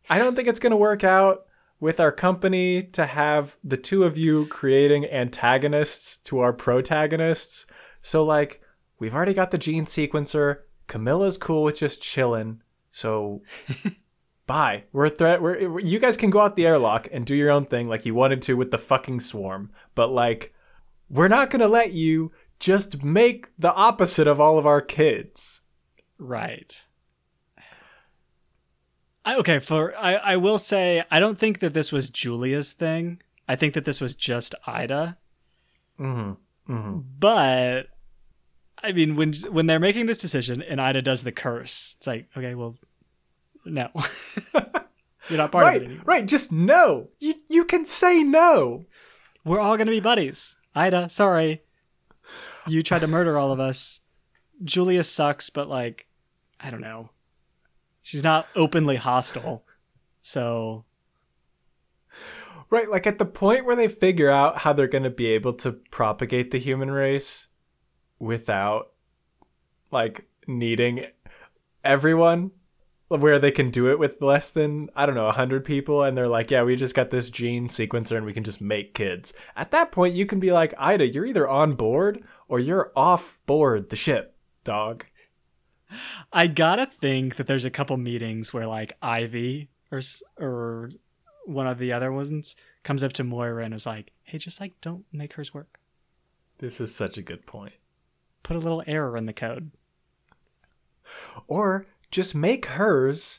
I 0.08 0.18
don't 0.18 0.34
think 0.34 0.48
it's 0.48 0.58
going 0.58 0.70
to 0.70 0.76
work 0.76 1.04
out 1.04 1.44
with 1.80 2.00
our 2.00 2.12
company 2.12 2.82
to 2.82 3.04
have 3.04 3.58
the 3.62 3.76
two 3.76 4.04
of 4.04 4.16
you 4.16 4.46
creating 4.46 5.04
antagonists 5.04 6.16
to 6.18 6.38
our 6.38 6.52
protagonists. 6.52 7.66
So, 8.00 8.24
like, 8.24 8.62
we've 8.98 9.14
already 9.14 9.34
got 9.34 9.50
the 9.50 9.58
gene 9.58 9.84
sequencer. 9.84 10.60
Camilla's 10.86 11.36
cool 11.36 11.62
with 11.62 11.78
just 11.78 12.02
chilling. 12.02 12.62
So, 12.94 13.42
bye. 14.46 14.84
We're 14.92 15.06
a 15.06 15.10
threat. 15.10 15.42
We're, 15.42 15.80
you 15.80 15.98
guys 15.98 16.16
can 16.16 16.30
go 16.30 16.40
out 16.40 16.54
the 16.54 16.64
airlock 16.64 17.08
and 17.10 17.26
do 17.26 17.34
your 17.34 17.50
own 17.50 17.64
thing 17.64 17.88
like 17.88 18.06
you 18.06 18.14
wanted 18.14 18.40
to 18.42 18.54
with 18.54 18.70
the 18.70 18.78
fucking 18.78 19.18
swarm. 19.18 19.72
But, 19.96 20.12
like, 20.12 20.54
we're 21.10 21.26
not 21.26 21.50
going 21.50 21.60
to 21.60 21.66
let 21.66 21.92
you 21.92 22.30
just 22.60 23.02
make 23.02 23.48
the 23.58 23.74
opposite 23.74 24.28
of 24.28 24.40
all 24.40 24.58
of 24.58 24.64
our 24.64 24.80
kids. 24.80 25.62
Right. 26.18 26.84
I, 29.24 29.38
okay, 29.38 29.58
for 29.58 29.92
I, 29.98 30.14
I 30.14 30.36
will 30.36 30.58
say 30.58 31.02
I 31.10 31.18
don't 31.18 31.38
think 31.38 31.58
that 31.58 31.72
this 31.72 31.90
was 31.90 32.10
Julia's 32.10 32.72
thing. 32.72 33.20
I 33.48 33.56
think 33.56 33.74
that 33.74 33.84
this 33.84 34.00
was 34.00 34.14
just 34.14 34.54
Ida. 34.68 35.18
Mm-hmm. 35.98 36.72
Mm-hmm. 36.72 36.98
But 37.18 37.88
I 38.84 38.92
mean, 38.92 39.16
when 39.16 39.32
when 39.50 39.66
they're 39.66 39.80
making 39.80 40.06
this 40.06 40.18
decision 40.18 40.62
and 40.62 40.80
Ida 40.80 41.02
does 41.02 41.22
the 41.22 41.32
curse, 41.32 41.94
it's 41.98 42.06
like, 42.06 42.28
okay, 42.36 42.54
well, 42.54 42.76
no, 43.64 43.88
you're 45.28 45.38
not 45.38 45.50
part 45.52 45.64
of 45.66 45.68
it 45.74 45.78
Right, 45.78 45.82
anymore. 45.82 46.02
right. 46.04 46.26
Just 46.26 46.52
no. 46.52 47.08
You 47.18 47.34
you 47.48 47.64
can 47.64 47.84
say 47.86 48.22
no. 48.22 48.84
We're 49.44 49.60
all 49.60 49.76
gonna 49.76 49.90
be 49.90 50.00
buddies. 50.00 50.54
Ida, 50.74 51.08
sorry, 51.08 51.62
you 52.66 52.82
tried 52.82 53.00
to 53.00 53.06
murder 53.06 53.38
all 53.38 53.52
of 53.52 53.60
us. 53.60 54.00
Julia 54.62 55.02
sucks, 55.04 55.50
but 55.50 55.68
like, 55.68 56.06
I 56.60 56.70
don't 56.70 56.80
know. 56.80 57.10
She's 58.02 58.22
not 58.22 58.46
openly 58.54 58.96
hostile, 58.96 59.64
so 60.20 60.84
Right, 62.70 62.90
like 62.90 63.06
at 63.06 63.18
the 63.18 63.24
point 63.26 63.64
where 63.66 63.76
they 63.76 63.88
figure 63.88 64.30
out 64.30 64.58
how 64.58 64.72
they're 64.72 64.88
going 64.88 65.04
to 65.04 65.10
be 65.10 65.26
able 65.26 65.52
to 65.54 65.72
propagate 65.72 66.50
the 66.50 66.58
human 66.58 66.90
race 66.90 67.46
without 68.18 68.92
like 69.90 70.26
needing 70.46 71.06
everyone 71.82 72.50
where 73.08 73.38
they 73.38 73.50
can 73.50 73.70
do 73.70 73.90
it 73.90 73.98
with 73.98 74.22
less 74.22 74.50
than 74.52 74.88
I 74.96 75.06
don't 75.06 75.14
know 75.14 75.26
100 75.26 75.64
people 75.64 76.02
and 76.02 76.16
they're 76.16 76.28
like, 76.28 76.50
"Yeah, 76.50 76.62
we 76.62 76.74
just 76.74 76.94
got 76.94 77.10
this 77.10 77.30
gene 77.30 77.68
sequencer 77.68 78.16
and 78.16 78.26
we 78.26 78.32
can 78.32 78.44
just 78.44 78.60
make 78.60 78.94
kids." 78.94 79.34
At 79.56 79.70
that 79.72 79.92
point, 79.92 80.14
you 80.14 80.26
can 80.26 80.40
be 80.40 80.52
like, 80.52 80.74
"Ida, 80.78 81.06
you're 81.06 81.26
either 81.26 81.48
on 81.48 81.74
board 81.74 82.24
or 82.48 82.58
you're 82.58 82.92
off 82.96 83.38
board 83.46 83.90
the 83.90 83.96
ship, 83.96 84.36
dog." 84.64 85.06
I 86.32 86.46
gotta 86.46 86.86
think 86.86 87.36
that 87.36 87.46
there's 87.46 87.64
a 87.64 87.70
couple 87.70 87.96
meetings 87.96 88.52
where 88.52 88.66
like 88.66 88.96
Ivy 89.02 89.68
or 89.92 90.00
or 90.38 90.90
one 91.44 91.66
of 91.66 91.78
the 91.78 91.92
other 91.92 92.10
ones 92.10 92.56
comes 92.82 93.04
up 93.04 93.12
to 93.14 93.24
Moira 93.24 93.64
and 93.64 93.74
is 93.74 93.86
like, 93.86 94.12
"Hey, 94.22 94.38
just 94.38 94.60
like 94.60 94.80
don't 94.80 95.04
make 95.12 95.34
hers 95.34 95.54
work. 95.54 95.78
This 96.58 96.80
is 96.80 96.94
such 96.94 97.18
a 97.18 97.22
good 97.22 97.46
point. 97.46 97.74
Put 98.44 98.54
a 98.56 98.60
little 98.60 98.84
error 98.86 99.16
in 99.16 99.26
the 99.26 99.32
code." 99.32 99.72
Or 101.48 101.86
just 102.10 102.34
make 102.34 102.66
hers. 102.66 103.38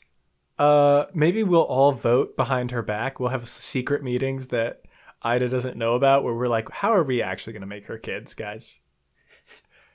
Uh, 0.58 1.06
maybe 1.14 1.42
we'll 1.42 1.62
all 1.62 1.92
vote 1.92 2.36
behind 2.36 2.70
her 2.70 2.82
back. 2.82 3.18
We'll 3.18 3.30
have 3.30 3.48
secret 3.48 4.02
meetings 4.02 4.48
that 4.48 4.82
Ida 5.22 5.48
doesn't 5.48 5.76
know 5.76 5.94
about, 5.94 6.22
where 6.24 6.34
we're 6.34 6.48
like, 6.48 6.70
"How 6.70 6.92
are 6.94 7.02
we 7.02 7.22
actually 7.22 7.52
going 7.54 7.62
to 7.62 7.66
make 7.66 7.86
her 7.86 7.98
kids, 7.98 8.34
guys?" 8.34 8.80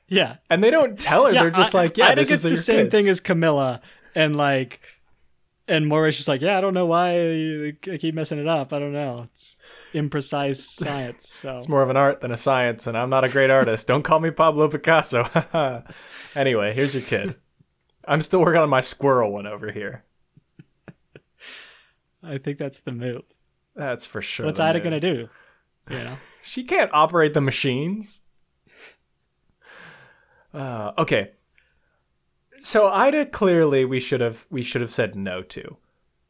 Yeah, 0.07 0.37
And 0.49 0.61
they 0.61 0.71
don't 0.71 0.99
tell 0.99 1.25
her. 1.25 1.31
yeah. 1.31 1.41
They're 1.43 1.51
just 1.51 1.73
I- 1.73 1.83
like, 1.83 1.97
"Yeah, 1.97 2.07
Ida 2.09 2.21
this 2.21 2.31
is 2.31 2.43
the 2.43 2.57
same 2.57 2.85
kids." 2.85 2.91
thing 2.91 3.07
as 3.07 3.19
Camilla, 3.21 3.81
and 4.13 4.35
like, 4.35 4.81
and 5.71 5.87
Moira's 5.87 6.17
just 6.17 6.27
like, 6.27 6.41
"Yeah, 6.41 6.57
I 6.57 6.61
don't 6.61 6.73
know 6.73 6.85
why 6.85 7.73
I 7.87 7.97
keep 7.97 8.13
messing 8.13 8.39
it 8.39 8.47
up. 8.47 8.73
I 8.73 8.79
don't 8.79 8.91
know. 8.91 9.21
It's 9.31 9.55
imprecise 9.93 10.57
science." 10.57 11.27
So 11.29 11.55
It's 11.57 11.69
more 11.69 11.81
of 11.81 11.89
an 11.89 11.97
art 11.97 12.19
than 12.21 12.31
a 12.31 12.37
science, 12.37 12.87
and 12.87 12.97
I'm 12.97 13.09
not 13.09 13.23
a 13.23 13.29
great 13.29 13.49
artist. 13.49 13.87
Don't 13.87 14.03
call 14.03 14.19
me 14.19 14.31
Pablo 14.31 14.67
Picasso. 14.67 15.25
anyway, 16.35 16.73
here's 16.73 16.93
your 16.93 17.03
kid. 17.03 17.35
I'm 18.05 18.21
still 18.21 18.41
working 18.41 18.61
on 18.61 18.69
my 18.69 18.81
squirrel 18.81 19.31
one 19.31 19.47
over 19.47 19.71
here. 19.71 20.03
I 22.21 22.37
think 22.37 22.57
that's 22.57 22.79
the 22.79 22.91
move. 22.91 23.23
That's 23.75 24.05
for 24.05 24.21
sure. 24.21 24.45
What's 24.45 24.59
Ida 24.59 24.79
move. 24.79 24.83
gonna 24.83 24.99
do? 24.99 25.29
You 25.89 25.97
know. 25.97 26.17
She 26.43 26.63
can't 26.63 26.89
operate 26.91 27.35
the 27.35 27.39
machines. 27.41 28.23
Uh, 30.51 30.91
okay. 30.97 31.33
So 32.61 32.87
Ida 32.89 33.25
clearly 33.25 33.85
we 33.85 33.99
should 33.99 34.21
have 34.21 34.45
we 34.51 34.61
should 34.61 34.81
have 34.81 34.91
said 34.91 35.15
no 35.15 35.41
to. 35.41 35.77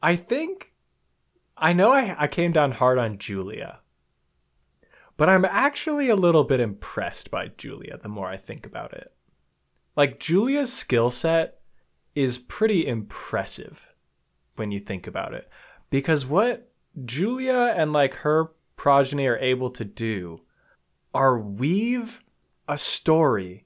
I 0.01 0.15
think 0.15 0.73
I 1.57 1.73
know 1.73 1.91
I, 1.91 2.15
I 2.17 2.27
came 2.27 2.53
down 2.53 2.71
hard 2.71 2.97
on 2.97 3.17
Julia, 3.17 3.79
but 5.17 5.27
I'm 5.27 5.43
actually 5.43 6.09
a 6.09 6.15
little 6.15 6.45
bit 6.45 6.61
impressed 6.61 7.29
by 7.29 7.49
Julia 7.49 7.97
the 8.01 8.09
more 8.09 8.27
I 8.27 8.37
think 8.37 8.65
about 8.65 8.93
it. 8.93 9.13
Like, 9.95 10.19
Julia's 10.19 10.71
skill 10.71 11.09
set 11.09 11.59
is 12.15 12.37
pretty 12.37 12.87
impressive 12.87 13.93
when 14.55 14.71
you 14.71 14.79
think 14.79 15.07
about 15.07 15.33
it. 15.33 15.49
Because 15.89 16.25
what 16.25 16.71
Julia 17.03 17.73
and 17.75 17.91
like 17.91 18.13
her 18.15 18.51
progeny 18.77 19.27
are 19.27 19.37
able 19.37 19.69
to 19.71 19.83
do 19.83 20.41
are 21.13 21.37
weave 21.37 22.23
a 22.69 22.77
story 22.77 23.65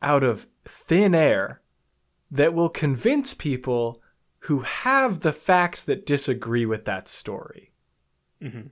out 0.00 0.24
of 0.24 0.46
thin 0.64 1.14
air 1.14 1.60
that 2.36 2.54
will 2.54 2.68
convince 2.68 3.34
people 3.34 4.02
who 4.40 4.60
have 4.60 5.20
the 5.20 5.32
facts 5.32 5.84
that 5.84 6.06
disagree 6.06 6.66
with 6.66 6.84
that 6.84 7.08
story. 7.08 7.72
Mhm. 8.40 8.70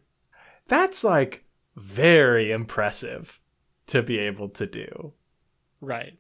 That's 0.69 1.03
like 1.05 1.45
very 1.77 2.51
impressive 2.51 3.41
to 3.87 4.03
be 4.03 4.19
able 4.19 4.49
to 4.51 4.67
do. 4.67 5.12
Right. 5.81 6.19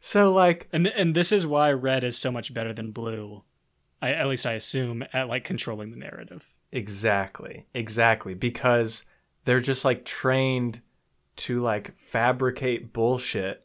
So, 0.00 0.32
like, 0.32 0.68
And 0.72 0.86
and 0.86 1.14
this 1.14 1.32
is 1.32 1.46
why 1.46 1.72
red 1.72 2.04
is 2.04 2.16
so 2.16 2.30
much 2.30 2.54
better 2.54 2.72
than 2.72 2.92
blue. 2.92 3.42
I 4.00 4.12
at 4.12 4.28
least 4.28 4.46
I 4.46 4.52
assume 4.52 5.04
at 5.12 5.28
like 5.28 5.44
controlling 5.44 5.90
the 5.90 5.96
narrative. 5.96 6.52
Exactly. 6.72 7.66
Exactly. 7.74 8.34
Because 8.34 9.04
they're 9.44 9.60
just 9.60 9.84
like 9.84 10.04
trained 10.04 10.80
to 11.36 11.60
like 11.60 11.96
fabricate 11.98 12.92
bullshit 12.92 13.64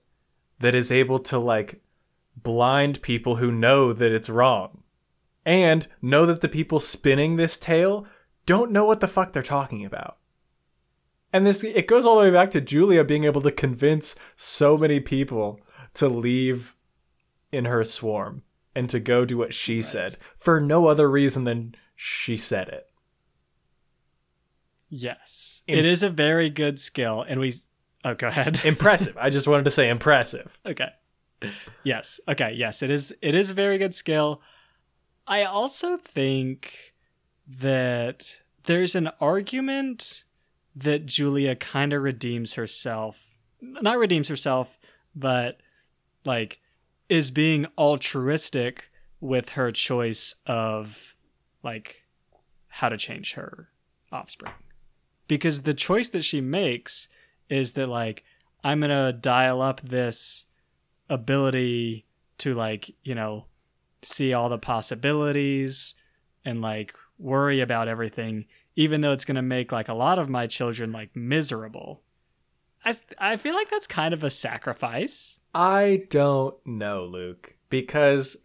that 0.59 0.76
is 0.76 0.91
able 0.91 1.20
to 1.20 1.38
like 1.38 1.82
blind 2.43 3.01
people 3.01 3.37
who 3.37 3.51
know 3.51 3.93
that 3.93 4.11
it's 4.11 4.29
wrong 4.29 4.83
and 5.45 5.87
know 6.01 6.25
that 6.25 6.41
the 6.41 6.49
people 6.49 6.79
spinning 6.79 7.35
this 7.35 7.57
tale 7.57 8.05
don't 8.45 8.71
know 8.71 8.85
what 8.85 8.99
the 8.99 9.07
fuck 9.07 9.31
they're 9.33 9.43
talking 9.43 9.85
about. 9.85 10.17
And 11.31 11.45
this 11.45 11.63
it 11.63 11.87
goes 11.87 12.05
all 12.05 12.17
the 12.17 12.23
way 12.23 12.31
back 12.31 12.51
to 12.51 12.61
Julia 12.61 13.03
being 13.03 13.23
able 13.23 13.41
to 13.41 13.51
convince 13.51 14.15
so 14.35 14.77
many 14.77 14.99
people 14.99 15.59
to 15.95 16.07
leave 16.09 16.75
in 17.51 17.65
her 17.65 17.83
swarm 17.83 18.43
and 18.75 18.89
to 18.89 18.99
go 18.99 19.25
do 19.25 19.37
what 19.37 19.53
she 19.53 19.81
said 19.81 20.17
for 20.37 20.59
no 20.59 20.87
other 20.87 21.09
reason 21.09 21.43
than 21.43 21.75
she 21.95 22.37
said 22.37 22.67
it. 22.69 22.87
Yes. 24.89 25.61
Im- 25.67 25.79
it 25.79 25.85
is 25.85 26.01
a 26.03 26.09
very 26.09 26.49
good 26.49 26.79
skill 26.79 27.21
and 27.27 27.39
we 27.39 27.53
Oh, 28.05 28.13
go 28.15 28.27
ahead. 28.27 28.61
impressive. 28.63 29.17
I 29.19 29.29
just 29.29 29.47
wanted 29.47 29.65
to 29.65 29.71
say 29.71 29.89
impressive. 29.89 30.57
okay. 30.65 30.89
Yes. 31.83 32.19
Okay, 32.27 32.53
yes, 32.55 32.81
it 32.81 32.89
is 32.89 33.13
it 33.21 33.35
is 33.35 33.49
a 33.49 33.53
very 33.53 33.77
good 33.77 33.95
skill. 33.95 34.41
I 35.27 35.43
also 35.43 35.97
think 35.97 36.93
that 37.47 38.41
there's 38.65 38.95
an 38.95 39.09
argument 39.21 40.23
that 40.75 41.05
Julia 41.05 41.55
kind 41.55 41.93
of 41.93 42.01
redeems 42.03 42.55
herself. 42.55 43.35
Not 43.61 43.97
redeems 43.97 44.27
herself, 44.27 44.79
but 45.15 45.59
like 46.25 46.59
is 47.07 47.31
being 47.31 47.65
altruistic 47.77 48.91
with 49.19 49.49
her 49.49 49.71
choice 49.71 50.35
of 50.45 51.15
like 51.63 52.03
how 52.67 52.89
to 52.89 52.97
change 52.97 53.33
her 53.33 53.69
offspring. 54.11 54.53
Because 55.27 55.61
the 55.61 55.73
choice 55.73 56.09
that 56.09 56.23
she 56.23 56.41
makes 56.41 57.07
is 57.49 57.73
that 57.73 57.89
like 57.89 58.23
I'm 58.63 58.79
going 58.79 58.89
to 58.89 59.17
dial 59.17 59.61
up 59.61 59.81
this 59.81 60.45
ability 61.10 62.05
to 62.39 62.53
like, 62.53 62.95
you 63.03 63.16
know, 63.16 63.45
see 64.01 64.34
all 64.34 64.49
the 64.49 64.57
possibilities 64.57 65.95
and 66.45 66.62
like 66.62 66.93
worry 67.18 67.60
about 67.60 67.88
everything 67.88 68.45
even 68.80 69.01
though 69.01 69.12
it's 69.12 69.26
going 69.26 69.36
to 69.36 69.41
make 69.41 69.74
like 69.74 69.89
a 69.89 69.93
lot 69.93 70.18
of 70.18 70.30
my 70.30 70.47
children 70.47 70.93
like 70.93 71.14
miserable. 71.14 72.01
I 72.86 72.95
I 73.18 73.36
feel 73.36 73.53
like 73.53 73.70
that's 73.70 73.88
kind 73.88 74.14
of 74.14 74.24
a 74.24 74.30
sacrifice. 74.30 75.41
I 75.53 76.03
don't 76.10 76.55
know, 76.66 77.03
Luke, 77.03 77.55
because 77.70 78.38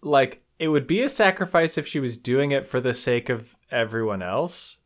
like 0.00 0.44
it 0.60 0.68
would 0.68 0.86
be 0.86 1.02
a 1.02 1.08
sacrifice 1.08 1.76
if 1.76 1.88
she 1.88 1.98
was 1.98 2.16
doing 2.16 2.52
it 2.52 2.68
for 2.68 2.80
the 2.80 2.94
sake 2.94 3.28
of 3.28 3.56
everyone 3.68 4.22
else. 4.22 4.78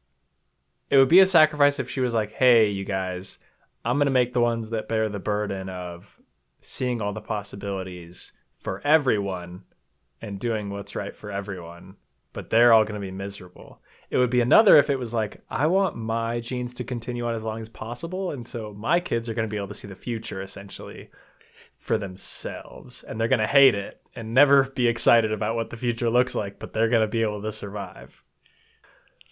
It 0.89 0.97
would 0.97 1.09
be 1.09 1.21
a 1.21 1.27
sacrifice 1.27 1.79
if 1.79 1.91
she 1.91 2.01
was 2.01 2.15
like, 2.15 2.33
"Hey, 2.33 2.71
you 2.71 2.87
guys, 2.87 3.39
I'm 3.85 3.99
going 3.99 4.07
to 4.07 4.11
make 4.11 4.33
the 4.33 4.41
ones 4.41 4.71
that 4.71 4.89
bear 4.89 5.11
the 5.11 5.19
burden 5.19 5.69
of 5.69 6.18
seeing 6.61 7.01
all 7.01 7.13
the 7.13 7.21
possibilities 7.21 8.33
for 8.59 8.81
everyone 8.87 9.65
and 10.21 10.41
doing 10.41 10.71
what's 10.71 10.97
right 10.97 11.15
for 11.15 11.31
everyone, 11.31 11.97
but 12.33 12.51
they're 12.51 12.73
all 12.73 12.85
going 12.85 13.01
to 13.01 13.07
be 13.07 13.11
miserable." 13.11 13.81
It 14.11 14.19
would 14.19 14.31
be 14.31 14.41
another 14.41 14.77
if 14.77 14.91
it 14.91 14.99
was 14.99 15.15
like, 15.15 15.43
"I 15.51 15.67
want 15.67 15.97
my 15.97 16.41
genes 16.41 16.75
to 16.75 16.85
continue 16.85 17.27
on 17.27 17.35
as 17.35 17.45
long 17.45 17.61
as 17.61 17.69
possible, 17.69 18.31
and 18.31 18.47
so 18.47 18.75
my 18.75 19.01
kids 19.01 19.29
are 19.29 19.35
going 19.35 19.49
to 19.49 19.53
be 19.53 19.57
able 19.57 19.69
to 19.69 19.75
see 19.75 19.89
the 19.89 19.95
future 19.95 20.43
essentially." 20.43 21.11
for 21.77 21.97
themselves 21.97 23.05
and 23.05 23.21
they're 23.21 23.29
going 23.29 23.39
to 23.39 23.47
hate 23.47 23.75
it 23.75 24.03
and 24.15 24.35
never 24.35 24.65
be 24.65 24.89
excited 24.89 25.33
about 25.33 25.55
what 25.55 25.71
the 25.71 25.77
future 25.77 26.11
looks 26.11 26.35
like 26.35 26.59
but 26.59 26.73
they're 26.73 26.89
going 26.89 27.01
to 27.03 27.07
be 27.07 27.23
able 27.23 27.41
to 27.41 27.53
survive 27.53 28.25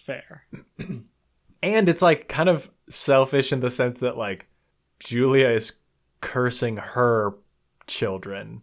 Fair. 0.06 0.46
and 1.62 1.88
it's 1.88 2.02
like 2.02 2.28
kind 2.28 2.48
of 2.48 2.70
selfish 2.88 3.52
in 3.52 3.58
the 3.58 3.70
sense 3.70 3.98
that 4.00 4.16
like 4.16 4.46
Julia 5.00 5.48
is 5.48 5.72
cursing 6.26 6.76
her 6.78 7.34
children 7.86 8.62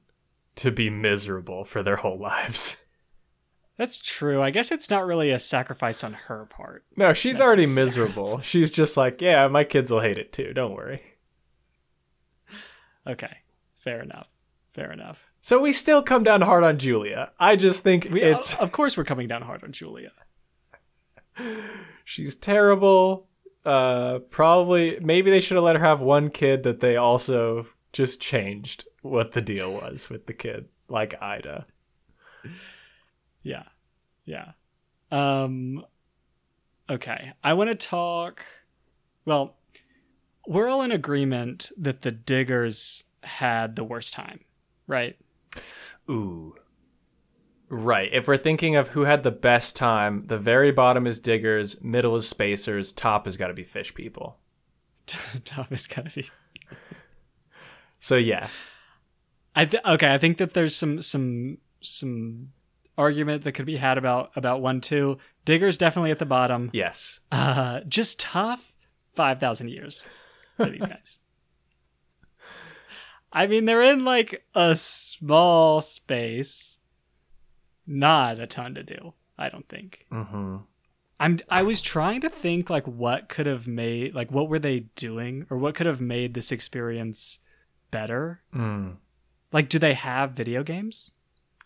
to 0.56 0.70
be 0.70 0.90
miserable 0.90 1.64
for 1.64 1.82
their 1.82 1.96
whole 1.98 2.20
lives 2.20 2.80
That's 3.76 3.98
true. 3.98 4.40
I 4.40 4.52
guess 4.52 4.72
it's 4.72 4.92
not 4.92 5.08
really 5.08 5.32
a 5.32 5.40
sacrifice 5.40 6.04
on 6.04 6.14
her 6.14 6.46
part. 6.46 6.84
no 6.98 7.14
she's 7.14 7.40
already 7.42 7.66
miserable 7.66 8.42
she's 8.52 8.70
just 8.72 8.98
like 8.98 9.22
yeah 9.22 9.48
my 9.48 9.64
kids 9.64 9.90
will 9.90 10.02
hate 10.02 10.18
it 10.18 10.32
too 10.34 10.54
don't 10.54 10.74
worry 10.76 11.02
Okay. 13.06 13.38
Fair 13.76 14.02
enough. 14.02 14.30
Fair 14.72 14.92
enough. 14.92 15.20
so 15.42 15.60
we 15.60 15.72
still 15.72 16.02
come 16.02 16.24
down 16.24 16.42
hard 16.42 16.64
on 16.64 16.78
Julia 16.78 17.32
I 17.40 17.56
just 17.56 17.82
think 17.84 18.08
We, 18.12 18.24
uh, 18.24 18.36
it's 18.38 18.54
of 18.56 18.72
course 18.72 18.96
we're 18.98 19.04
coming 19.06 19.28
down 19.28 19.42
hard 19.44 19.64
on 19.64 19.72
Julia. 19.72 20.12
she's 22.06 22.36
terrible. 22.36 23.28
Uh, 23.66 24.20
probably 24.30 25.00
maybe 25.02 25.32
they 25.32 25.40
should 25.40 25.56
have 25.56 25.64
let 25.64 25.78
her 25.78 25.86
have 25.86 26.02
one 26.02 26.30
kid 26.30 26.64
that 26.64 26.82
they 26.82 26.98
also 26.98 27.66
just 27.94 28.20
changed 28.22 28.86
what 29.02 29.32
the 29.32 29.42
deal 29.42 29.72
was 29.72 30.10
with 30.10 30.26
the 30.26 30.34
kid, 30.34 30.66
like 30.90 31.22
Ida. 31.22 31.66
Yeah. 33.44 33.64
Yeah. 34.26 34.52
Um 35.12 35.86
okay. 36.90 37.34
I 37.44 37.54
want 37.54 37.70
to 37.70 37.76
talk 37.76 38.46
well, 39.26 39.56
we're 40.48 40.68
all 40.68 40.82
in 40.82 40.92
agreement 40.92 41.72
that 41.78 42.02
the 42.02 42.12
diggers 42.12 43.06
had 43.24 43.76
the 43.76 43.84
worst 43.84 44.14
time, 44.14 44.42
right? 44.88 45.18
Ooh. 46.10 46.56
Right. 47.76 48.10
If 48.14 48.28
we're 48.28 48.38
thinking 48.38 48.76
of 48.76 48.90
who 48.90 49.06
had 49.06 49.24
the 49.24 49.32
best 49.32 49.76
time, 49.76 50.28
the 50.28 50.38
very 50.38 50.72
bottom 50.72 51.08
is 51.08 51.20
diggers, 51.20 51.82
middle 51.82 52.16
is 52.16 52.30
spacers, 52.30 52.94
top 52.94 53.26
has 53.26 53.36
got 53.36 53.48
to 53.48 53.56
be 53.56 53.64
fish 53.64 53.96
people. 53.96 54.38
top 55.44 55.72
is 55.72 55.88
gonna 55.88 56.12
be 56.14 56.30
So 57.98 58.16
yeah, 58.16 58.50
I 59.56 59.66
th- 59.66 59.84
okay, 59.84 60.14
I 60.14 60.20
think 60.20 60.38
that 60.38 60.54
there's 60.54 60.76
some 60.76 61.02
some 61.02 61.58
some 61.82 62.52
argument 62.96 63.44
that 63.44 63.54
could 63.54 63.66
be 63.66 63.78
had 63.78 63.98
about 63.98 64.30
about 64.36 64.62
one 64.62 64.80
two. 64.80 65.18
Diggers 65.44 65.76
definitely 65.76 66.12
at 66.12 66.20
the 66.20 66.28
bottom. 66.28 66.70
yes. 66.74 67.22
Uh, 67.32 67.80
just 67.88 68.20
tough. 68.20 68.76
Five 69.14 69.40
thousand 69.40 69.70
years 69.70 70.06
for 70.58 70.70
these 70.70 70.86
guys. 70.86 71.18
I 73.34 73.48
mean, 73.48 73.66
they're 73.66 73.82
in 73.82 74.06
like 74.06 74.46
a 74.54 74.76
small 74.76 75.82
space. 75.82 76.78
Not 77.86 78.40
a 78.40 78.48
ton 78.48 78.76
to 78.76 78.84
do. 78.84 79.14
I 79.38 79.50
don't 79.50 79.68
think. 79.68 80.06
Mm-hmm. 80.12 80.58
I'm. 81.20 81.40
I 81.50 81.64
was 81.64 81.82
trying 81.82 82.22
to 82.22 82.30
think 82.30 82.70
like 82.70 82.88
what 82.88 83.30
could 83.30 83.46
have 83.46 83.68
made 83.68 84.14
like 84.14 84.32
what 84.32 84.50
were 84.50 84.60
they 84.60 84.82
doing 84.96 85.46
or 85.50 85.58
what 85.58 85.76
could 85.76 85.86
have 85.86 86.02
made 86.02 86.34
this 86.34 86.52
experience 86.52 87.40
better. 87.92 88.42
Mm. 88.56 88.98
Like, 89.52 89.70
do 89.70 89.80
they 89.80 89.94
have 89.94 90.32
video 90.32 90.64
games? 90.64 91.12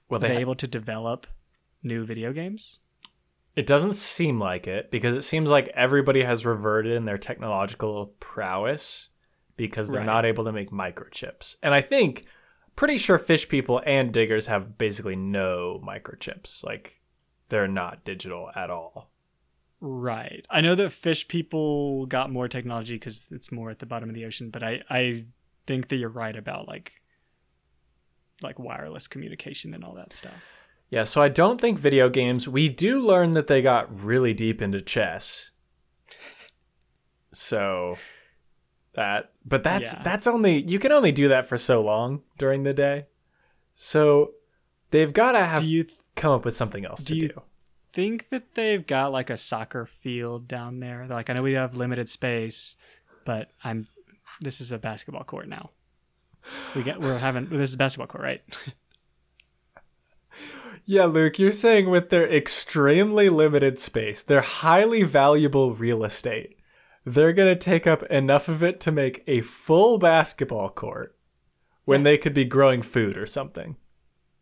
Well, 0.10 0.18
Are 0.18 0.22
they 0.22 0.28
they 0.30 0.34
ha- 0.36 0.40
able 0.42 0.56
to 0.56 0.68
develop 0.68 1.28
new 1.84 2.06
video 2.06 2.34
games? 2.34 2.80
It 3.56 3.66
doesn't 3.66 3.94
seem 3.94 4.40
like 4.40 4.68
it 4.68 4.92
because 4.92 5.16
it 5.16 5.24
seems 5.24 5.50
like 5.50 5.68
everybody 5.70 6.24
has 6.24 6.46
reverted 6.46 6.94
in 6.94 7.06
their 7.06 7.18
technological 7.18 8.14
prowess 8.20 9.10
because 9.56 9.88
they're 9.90 10.00
Right. 10.00 10.06
not 10.06 10.26
able 10.26 10.44
to 10.46 10.52
make 10.52 10.70
microchips. 10.70 11.58
And 11.64 11.74
I 11.74 11.82
think 11.82 12.26
pretty 12.78 12.98
sure 12.98 13.18
fish 13.18 13.50
people 13.50 13.82
and 13.86 14.14
diggers 14.14 14.48
have 14.48 14.78
basically 14.78 15.18
no 15.18 15.82
microchips. 15.86 16.64
Like 16.64 17.02
they're 17.50 17.68
not 17.68 18.06
digital 18.06 18.50
at 18.56 18.70
all. 18.70 19.12
Right. 19.82 20.46
I 20.50 20.62
know 20.62 20.76
that 20.76 20.92
fish 20.92 21.28
people 21.28 22.06
got 22.06 22.32
more 22.32 22.48
technology 22.48 22.96
because 22.96 23.28
it's 23.32 23.52
more 23.52 23.70
at 23.70 23.80
the 23.80 23.86
bottom 23.86 24.08
of 24.08 24.16
the 24.16 24.26
ocean, 24.26 24.50
but 24.50 24.64
I 24.64 24.82
I 24.90 25.26
think 25.66 25.90
that 25.90 25.98
you're 25.98 26.10
right 26.10 26.36
about 26.36 26.68
like 26.68 26.94
like 28.42 28.60
wireless 28.60 29.08
communication 29.08 29.74
and 29.74 29.84
all 29.84 29.96
that 29.96 30.14
stuff. 30.14 30.46
Yeah, 30.90 31.04
so 31.04 31.22
I 31.22 31.28
don't 31.28 31.60
think 31.60 31.80
video 31.80 32.10
games. 32.10 32.48
We 32.48 32.70
do 32.70 33.02
learn 33.02 33.34
that 33.34 33.48
they 33.48 33.62
got 33.62 34.02
really 34.02 34.34
deep 34.34 34.62
into 34.62 34.82
chess. 34.82 35.52
So 37.34 37.98
that 38.98 39.32
but 39.46 39.64
that's 39.64 39.94
Yeah. 39.94 40.02
that's 40.04 40.28
only 40.28 40.62
you 40.70 40.78
can 40.80 40.92
only 40.92 41.14
do 41.14 41.30
that 41.30 41.46
for 41.46 41.58
so 41.58 41.82
long 41.82 42.22
during 42.38 42.64
the 42.64 42.74
day. 42.74 43.06
So 43.76 44.32
they've 44.92 45.14
got 45.14 45.32
to 45.34 45.44
have 45.46 45.60
Do 45.62 45.68
you 45.68 45.84
th- 45.86 45.98
come 46.16 46.32
up 46.34 46.44
with 46.44 46.56
something 46.56 46.86
else 46.86 47.04
do 47.06 47.14
to 47.14 47.20
you 47.20 47.28
do. 47.30 47.42
think 47.94 48.28
that 48.30 48.56
they've 48.56 48.86
got 48.86 49.12
like 49.12 49.30
a 49.30 49.38
soccer 49.38 49.86
field 49.86 50.48
down 50.48 50.80
there? 50.82 51.06
They're 51.08 51.16
like, 51.16 51.30
I 51.30 51.34
know 51.34 51.44
we 51.44 51.54
have 51.54 51.76
limited 51.78 52.10
space, 52.10 52.76
but 53.24 53.50
I'm. 53.64 53.88
This 54.42 54.60
is 54.62 54.72
a 54.72 54.78
basketball 54.78 55.24
court 55.24 55.48
now. 55.48 55.70
We 56.76 56.84
get. 56.84 57.00
We're 57.00 57.18
having. 57.20 57.46
This 57.48 57.70
is 57.70 57.74
a 57.76 57.78
basketball 57.78 58.08
court, 58.08 58.24
right? 58.24 58.42
Yeah, 60.90 61.04
Luke, 61.04 61.38
you're 61.38 61.52
saying 61.52 61.90
with 61.90 62.12
their 62.12 62.32
extremely 62.32 63.28
limited 63.28 63.78
space, 63.78 64.24
their 64.24 64.40
highly 64.40 65.04
valuable 65.04 65.74
real 65.74 66.06
estate, 66.06 66.57
they're 67.08 67.34
going 67.34 67.48
to 67.48 67.60
take 67.60 67.88
up 67.88 68.04
enough 68.04 68.50
of 68.50 68.62
it 68.62 68.80
to 68.82 68.92
make 68.92 69.24
a 69.28 69.42
full 69.42 69.98
basketball 69.98 70.70
court 70.70 71.16
when 71.86 72.04
they 72.04 72.18
could 72.18 72.34
be 72.34 72.44
growing 72.44 72.82
food 72.82 73.18
or 73.18 73.26
something. 73.26 73.78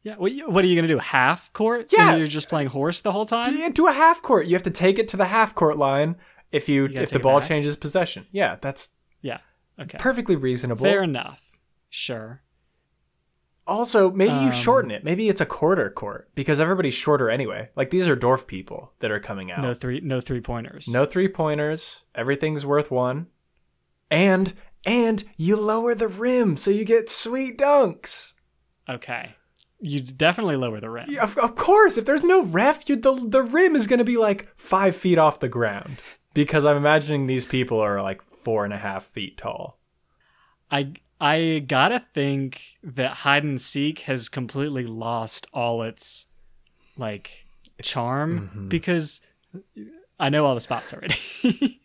Yeah. 0.01 0.15
What, 0.15 0.31
what 0.47 0.63
are 0.63 0.67
you 0.67 0.75
gonna 0.75 0.87
do? 0.87 0.99
Half 0.99 1.51
court? 1.53 1.91
Yeah. 1.91 2.09
And 2.11 2.19
You're 2.19 2.27
just 2.27 2.49
playing 2.49 2.67
horse 2.67 3.01
the 3.01 3.11
whole 3.11 3.25
time. 3.25 3.71
Do 3.71 3.87
a 3.87 3.91
half 3.93 4.21
court. 4.21 4.45
You 4.45 4.53
have 4.53 4.63
to 4.63 4.71
take 4.71 4.99
it 4.99 5.07
to 5.09 5.17
the 5.17 5.25
half 5.25 5.55
court 5.55 5.77
line 5.77 6.15
if 6.51 6.69
you, 6.69 6.87
gotta 6.87 7.01
if 7.03 7.09
the 7.09 7.19
ball 7.19 7.39
back? 7.39 7.49
changes 7.49 7.75
possession. 7.75 8.25
Yeah, 8.31 8.57
that's 8.61 8.91
Yeah. 9.21 9.39
Okay. 9.79 9.97
perfectly 9.99 10.35
reasonable. 10.35 10.83
Fair 10.85 11.03
enough. 11.03 11.51
Sure. 11.89 12.41
Also, 13.67 14.11
maybe 14.11 14.33
you 14.33 14.47
Um, 14.47 14.51
shorten 14.51 14.91
it. 14.91 15.03
Maybe 15.03 15.27
it's 15.27 15.41
a 15.41 15.45
quarter 15.45 15.89
court 15.89 16.29
because 16.35 16.59
everybody's 16.59 16.93
shorter 16.93 17.29
anyway. 17.29 17.69
Like 17.75 17.89
these 17.89 18.07
are 18.07 18.15
dwarf 18.15 18.45
people 18.45 18.93
that 18.99 19.09
are 19.09 19.19
coming 19.19 19.51
out. 19.51 19.61
No 19.61 19.73
three. 19.73 20.01
No 20.01 20.21
three 20.21 20.41
pointers. 20.41 20.87
No 20.87 21.05
three 21.05 21.27
pointers. 21.27 22.03
Everything's 22.13 22.65
worth 22.65 22.91
one. 22.91 23.27
And 24.11 24.53
and 24.85 25.23
you 25.35 25.55
lower 25.55 25.95
the 25.95 26.07
rim 26.07 26.57
so 26.57 26.69
you 26.69 26.85
get 26.85 27.09
sweet 27.09 27.57
dunks. 27.57 28.33
Okay. 28.87 29.35
You 29.79 29.99
definitely 29.99 30.57
lower 30.57 30.79
the 30.79 30.89
rim. 30.89 31.07
Yeah, 31.09 31.23
of, 31.23 31.37
of 31.39 31.55
course, 31.55 31.97
if 31.97 32.05
there's 32.05 32.23
no 32.23 32.43
ref, 32.43 32.87
you, 32.87 32.95
the 32.95 33.13
the 33.15 33.41
rim 33.41 33.75
is 33.75 33.87
going 33.87 33.99
to 33.99 34.05
be 34.05 34.17
like 34.17 34.47
five 34.55 34.95
feet 34.95 35.17
off 35.17 35.39
the 35.39 35.49
ground 35.49 35.97
because 36.35 36.65
I'm 36.65 36.77
imagining 36.77 37.25
these 37.25 37.45
people 37.45 37.79
are 37.79 38.01
like 38.01 38.21
four 38.21 38.63
and 38.63 38.73
a 38.73 38.77
half 38.77 39.05
feet 39.05 39.37
tall. 39.37 39.79
I 40.69 40.93
I 41.25 41.59
gotta 41.59 42.03
think 42.13 42.61
that 42.83 43.11
hide 43.11 43.43
and 43.43 43.59
seek 43.59 43.99
has 44.01 44.29
completely 44.29 44.83
lost 44.85 45.47
all 45.53 45.81
its 45.81 46.27
like 46.97 47.45
charm 47.81 48.49
Mm-hmm. 48.53 48.67
because 48.69 49.21
I 50.19 50.29
know 50.29 50.45
all 50.45 50.53
the 50.55 50.61
spots 50.61 50.93
already. 50.93 51.15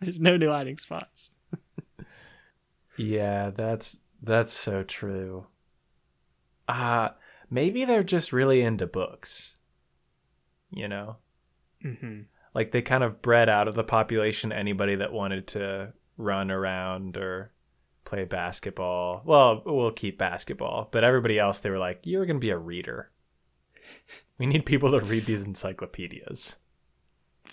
There's 0.00 0.18
no 0.18 0.36
new 0.36 0.50
hiding 0.50 0.78
spots. 0.78 1.30
Yeah, 2.96 3.50
that's 3.50 4.00
that's 4.22 4.52
so 4.52 4.82
true. 4.82 5.46
Uh 6.68 7.10
maybe 7.50 7.84
they're 7.84 8.02
just 8.02 8.32
really 8.32 8.62
into 8.62 8.86
books. 8.86 9.56
You 10.70 10.88
know? 10.88 11.16
hmm 11.82 12.22
like 12.54 12.70
they 12.72 12.82
kind 12.82 13.02
of 13.04 13.20
bred 13.20 13.48
out 13.48 13.66
of 13.68 13.74
the 13.74 13.84
population 13.84 14.52
anybody 14.52 14.94
that 14.96 15.12
wanted 15.12 15.46
to 15.48 15.92
run 16.16 16.50
around 16.50 17.16
or 17.16 17.50
play 18.04 18.24
basketball. 18.24 19.22
Well, 19.24 19.62
we'll 19.64 19.90
keep 19.90 20.18
basketball, 20.18 20.88
but 20.90 21.04
everybody 21.04 21.38
else 21.38 21.60
they 21.60 21.70
were 21.70 21.78
like, 21.78 22.00
"You're 22.04 22.26
going 22.26 22.36
to 22.36 22.40
be 22.40 22.50
a 22.50 22.58
reader. 22.58 23.10
We 24.36 24.46
need 24.46 24.66
people 24.66 24.90
to 24.90 24.98
read 24.98 25.26
these 25.26 25.44
encyclopedias." 25.44 26.56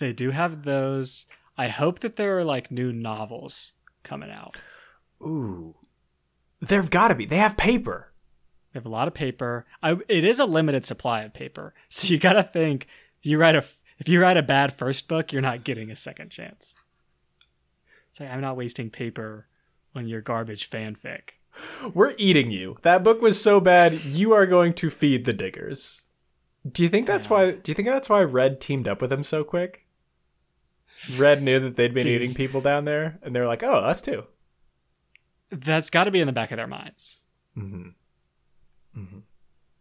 They 0.00 0.12
do 0.12 0.32
have 0.32 0.64
those. 0.64 1.26
I 1.56 1.68
hope 1.68 2.00
that 2.00 2.16
there 2.16 2.36
are 2.38 2.44
like 2.44 2.72
new 2.72 2.92
novels 2.92 3.74
coming 4.02 4.30
out. 4.30 4.56
Ooh. 5.22 5.76
There've 6.60 6.90
got 6.90 7.08
to 7.08 7.14
be. 7.14 7.24
They 7.24 7.36
have 7.36 7.56
paper. 7.56 8.12
They 8.72 8.78
have 8.78 8.86
a 8.86 8.90
lot 8.90 9.06
of 9.06 9.14
paper. 9.14 9.66
I, 9.82 9.98
it 10.08 10.24
is 10.24 10.38
a 10.40 10.44
limited 10.44 10.84
supply 10.84 11.22
of 11.22 11.34
paper, 11.34 11.74
so 11.88 12.08
you 12.08 12.18
gotta 12.18 12.42
think. 12.42 12.86
You 13.22 13.38
write 13.38 13.54
a 13.54 13.64
if 13.98 14.08
you 14.08 14.20
write 14.20 14.36
a 14.36 14.42
bad 14.42 14.72
first 14.72 15.06
book, 15.06 15.32
you're 15.32 15.42
not 15.42 15.62
getting 15.62 15.90
a 15.90 15.96
second 15.96 16.30
chance. 16.30 16.74
It's 18.10 18.20
like 18.20 18.30
I'm 18.30 18.40
not 18.40 18.56
wasting 18.56 18.90
paper 18.90 19.46
on 19.94 20.08
your 20.08 20.20
garbage 20.20 20.68
fanfic. 20.70 21.30
We're 21.92 22.14
eating 22.16 22.50
you. 22.50 22.78
That 22.82 23.04
book 23.04 23.20
was 23.20 23.40
so 23.40 23.60
bad, 23.60 24.04
you 24.04 24.32
are 24.32 24.46
going 24.46 24.72
to 24.74 24.88
feed 24.90 25.24
the 25.24 25.32
diggers. 25.34 26.00
Do 26.70 26.82
you 26.82 26.88
think 26.88 27.06
that's 27.06 27.26
Yeah. 27.26 27.32
why 27.32 27.50
do 27.52 27.70
you 27.70 27.74
think 27.74 27.88
that's 27.88 28.08
why 28.08 28.22
Red 28.22 28.60
teamed 28.60 28.88
up 28.88 29.02
with 29.02 29.12
him 29.12 29.24
so 29.24 29.44
quick? 29.44 29.86
Red 31.16 31.42
knew 31.42 31.58
that 31.60 31.76
they'd 31.76 31.92
been 31.92 32.06
Jeez. 32.06 32.20
eating 32.22 32.34
people 32.34 32.60
down 32.60 32.84
there 32.84 33.18
and 33.22 33.34
they're 33.34 33.46
like, 33.48 33.62
"Oh, 33.62 33.74
us 33.74 34.00
too." 34.00 34.24
That's 35.50 35.90
got 35.90 36.04
to 36.04 36.10
be 36.10 36.20
in 36.20 36.26
the 36.26 36.32
back 36.32 36.52
of 36.52 36.56
their 36.56 36.66
minds. 36.68 37.22
Mhm. 37.56 37.94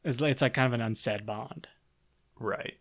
It's 0.03 0.19
like, 0.19 0.31
it's 0.31 0.41
like 0.41 0.53
kind 0.55 0.65
of 0.67 0.73
an 0.73 0.81
unsaid 0.81 1.25
bond. 1.25 1.67
Right. 2.39 2.77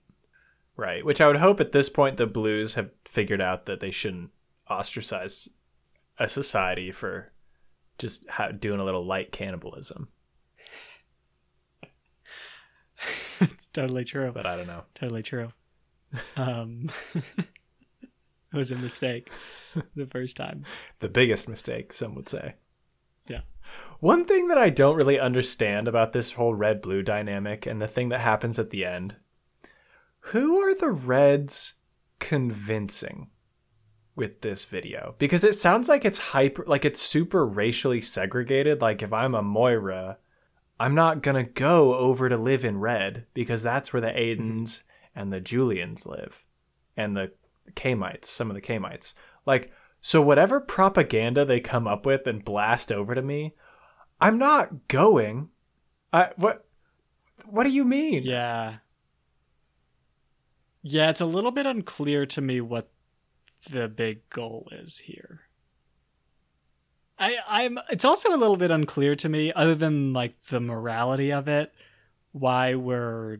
Right. 0.76 1.04
Which 1.04 1.20
I 1.20 1.26
would 1.26 1.36
hope 1.36 1.60
at 1.60 1.72
this 1.72 1.90
point 1.90 2.16
the 2.16 2.26
Blues 2.26 2.74
have 2.74 2.90
figured 3.04 3.40
out 3.42 3.66
that 3.66 3.80
they 3.80 3.90
shouldn't 3.90 4.30
ostracize 4.70 5.48
a 6.20 6.28
society 6.28 6.92
for 6.92 7.32
just 7.98 8.28
ha- 8.28 8.52
doing 8.52 8.78
a 8.78 8.84
little 8.84 9.04
light 9.04 9.32
cannibalism. 9.32 10.08
it's 13.40 13.66
totally 13.68 14.04
true. 14.04 14.30
But 14.32 14.46
I 14.46 14.56
don't 14.56 14.66
know. 14.66 14.84
Totally 14.94 15.22
true. 15.22 15.50
Um, 16.36 16.90
it 17.14 18.06
was 18.52 18.70
a 18.70 18.76
mistake 18.76 19.32
the 19.96 20.06
first 20.06 20.36
time. 20.36 20.64
The 21.00 21.08
biggest 21.08 21.48
mistake, 21.48 21.92
some 21.92 22.14
would 22.14 22.28
say. 22.28 22.54
Yeah. 23.26 23.40
One 24.00 24.24
thing 24.24 24.48
that 24.48 24.58
I 24.58 24.70
don't 24.70 24.96
really 24.96 25.18
understand 25.18 25.88
about 25.88 26.12
this 26.12 26.32
whole 26.32 26.54
red 26.54 26.82
blue 26.82 27.02
dynamic 27.02 27.66
and 27.66 27.80
the 27.80 27.88
thing 27.88 28.10
that 28.10 28.20
happens 28.20 28.58
at 28.58 28.70
the 28.70 28.84
end 28.84 29.16
who 30.24 30.60
are 30.60 30.74
the 30.74 30.90
Reds 30.90 31.74
convincing 32.18 33.28
with 34.20 34.42
this 34.42 34.66
video? 34.66 35.16
Because 35.18 35.42
it 35.42 35.56
sounds 35.56 35.88
like 35.88 36.04
it's 36.04 36.18
hyper, 36.18 36.64
like 36.68 36.84
it's 36.84 37.00
super 37.00 37.44
racially 37.44 38.00
segregated. 38.00 38.80
Like 38.80 39.02
if 39.02 39.12
I'm 39.12 39.34
a 39.34 39.42
Moira, 39.42 40.18
I'm 40.78 40.94
not 40.94 41.22
gonna 41.22 41.42
go 41.42 41.96
over 41.96 42.28
to 42.28 42.36
live 42.36 42.64
in 42.64 42.78
red 42.78 43.26
because 43.34 43.62
that's 43.64 43.92
where 43.92 44.02
the 44.02 44.08
mm-hmm. 44.08 44.42
Aidans 44.42 44.82
and 45.16 45.32
the 45.32 45.40
Julians 45.40 46.06
live 46.06 46.44
and 46.96 47.16
the 47.16 47.32
Camites, 47.74 48.26
some 48.26 48.50
of 48.50 48.54
the 48.54 48.60
Camites. 48.60 49.14
Like, 49.46 49.72
so 50.00 50.22
whatever 50.22 50.60
propaganda 50.60 51.44
they 51.44 51.60
come 51.60 51.88
up 51.88 52.06
with 52.06 52.26
and 52.26 52.44
blast 52.44 52.92
over 52.92 53.14
to 53.14 53.22
me, 53.22 53.54
I'm 54.20 54.38
not 54.38 54.86
going. 54.86 55.48
I 56.12 56.30
what? 56.36 56.66
What 57.46 57.64
do 57.64 57.70
you 57.70 57.84
mean? 57.84 58.22
Yeah. 58.22 58.76
Yeah, 60.82 61.10
it's 61.10 61.20
a 61.20 61.26
little 61.26 61.50
bit 61.50 61.66
unclear 61.66 62.26
to 62.26 62.40
me 62.40 62.60
what 62.60 62.90
the 63.68 63.88
big 63.88 64.28
goal 64.30 64.68
is 64.72 64.98
here. 64.98 65.42
I 67.18 67.36
I'm 67.46 67.78
it's 67.90 68.04
also 68.04 68.30
a 68.30 68.38
little 68.38 68.56
bit 68.56 68.70
unclear 68.70 69.14
to 69.16 69.28
me 69.28 69.52
other 69.52 69.74
than 69.74 70.12
like 70.12 70.40
the 70.44 70.60
morality 70.60 71.30
of 71.30 71.48
it 71.48 71.72
why 72.32 72.74
we're 72.74 73.38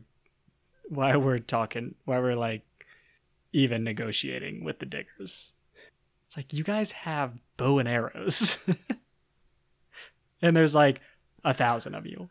why 0.87 1.15
we're 1.15 1.39
talking 1.39 1.95
why 2.05 2.19
we're 2.19 2.35
like 2.35 2.63
even 3.53 3.83
negotiating 3.83 4.63
with 4.63 4.79
the 4.79 4.85
diggers. 4.85 5.53
It's 6.27 6.37
like 6.37 6.53
you 6.53 6.63
guys 6.63 6.91
have 6.91 7.41
bow 7.57 7.79
and 7.79 7.89
arrows. 7.89 8.59
and 10.41 10.55
there's 10.55 10.75
like 10.75 11.01
a 11.43 11.53
thousand 11.53 11.95
of 11.95 12.05
you. 12.05 12.29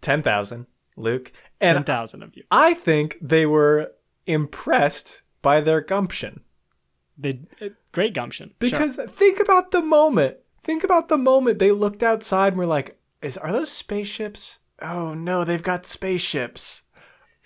Ten 0.00 0.22
thousand, 0.22 0.66
Luke, 0.96 1.32
Ten 1.60 1.76
and 1.76 1.86
thousand 1.86 2.22
of 2.22 2.36
you. 2.36 2.44
I 2.50 2.74
think 2.74 3.16
they 3.20 3.46
were 3.46 3.92
impressed 4.26 5.22
by 5.42 5.60
their 5.60 5.80
gumption 5.80 6.42
They 7.20 7.40
uh, 7.60 7.68
great 7.92 8.14
gumption. 8.14 8.48
Sure. 8.48 8.54
because 8.70 8.96
think 8.96 9.40
about 9.40 9.70
the 9.70 9.82
moment. 9.82 10.38
Think 10.62 10.84
about 10.84 11.08
the 11.08 11.18
moment 11.18 11.58
they 11.58 11.72
looked 11.72 12.02
outside 12.02 12.48
and 12.52 12.56
were 12.56 12.66
like, 12.66 12.98
"Is 13.22 13.36
are 13.38 13.52
those 13.52 13.70
spaceships? 13.70 14.58
Oh 14.80 15.14
no, 15.14 15.44
they've 15.44 15.62
got 15.62 15.86
spaceships." 15.86 16.84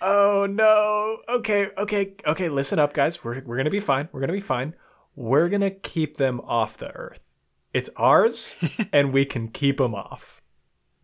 Oh 0.01 0.45
no. 0.49 1.17
Okay, 1.29 1.69
okay, 1.77 2.13
okay. 2.27 2.49
Listen 2.49 2.79
up, 2.79 2.93
guys. 2.93 3.23
We're 3.23 3.41
we're 3.45 3.57
gonna 3.57 3.69
be 3.69 3.79
fine. 3.79 4.09
We're 4.11 4.21
gonna 4.21 4.33
be 4.33 4.39
fine. 4.39 4.75
We're 5.15 5.49
gonna 5.49 5.71
keep 5.71 6.17
them 6.17 6.41
off 6.41 6.77
the 6.77 6.91
Earth. 6.91 7.31
It's 7.73 7.89
ours, 7.97 8.55
and 8.93 9.11
we 9.13 9.25
can 9.25 9.47
keep 9.49 9.77
them 9.77 9.95
off. 9.95 10.41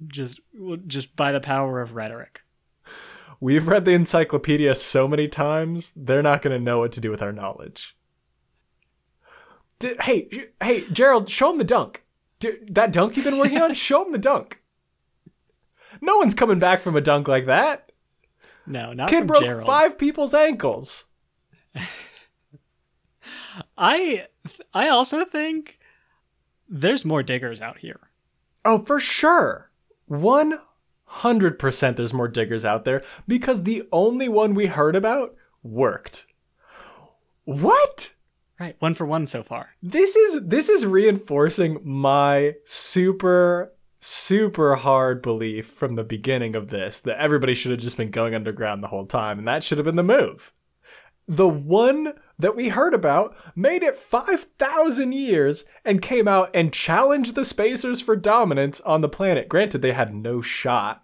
just 0.08 0.40
just 0.88 1.16
by 1.16 1.32
the 1.32 1.42
power 1.42 1.82
of 1.82 1.96
rhetoric. 1.96 2.42
We've 3.40 3.68
read 3.68 3.86
the 3.86 3.94
encyclopedia 3.94 4.76
so 4.76 5.08
many 5.08 5.28
times, 5.28 5.94
they're 5.96 6.22
not 6.22 6.44
going 6.44 6.56
to 6.56 6.64
know 6.64 6.78
what 6.80 6.92
to 6.92 7.02
do 7.02 7.10
with 7.10 7.24
our 7.24 7.32
knowledge. 7.32 7.98
D- 9.82 9.96
hey, 10.02 10.28
hey, 10.62 10.86
Gerald, 10.92 11.30
show 11.30 11.52
him 11.52 11.58
the 11.58 11.64
dunk. 11.64 12.04
D- 12.40 12.58
that 12.70 12.92
dunk 12.92 13.16
you've 13.16 13.26
been 13.26 13.38
working 13.38 13.62
on, 13.62 13.74
show 13.76 14.06
him 14.06 14.12
the 14.12 14.18
dunk. 14.18 14.62
No 16.02 16.18
one's 16.18 16.34
coming 16.36 16.60
back 16.60 16.82
from 16.82 16.96
a 16.96 17.02
dunk 17.02 17.28
like 17.28 17.46
that. 17.48 17.92
No, 18.66 18.94
not 18.94 19.10
Kid 19.10 19.20
from 19.20 19.28
broke 19.28 19.44
Gerald. 19.44 19.68
five 19.68 19.98
people's 19.98 20.34
ankles. 20.34 21.06
I 23.78 24.26
I 24.74 24.88
also 24.90 25.26
think 25.26 25.80
there's 26.70 27.06
more 27.06 27.24
diggers 27.24 27.62
out 27.62 27.80
here. 27.80 28.00
Oh, 28.64 28.80
for 28.86 29.00
sure. 29.00 29.72
100% 30.10 31.96
there's 31.96 32.14
more 32.14 32.28
diggers 32.28 32.66
out 32.66 32.86
there 32.86 33.04
because 33.28 33.64
the 33.64 33.84
only 33.92 34.28
one 34.30 34.54
we 34.54 34.68
heard 34.68 34.96
about 34.96 35.36
worked. 35.64 36.28
What? 37.46 38.14
Right, 38.62 38.76
one 38.78 38.94
for 38.94 39.08
one 39.08 39.26
so 39.26 39.42
far. 39.42 39.72
This 39.82 40.16
is 40.16 40.40
this 40.44 40.70
is 40.70 40.86
reinforcing 40.86 41.80
my 41.84 42.54
super 42.64 43.74
super 44.00 44.76
hard 44.76 45.24
belief 45.24 45.66
from 45.66 45.96
the 45.96 46.04
beginning 46.04 46.56
of 46.56 46.68
this 46.68 47.02
that 47.02 47.20
everybody 47.20 47.56
should 47.56 47.72
have 47.72 47.80
just 47.80 47.98
been 47.98 48.12
going 48.12 48.36
underground 48.36 48.84
the 48.84 48.90
whole 48.90 49.08
time 49.08 49.40
and 49.40 49.48
that 49.48 49.64
should 49.64 49.80
have 49.80 49.86
been 49.86 49.96
the 49.96 50.04
move. 50.04 50.54
The 51.28 51.48
one 51.48 52.14
that 52.38 52.56
we 52.56 52.70
heard 52.70 52.94
about 52.94 53.36
made 53.56 53.82
it 53.82 53.98
5,000 53.98 55.12
years 55.12 55.66
and 55.84 56.00
came 56.00 56.28
out 56.28 56.52
and 56.54 56.72
challenged 56.72 57.34
the 57.34 57.46
spacers 57.46 58.00
for 58.00 58.16
dominance 58.16 58.80
on 58.82 59.02
the 59.02 59.10
planet. 59.10 59.50
Granted, 59.50 59.82
they 59.82 59.94
had 59.94 60.14
no 60.14 60.40
shot 60.40 61.02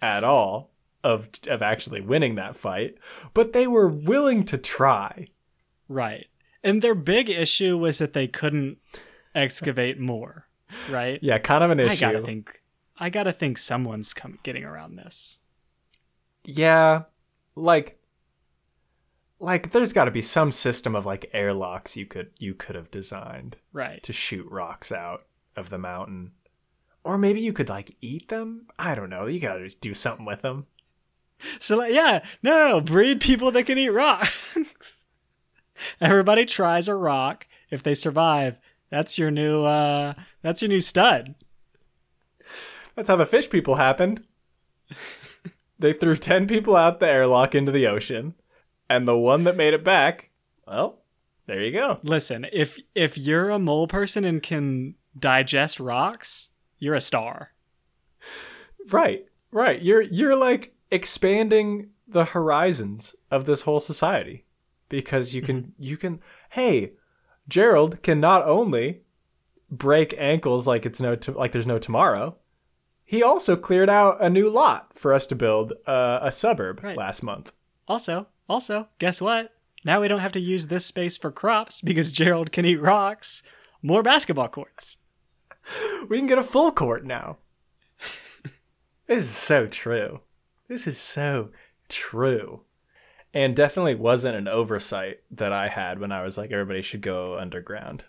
at 0.00 0.24
all 0.24 0.72
of, 1.04 1.28
of 1.46 1.60
actually 1.60 2.00
winning 2.00 2.36
that 2.36 2.56
fight, 2.56 2.94
but 3.34 3.52
they 3.52 3.66
were 3.66 3.86
willing 3.86 4.44
to 4.46 4.56
try. 4.56 5.28
Right. 5.88 6.28
And 6.66 6.82
their 6.82 6.94
big 6.96 7.30
issue 7.30 7.78
was 7.78 7.98
that 7.98 8.12
they 8.12 8.26
couldn't 8.26 8.78
excavate 9.34 10.00
more, 10.00 10.48
right? 10.90 11.18
Yeah, 11.22 11.38
kind 11.38 11.62
of 11.62 11.70
an 11.70 11.78
issue. 11.80 12.04
I 12.04 12.12
gotta 12.12 12.24
think. 12.24 12.62
I 12.98 13.08
gotta 13.08 13.32
think 13.32 13.56
someone's 13.56 14.12
come 14.12 14.38
getting 14.42 14.64
around 14.64 14.96
this. 14.96 15.38
Yeah, 16.44 17.02
like 17.54 18.00
like 19.38 19.70
there's 19.72 19.92
got 19.92 20.06
to 20.06 20.10
be 20.10 20.22
some 20.22 20.50
system 20.50 20.96
of 20.96 21.04
like 21.06 21.30
airlocks 21.32 21.96
you 21.96 22.06
could 22.06 22.30
you 22.38 22.54
could 22.54 22.74
have 22.74 22.90
designed 22.90 23.56
Right. 23.72 24.02
to 24.02 24.12
shoot 24.12 24.46
rocks 24.50 24.90
out 24.90 25.26
of 25.56 25.70
the 25.70 25.78
mountain. 25.78 26.32
Or 27.04 27.16
maybe 27.18 27.40
you 27.40 27.52
could 27.52 27.68
like 27.68 27.96
eat 28.00 28.28
them? 28.28 28.66
I 28.78 28.94
don't 28.94 29.10
know. 29.10 29.26
You 29.26 29.38
got 29.38 29.54
to 29.54 29.64
just 29.64 29.80
do 29.80 29.94
something 29.94 30.26
with 30.26 30.42
them. 30.42 30.66
So 31.60 31.76
like, 31.76 31.92
yeah, 31.92 32.24
no, 32.42 32.50
no, 32.58 32.68
no, 32.70 32.80
breed 32.80 33.20
people 33.20 33.52
that 33.52 33.66
can 33.66 33.78
eat 33.78 33.90
rocks. 33.90 35.04
Everybody 36.00 36.44
tries 36.44 36.88
a 36.88 36.94
rock. 36.94 37.46
If 37.70 37.82
they 37.82 37.94
survive, 37.94 38.60
that's 38.90 39.18
your 39.18 39.30
new 39.30 39.64
uh 39.64 40.14
that's 40.42 40.62
your 40.62 40.68
new 40.68 40.80
stud. 40.80 41.34
That's 42.94 43.08
how 43.08 43.16
the 43.16 43.26
fish 43.26 43.50
people 43.50 43.74
happened. 43.74 44.24
they 45.78 45.92
threw 45.92 46.16
10 46.16 46.46
people 46.46 46.76
out 46.76 47.00
the 47.00 47.08
airlock 47.08 47.54
into 47.54 47.72
the 47.72 47.86
ocean, 47.86 48.34
and 48.88 49.06
the 49.06 49.18
one 49.18 49.44
that 49.44 49.56
made 49.56 49.74
it 49.74 49.84
back, 49.84 50.30
well, 50.66 51.00
there 51.46 51.62
you 51.62 51.72
go. 51.72 52.00
Listen, 52.02 52.46
if 52.52 52.78
if 52.94 53.18
you're 53.18 53.50
a 53.50 53.58
mole 53.58 53.86
person 53.86 54.24
and 54.24 54.42
can 54.42 54.94
digest 55.18 55.78
rocks, 55.78 56.50
you're 56.78 56.94
a 56.94 57.00
star. 57.00 57.52
Right. 58.90 59.26
Right. 59.52 59.82
You're 59.82 60.02
you're 60.02 60.36
like 60.36 60.74
expanding 60.90 61.90
the 62.08 62.24
horizons 62.24 63.14
of 63.30 63.44
this 63.44 63.62
whole 63.62 63.80
society 63.80 64.45
because 64.88 65.34
you 65.34 65.42
can 65.42 65.72
you 65.78 65.96
can 65.96 66.20
hey, 66.50 66.92
Gerald 67.48 68.02
can 68.02 68.20
not 68.20 68.46
only 68.46 69.02
break 69.70 70.14
ankles 70.18 70.66
like 70.66 70.86
it's 70.86 71.00
no 71.00 71.16
to, 71.16 71.32
like 71.32 71.52
there's 71.52 71.66
no 71.66 71.78
tomorrow. 71.78 72.36
He 73.04 73.22
also 73.22 73.56
cleared 73.56 73.88
out 73.88 74.16
a 74.20 74.28
new 74.28 74.50
lot 74.50 74.90
for 74.98 75.12
us 75.12 75.26
to 75.28 75.36
build 75.36 75.72
uh, 75.86 76.18
a 76.22 76.32
suburb 76.32 76.82
Right. 76.82 76.96
last 76.96 77.22
month. 77.22 77.52
Also, 77.86 78.26
also, 78.48 78.88
guess 78.98 79.20
what? 79.20 79.52
Now 79.84 80.00
we 80.00 80.08
don't 80.08 80.18
have 80.20 80.32
to 80.32 80.40
use 80.40 80.66
this 80.66 80.84
space 80.84 81.16
for 81.16 81.30
crops 81.30 81.80
because 81.80 82.10
Gerald 82.10 82.50
can 82.50 82.64
eat 82.64 82.80
rocks. 82.80 83.44
More 83.82 84.02
basketball 84.02 84.48
courts. 84.48 84.98
We 86.08 86.18
can 86.18 86.28
get 86.28 86.38
a 86.38 86.44
full 86.44 86.70
court 86.70 87.04
now. 87.04 87.38
this 89.08 89.24
is 89.24 89.30
so 89.30 89.66
true. 89.66 90.20
This 90.68 90.86
is 90.86 90.98
so 90.98 91.50
true. 91.88 92.62
And 93.36 93.54
definitely 93.54 93.96
wasn't 93.96 94.38
an 94.38 94.48
oversight 94.48 95.18
that 95.30 95.52
I 95.52 95.68
had 95.68 95.98
when 95.98 96.10
I 96.10 96.22
was 96.22 96.38
like, 96.38 96.50
everybody 96.50 96.80
should 96.80 97.02
go 97.02 97.38
underground. 97.38 98.04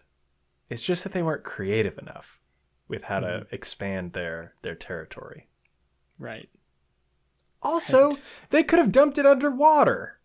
It's 0.69 0.86
just 0.86 1.03
that 1.03 1.11
they 1.11 1.21
weren't 1.21 1.43
creative 1.43 1.97
enough 1.97 2.39
with 2.88 3.03
how 3.03 3.19
to 3.19 3.28
mm-hmm. 3.28 3.53
expand 3.53 4.13
their, 4.13 4.53
their 4.61 4.73
territory. 4.73 5.49
Right. 6.17 6.47
Also, 7.61 8.17
they 8.51 8.63
could 8.63 8.80
have 8.80 8.93
dumped 8.93 9.17
it 9.17 9.25
underwater. 9.25 10.17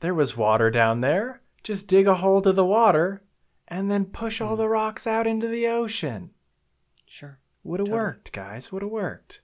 There 0.00 0.14
was 0.14 0.38
water 0.38 0.70
down 0.70 1.02
there. 1.02 1.42
Just 1.62 1.86
dig 1.86 2.06
a 2.06 2.14
hole 2.14 2.40
to 2.40 2.52
the 2.54 2.64
water 2.64 3.22
and 3.68 3.90
then 3.90 4.06
push 4.06 4.40
all 4.40 4.52
mm-hmm. 4.52 4.62
the 4.62 4.68
rocks 4.70 5.06
out 5.06 5.26
into 5.26 5.48
the 5.48 5.66
ocean. 5.66 6.30
Sure. 7.04 7.40
Would 7.62 7.80
have 7.80 7.88
Totally. 7.88 8.02
worked, 8.02 8.32
guys. 8.32 8.72
Would 8.72 8.80
have 8.80 8.90
worked. 8.90 9.42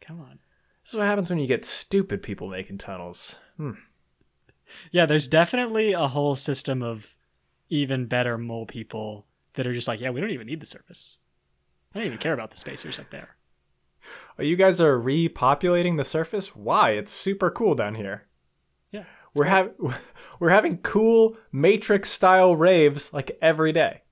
Come 0.00 0.18
on. 0.18 0.38
This 0.82 0.94
is 0.94 0.96
what 0.96 1.06
happens 1.06 1.28
when 1.28 1.38
you 1.38 1.46
get 1.46 1.66
stupid 1.66 2.22
people 2.22 2.48
making 2.48 2.78
tunnels. 2.78 3.38
Hmm. 3.62 3.78
Yeah, 4.90 5.06
there's 5.06 5.28
definitely 5.28 5.92
a 5.92 6.08
whole 6.08 6.34
system 6.34 6.82
of 6.82 7.14
even 7.68 8.06
better 8.06 8.36
mole 8.36 8.66
people 8.66 9.24
that 9.54 9.68
are 9.68 9.72
just 9.72 9.86
like, 9.86 10.00
yeah, 10.00 10.10
we 10.10 10.20
don't 10.20 10.30
even 10.30 10.48
need 10.48 10.58
the 10.58 10.66
surface. 10.66 11.18
I 11.94 11.98
don't 11.98 12.06
even 12.06 12.18
care 12.18 12.32
about 12.32 12.50
the 12.50 12.56
spacers 12.56 12.98
up 12.98 13.10
there. 13.10 13.36
Oh, 14.36 14.42
you 14.42 14.56
guys 14.56 14.80
are 14.80 14.98
repopulating 14.98 15.96
the 15.96 16.02
surface? 16.02 16.56
Why? 16.56 16.90
It's 16.90 17.12
super 17.12 17.50
cool 17.50 17.76
down 17.76 17.94
here. 17.94 18.26
Yeah. 18.90 19.04
We're 19.32 19.44
have 19.44 19.74
we're 20.40 20.50
having 20.50 20.78
cool 20.78 21.36
Matrix 21.52 22.10
style 22.10 22.56
raves 22.56 23.12
like 23.12 23.38
every 23.40 23.70
day. 23.70 24.02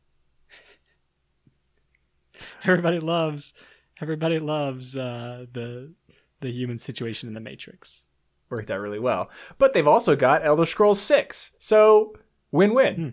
Everybody 2.65 3.01
loves 3.01 3.53
everybody 4.01 4.39
loves 4.39 4.97
uh, 4.97 5.47
the 5.53 5.93
the 6.39 6.53
human 6.53 6.79
situation 6.79 7.27
in 7.27 7.35
the 7.35 7.41
Matrix. 7.41 8.05
Worked 8.51 8.71
out 8.71 8.81
really 8.81 8.99
well. 8.99 9.31
But 9.59 9.73
they've 9.73 9.87
also 9.87 10.17
got 10.17 10.45
Elder 10.45 10.67
Scrolls 10.67 11.01
6. 11.01 11.53
So, 11.59 12.17
win-win. 12.51 12.95
Hmm. 12.95 13.09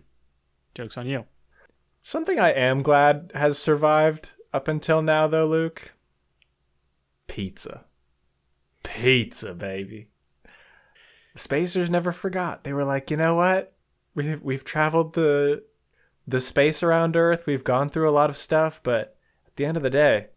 Joke's 0.74 0.98
on 0.98 1.08
you. 1.08 1.26
Something 2.02 2.40
I 2.40 2.52
am 2.52 2.82
glad 2.82 3.32
has 3.36 3.58
survived 3.58 4.32
up 4.54 4.68
until 4.68 5.02
now, 5.02 5.28
though, 5.28 5.46
Luke. 5.46 5.94
Pizza. 7.28 7.86
Pizza, 8.84 9.54
baby. 9.54 10.10
The 11.34 11.40
Spacers 11.40 11.90
never 11.90 12.12
forgot. 12.12 12.64
They 12.64 12.74
were 12.74 12.86
like, 12.86 13.12
you 13.12 13.18
know 13.18 13.36
what? 13.36 13.76
We've 14.16 14.42
we've 14.42 14.64
traveled 14.64 15.14
the 15.14 15.64
the 16.28 16.42
space 16.42 16.82
around 16.82 17.16
Earth. 17.16 17.46
We've 17.46 17.64
gone 17.64 17.90
through 17.90 18.10
a 18.10 18.12
lot 18.12 18.30
of 18.30 18.38
stuff, 18.38 18.82
but 18.82 19.18
at 19.46 19.56
the 19.56 19.66
end 19.66 19.78
of 19.78 19.84
the 19.84 19.90
day, 19.90 20.30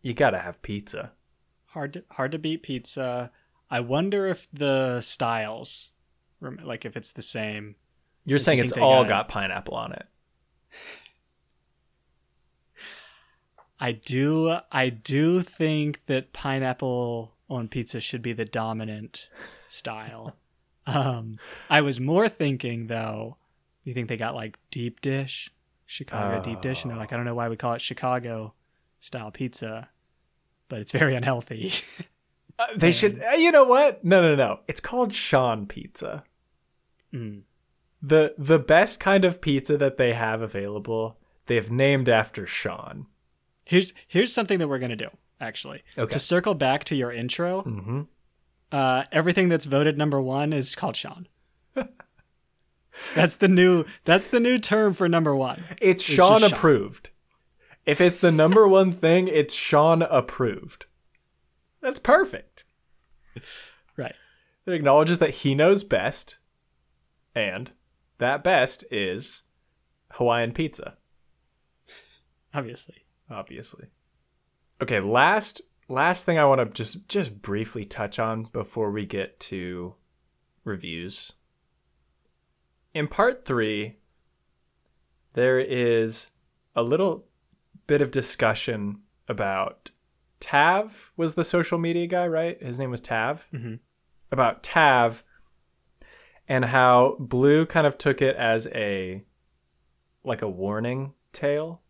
you 0.00 0.14
gotta 0.14 0.38
have 0.38 0.62
pizza. 0.62 1.12
Hard 1.66 1.92
to, 1.94 2.04
hard 2.12 2.32
to 2.32 2.38
beat 2.38 2.62
pizza. 2.62 3.30
I 3.72 3.80
wonder 3.80 4.26
if 4.26 4.46
the 4.52 5.00
styles, 5.00 5.92
like 6.42 6.84
if 6.84 6.94
it's 6.94 7.10
the 7.10 7.22
same. 7.22 7.76
You're 8.26 8.38
saying 8.38 8.58
it's 8.58 8.74
all 8.74 9.04
got 9.04 9.08
got 9.08 9.28
pineapple 9.28 9.74
on 9.74 9.92
it. 9.92 10.06
I 13.80 13.92
do 13.92 14.58
I 14.70 14.90
do 14.90 15.40
think 15.40 16.04
that 16.04 16.34
pineapple 16.34 17.34
on 17.48 17.68
pizza 17.68 17.98
should 17.98 18.20
be 18.20 18.34
the 18.34 18.44
dominant 18.44 19.30
style. 19.68 20.36
Um, 20.84 21.38
I 21.70 21.80
was 21.80 22.00
more 22.00 22.28
thinking 22.28 22.88
though. 22.88 23.36
You 23.84 23.94
think 23.94 24.08
they 24.08 24.16
got 24.16 24.34
like 24.34 24.58
deep 24.72 25.00
dish, 25.00 25.48
Chicago 25.86 26.42
deep 26.42 26.60
dish, 26.60 26.82
and 26.82 26.90
they're 26.90 26.98
like, 26.98 27.12
I 27.12 27.16
don't 27.16 27.24
know 27.24 27.36
why 27.36 27.48
we 27.48 27.54
call 27.54 27.74
it 27.74 27.80
Chicago 27.80 28.52
style 28.98 29.30
pizza, 29.30 29.90
but 30.68 30.80
it's 30.80 30.90
very 30.90 31.14
unhealthy. 31.14 31.72
Uh, 32.62 32.76
they 32.76 32.92
should. 32.92 33.22
uh, 33.22 33.32
You 33.36 33.50
know 33.52 33.64
what? 33.64 34.04
No, 34.04 34.20
no, 34.22 34.34
no. 34.34 34.60
It's 34.68 34.80
called 34.80 35.12
Sean 35.12 35.66
Pizza. 35.66 36.24
Mm. 37.14 37.42
the 38.00 38.34
The 38.38 38.58
best 38.58 39.00
kind 39.00 39.24
of 39.24 39.40
pizza 39.40 39.76
that 39.76 39.96
they 39.98 40.12
have 40.14 40.40
available, 40.42 41.18
they've 41.46 41.70
named 41.70 42.08
after 42.08 42.46
Sean. 42.46 43.06
Here's 43.64 43.92
here's 44.08 44.32
something 44.32 44.58
that 44.58 44.68
we're 44.68 44.78
gonna 44.78 44.96
do 44.96 45.08
actually. 45.40 45.82
Okay. 45.98 46.12
To 46.12 46.18
circle 46.18 46.54
back 46.54 46.84
to 46.84 46.94
your 46.96 47.12
intro, 47.12 47.62
Mm-hmm. 47.62 48.00
uh, 48.70 49.04
everything 49.12 49.48
that's 49.48 49.64
voted 49.66 49.98
number 49.98 50.20
one 50.20 50.52
is 50.52 50.74
called 50.74 50.96
Sean. 50.96 51.28
that's 53.14 53.36
the 53.36 53.48
new 53.48 53.84
that's 54.04 54.28
the 54.28 54.40
new 54.40 54.58
term 54.58 54.92
for 54.92 55.08
number 55.08 55.34
one. 55.34 55.62
It's 55.80 56.02
It's 56.02 56.04
Sean 56.04 56.40
just 56.40 56.50
Sean. 56.50 56.58
approved. 56.58 57.10
If 57.86 58.00
it's 58.00 58.18
the 58.18 58.30
number 58.32 58.66
one 58.68 58.92
thing, 58.92 59.26
it's 59.28 59.54
Sean 59.54 60.02
approved. 60.02 60.86
That's 61.82 61.98
perfect. 61.98 62.64
Right. 63.96 64.14
It 64.64 64.72
acknowledges 64.72 65.18
that 65.18 65.30
he 65.30 65.54
knows 65.54 65.84
best, 65.84 66.38
and 67.34 67.72
that 68.18 68.44
best 68.44 68.84
is 68.90 69.42
Hawaiian 70.12 70.52
pizza. 70.52 70.96
Obviously. 72.54 73.04
obviously. 73.30 73.88
Okay, 74.80 75.00
last 75.00 75.62
last 75.88 76.24
thing 76.24 76.38
I 76.38 76.44
want 76.44 76.60
to 76.60 76.66
just 76.66 77.08
just 77.08 77.42
briefly 77.42 77.84
touch 77.84 78.18
on 78.18 78.44
before 78.52 78.90
we 78.90 79.06
get 79.06 79.40
to 79.40 79.94
reviews. 80.64 81.32
In 82.94 83.08
part 83.08 83.44
3, 83.44 83.96
there 85.32 85.58
is 85.58 86.28
a 86.76 86.82
little 86.82 87.26
bit 87.86 88.02
of 88.02 88.10
discussion 88.10 89.00
about 89.28 89.91
Tav 90.42 91.12
was 91.16 91.36
the 91.36 91.44
social 91.44 91.78
media 91.78 92.08
guy, 92.08 92.26
right? 92.26 92.60
His 92.60 92.78
name 92.78 92.90
was 92.90 93.00
Tav. 93.00 93.46
Mhm. 93.54 93.78
About 94.32 94.62
Tav 94.64 95.24
and 96.48 96.64
how 96.64 97.16
Blue 97.20 97.64
kind 97.64 97.86
of 97.86 97.96
took 97.96 98.20
it 98.20 98.34
as 98.36 98.66
a 98.74 99.24
like 100.24 100.42
a 100.42 100.48
warning 100.48 101.14
tale 101.32 101.80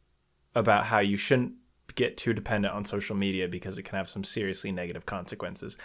about 0.55 0.87
how 0.87 0.99
you 0.99 1.17
shouldn't 1.17 1.55
get 1.95 2.17
too 2.17 2.33
dependent 2.33 2.75
on 2.75 2.85
social 2.85 3.17
media 3.17 3.49
because 3.49 3.79
it 3.79 3.83
can 3.85 3.97
have 3.97 4.09
some 4.09 4.23
seriously 4.25 4.71
negative 4.71 5.07
consequences. 5.07 5.79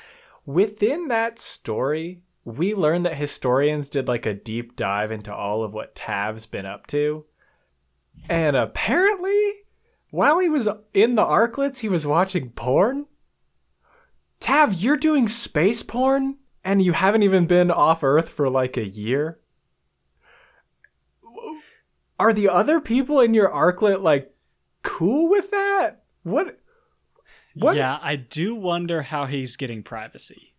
Within 0.46 1.08
that 1.08 1.40
story, 1.40 2.22
we 2.44 2.74
learned 2.74 3.06
that 3.06 3.16
historians 3.16 3.90
did 3.90 4.08
like 4.08 4.26
a 4.26 4.34
deep 4.34 4.76
dive 4.76 5.12
into 5.12 5.34
all 5.34 5.64
of 5.64 5.74
what 5.74 5.96
Tav's 5.96 6.46
been 6.46 6.66
up 6.66 6.88
to. 6.88 7.26
And 8.30 8.56
apparently, 8.56 9.54
while 10.10 10.40
he 10.40 10.50
was 10.50 10.68
in 10.94 11.16
the 11.16 11.24
Arklets, 11.24 11.80
he 11.80 11.90
was 11.90 12.08
watching 12.08 12.50
porn. 12.52 13.06
Tav, 14.40 14.74
you're 14.76 14.98
doing 14.98 15.28
space 15.28 15.84
porn 15.84 16.38
and 16.64 16.82
you 16.82 16.94
haven't 16.94 17.24
even 17.24 17.46
been 17.48 17.72
off 17.72 18.04
Earth 18.04 18.30
for 18.30 18.50
like 18.50 18.78
a 18.78 18.86
year? 18.88 19.40
Are 22.20 22.34
the 22.34 22.50
other 22.50 22.80
people 22.80 23.20
in 23.20 23.34
your 23.34 23.50
Arklet 23.50 24.02
like 24.02 24.34
cool 24.82 25.30
with 25.30 25.52
that? 25.52 26.04
What? 26.24 26.60
What? 27.56 27.76
Yeah, 27.76 28.00
I 28.02 28.16
do 28.16 28.56
wonder 28.56 29.04
how 29.04 29.26
he's 29.26 29.56
getting 29.56 29.84
privacy 29.84 30.54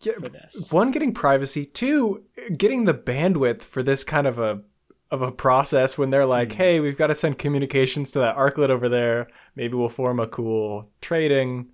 Yeah, 0.00 0.14
for 0.14 0.28
this. 0.28 0.70
one 0.72 0.90
getting 0.90 1.12
privacy 1.12 1.64
two 1.66 2.24
getting 2.56 2.84
the 2.84 2.94
bandwidth 2.94 3.62
for 3.62 3.82
this 3.82 4.04
kind 4.04 4.26
of 4.26 4.38
a 4.38 4.62
of 5.10 5.22
a 5.22 5.32
process 5.32 5.96
when 5.96 6.10
they're 6.10 6.26
like 6.26 6.52
hey 6.52 6.80
we've 6.80 6.98
got 6.98 7.06
to 7.06 7.14
send 7.14 7.38
communications 7.38 8.10
to 8.10 8.18
that 8.18 8.36
arklet 8.36 8.70
over 8.70 8.88
there. 8.88 9.28
Maybe 9.56 9.74
we'll 9.74 9.88
form 9.88 10.20
a 10.20 10.26
cool 10.26 10.90
trading 11.00 11.70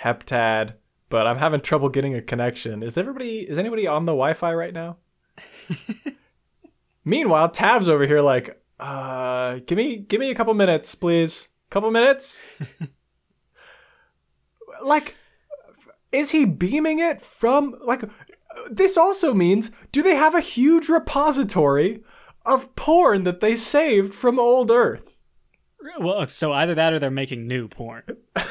heptad 0.00 0.74
but 1.08 1.26
i'm 1.26 1.38
having 1.38 1.60
trouble 1.60 1.88
getting 1.88 2.14
a 2.14 2.22
connection. 2.22 2.82
Is 2.82 2.96
everybody 2.96 3.40
is 3.40 3.58
anybody 3.58 3.86
on 3.86 4.06
the 4.06 4.12
wi-fi 4.12 4.54
right 4.54 4.72
now? 4.72 4.96
Meanwhile 7.04 7.50
Tav's 7.50 7.88
over 7.88 8.06
here 8.06 8.20
like 8.20 8.62
uh 8.80 9.58
give 9.66 9.76
me 9.76 9.96
give 9.96 10.20
me 10.20 10.30
a 10.30 10.34
couple 10.34 10.54
minutes 10.54 10.94
please. 10.94 11.48
Couple 11.70 11.90
minutes? 11.90 12.40
Like 14.82 15.16
is 16.12 16.30
he 16.30 16.44
beaming 16.44 16.98
it 16.98 17.20
from 17.20 17.76
like 17.84 18.02
this 18.70 18.96
also 18.96 19.34
means 19.34 19.70
do 19.92 20.02
they 20.02 20.14
have 20.14 20.34
a 20.34 20.40
huge 20.40 20.88
repository 20.88 22.02
of 22.48 22.74
porn 22.76 23.24
that 23.24 23.40
they 23.40 23.54
saved 23.56 24.14
from 24.14 24.38
old 24.38 24.70
earth. 24.70 25.18
Well, 25.98 26.26
so 26.28 26.52
either 26.52 26.74
that 26.74 26.92
or 26.92 26.98
they're 26.98 27.10
making 27.10 27.46
new 27.46 27.68
porn. 27.68 28.02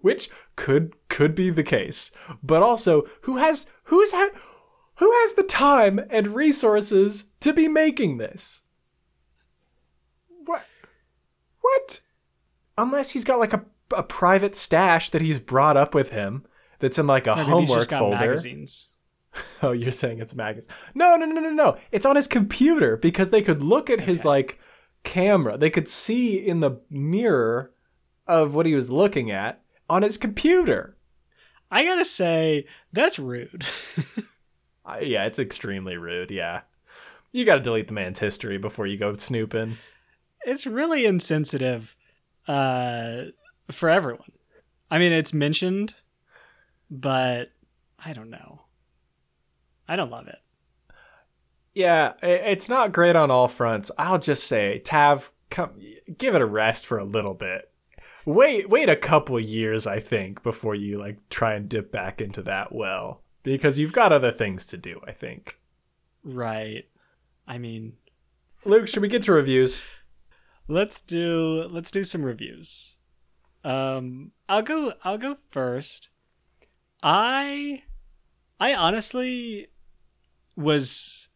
which 0.00 0.30
could 0.56 0.94
could 1.08 1.34
be 1.34 1.50
the 1.50 1.62
case. 1.62 2.10
But 2.42 2.62
also 2.62 3.04
who 3.22 3.36
has 3.36 3.66
who's 3.84 4.12
had 4.12 4.30
who 4.96 5.10
has 5.12 5.34
the 5.34 5.42
time 5.42 6.00
and 6.10 6.28
resources 6.34 7.30
to 7.40 7.52
be 7.52 7.68
making 7.68 8.18
this? 8.18 8.62
What 10.44 10.64
what? 11.60 12.00
Unless 12.78 13.10
he's 13.10 13.24
got 13.24 13.38
like 13.38 13.52
a, 13.52 13.64
a 13.94 14.02
private 14.02 14.56
stash 14.56 15.10
that 15.10 15.22
he's 15.22 15.38
brought 15.38 15.76
up 15.76 15.94
with 15.94 16.10
him 16.10 16.46
that's 16.78 16.98
in 16.98 17.06
like 17.06 17.26
a 17.26 17.32
Or 17.32 17.36
maybe 17.36 17.60
he's 17.60 17.68
homework 17.68 17.88
folder. 17.90 18.16
magazines. 18.16 18.88
Oh, 19.62 19.72
you're 19.72 19.92
saying 19.92 20.20
it's 20.20 20.34
magazines? 20.34 20.74
No, 20.94 21.16
no, 21.16 21.26
no, 21.26 21.40
no, 21.40 21.50
no. 21.50 21.76
It's 21.92 22.06
on 22.06 22.16
his 22.16 22.26
computer 22.26 22.96
because 22.96 23.28
they 23.30 23.42
could 23.42 23.62
look 23.62 23.90
at 23.90 24.00
his 24.00 24.24
like 24.24 24.58
camera. 25.04 25.58
They 25.58 25.68
could 25.70 25.86
see 25.86 26.36
in 26.38 26.60
the 26.60 26.80
mirror 26.88 27.72
of 28.26 28.54
what 28.54 28.64
he 28.66 28.74
was 28.74 28.90
looking 28.90 29.30
at 29.30 29.62
on 29.88 30.02
his 30.02 30.16
computer. 30.16 30.96
I 31.70 31.84
gotta 31.84 32.04
say, 32.06 32.66
that's 32.92 33.18
rude. 33.18 33.64
Uh, 34.82 34.96
yeah, 35.02 35.26
it's 35.26 35.38
extremely 35.38 35.96
rude. 35.96 36.30
Yeah, 36.30 36.62
you 37.32 37.44
got 37.44 37.56
to 37.56 37.60
delete 37.60 37.86
the 37.86 37.92
man's 37.92 38.18
history 38.18 38.56
before 38.58 38.86
you 38.86 38.96
go 38.96 39.14
snooping. 39.16 39.76
it's 40.44 40.66
really 40.66 41.04
insensitive 41.04 41.94
uh, 42.48 43.24
for 43.70 43.88
everyone. 43.90 44.32
I 44.90 44.98
mean, 44.98 45.12
it's 45.12 45.32
mentioned, 45.34 45.94
but 46.90 47.52
I 48.04 48.14
don't 48.14 48.30
know. 48.30 48.59
I 49.90 49.96
don't 49.96 50.10
love 50.10 50.28
it. 50.28 50.38
Yeah, 51.74 52.12
it's 52.22 52.68
not 52.68 52.92
great 52.92 53.16
on 53.16 53.30
all 53.30 53.48
fronts. 53.48 53.90
I'll 53.98 54.18
just 54.18 54.44
say, 54.44 54.78
Tav, 54.78 55.30
come, 55.50 55.72
give 56.16 56.34
it 56.34 56.42
a 56.42 56.46
rest 56.46 56.86
for 56.86 56.98
a 56.98 57.04
little 57.04 57.34
bit. 57.34 57.70
Wait, 58.24 58.68
wait 58.68 58.88
a 58.88 58.96
couple 58.96 59.38
years, 59.38 59.86
I 59.86 60.00
think, 60.00 60.42
before 60.42 60.74
you 60.74 60.98
like 60.98 61.28
try 61.28 61.54
and 61.54 61.68
dip 61.68 61.92
back 61.92 62.20
into 62.20 62.42
that 62.42 62.72
well, 62.72 63.22
because 63.42 63.78
you've 63.78 63.92
got 63.92 64.12
other 64.12 64.30
things 64.30 64.66
to 64.66 64.76
do. 64.76 65.00
I 65.06 65.12
think. 65.12 65.58
Right. 66.24 66.84
I 67.46 67.58
mean, 67.58 67.94
Luke, 68.64 68.88
should 68.88 69.02
we 69.02 69.08
get 69.08 69.22
to 69.24 69.32
reviews? 69.32 69.82
let's 70.70 71.00
do 71.00 71.66
let's 71.68 71.90
do 71.90 72.04
some 72.04 72.22
reviews. 72.22 72.96
Um, 73.64 74.32
I'll 74.48 74.62
go. 74.62 74.94
I'll 75.04 75.18
go 75.18 75.36
first. 75.50 76.10
I, 77.02 77.82
I 78.58 78.74
honestly 78.74 79.68
was 80.56 81.28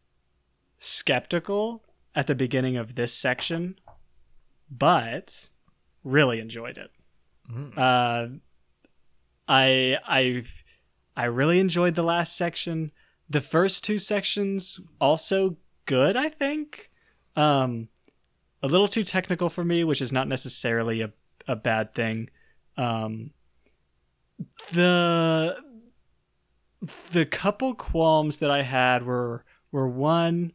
skeptical 0.79 1.83
at 2.13 2.27
the 2.27 2.35
beginning 2.35 2.77
of 2.77 2.95
this 2.95 3.13
section, 3.13 3.79
but 4.69 5.49
really 6.03 6.39
enjoyed 6.39 6.77
it. 6.77 6.91
Uh, 7.77 8.27
I 9.47 9.97
I 10.05 10.43
I 11.15 11.25
really 11.25 11.59
enjoyed 11.59 11.95
the 11.95 12.03
last 12.03 12.35
section. 12.35 12.91
The 13.29 13.41
first 13.41 13.83
two 13.83 13.99
sections 13.99 14.79
also 14.99 15.57
good, 15.85 16.15
I 16.15 16.29
think. 16.29 16.89
Um, 17.35 17.89
a 18.61 18.67
little 18.67 18.87
too 18.87 19.03
technical 19.03 19.49
for 19.49 19.63
me, 19.63 19.83
which 19.83 20.01
is 20.01 20.11
not 20.11 20.27
necessarily 20.27 21.01
a, 21.01 21.11
a 21.47 21.55
bad 21.55 21.93
thing. 21.93 22.29
Um, 22.77 23.31
the 24.71 25.57
the 27.11 27.25
couple 27.25 27.73
qualms 27.75 28.39
that 28.39 28.51
I 28.51 28.61
had 28.63 29.05
were 29.05 29.43
were 29.71 29.87
one, 29.87 30.53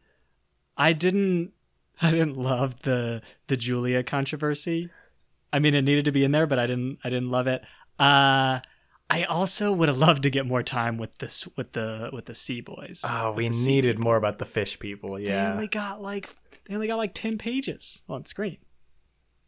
I 0.77 0.93
didn't 0.93 1.53
I 2.03 2.11
didn't 2.11 2.37
love 2.37 2.83
the 2.83 3.23
the 3.49 3.57
Julia 3.57 4.03
controversy. 4.03 4.91
I 5.53 5.59
mean, 5.59 5.75
it 5.75 5.83
needed 5.83 6.05
to 6.05 6.13
be 6.13 6.23
in 6.25 6.31
there, 6.33 6.47
but 6.47 6.59
I 6.59 6.67
didn't 6.67 6.99
I 7.05 7.11
didn't 7.11 7.31
love 7.31 7.47
it. 7.47 7.63
Uh, 7.99 8.61
I 9.13 9.25
also 9.25 9.73
would 9.73 9.89
have 9.89 9.99
loved 9.99 10.23
to 10.23 10.31
get 10.31 10.47
more 10.47 10.63
time 10.63 10.97
with 10.97 11.19
this 11.19 11.49
with 11.57 11.73
the 11.73 12.11
with 12.13 12.27
the 12.27 12.35
Sea 12.35 12.61
Boys. 12.61 13.03
Oh, 13.05 13.33
we 13.33 13.49
needed 13.49 13.99
more 13.99 14.17
about 14.17 14.39
the 14.39 14.45
fish 14.45 14.79
people. 14.79 15.19
Yeah, 15.19 15.47
they 15.47 15.53
only 15.53 15.67
got 15.69 16.01
like 16.01 16.31
they 16.69 16.75
only 16.75 16.87
got 16.87 16.97
like 16.97 17.15
10 17.15 17.37
pages 17.39 18.03
on 18.09 18.25
screen 18.27 18.59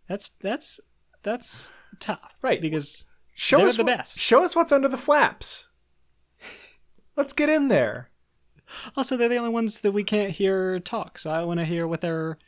that's 0.09 0.30
that's 0.41 0.80
that's 1.22 1.70
tough 2.01 2.35
Right. 2.43 2.61
because 2.61 3.07
show 3.35 3.59
they're 3.59 3.68
us 3.68 3.76
the 3.76 3.85
what- 3.85 3.97
best. 3.99 4.18
Show 4.18 4.43
us 4.45 4.57
what's 4.57 4.72
under 4.72 4.89
the 4.89 4.97
flaps. 4.99 5.68
Let's 7.16 7.32
get 7.32 7.48
in 7.48 7.68
there. 7.68 8.10
also 8.96 9.16
they're 9.16 9.28
the 9.28 9.36
only 9.36 9.50
ones 9.50 9.80
that 9.80 9.92
we 9.92 10.02
can't 10.04 10.32
hear 10.32 10.78
talk 10.80 11.18
so 11.18 11.30
i 11.30 11.42
want 11.42 11.58
to 11.60 11.66
hear 11.66 11.86
what 11.86 12.00
their 12.00 12.38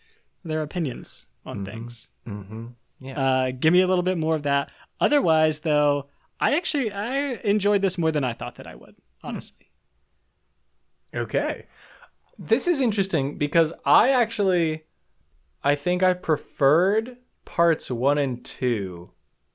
their 0.44 0.62
opinions 0.62 1.26
on 1.44 1.64
things 1.64 2.08
Mm-hmm. 2.26 2.66
Yeah. 3.00 3.20
uh 3.20 3.50
give 3.50 3.72
me 3.72 3.82
a 3.82 3.86
little 3.86 4.02
bit 4.04 4.16
more 4.16 4.34
of 4.36 4.42
that 4.44 4.70
otherwise 5.00 5.60
though 5.60 6.08
i 6.40 6.56
actually 6.56 6.90
i 6.92 7.34
enjoyed 7.44 7.82
this 7.82 7.98
more 7.98 8.10
than 8.12 8.24
i 8.24 8.32
thought 8.32 8.54
that 8.54 8.66
i 8.66 8.74
would 8.74 8.96
honestly 9.22 9.70
Okay. 11.14 11.66
This 12.38 12.66
is 12.66 12.80
interesting 12.80 13.38
because 13.38 13.72
I 13.84 14.10
actually 14.10 14.84
I 15.62 15.76
think 15.76 16.02
I 16.02 16.12
preferred 16.14 17.18
parts 17.44 17.88
1 17.90 18.18
and 18.18 18.44
2 18.44 19.10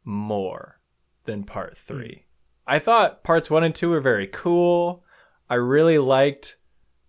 more 0.05 0.79
than 1.25 1.43
part 1.43 1.77
3. 1.77 2.23
I 2.69 2.77
thought 2.77 3.23
parts 3.23 3.49
1 3.49 3.63
and 3.63 3.73
2 3.73 3.89
were 3.89 3.99
very 3.99 4.27
cool. 4.27 5.03
I 5.49 5.55
really 5.55 5.97
liked 5.97 6.57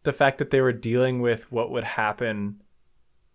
the 0.04 0.12
fact 0.12 0.38
that 0.38 0.50
they 0.50 0.62
were 0.62 0.72
dealing 0.72 1.20
with 1.20 1.52
what 1.52 1.70
would 1.70 1.84
happen 1.84 2.62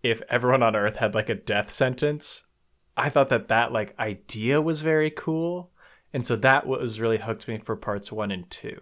if 0.02 0.24
everyone 0.28 0.64
on 0.64 0.76
earth 0.76 0.96
had 0.96 1.14
like 1.14 1.30
a 1.30 1.36
death 1.36 1.70
sentence. 1.70 2.46
I 2.98 3.10
thought 3.10 3.30
that 3.30 3.48
that 3.50 3.72
like 3.72 3.94
idea 4.00 4.60
was 4.60 4.82
very 4.82 5.12
cool. 5.12 5.70
And 6.14 6.26
so 6.26 6.36
that 6.38 6.66
was 6.66 7.00
really 7.00 7.20
hooked 7.20 7.48
me 7.48 7.60
for 7.60 7.76
parts 7.76 8.12
1 8.12 8.32
and 8.32 8.50
2. 8.50 8.76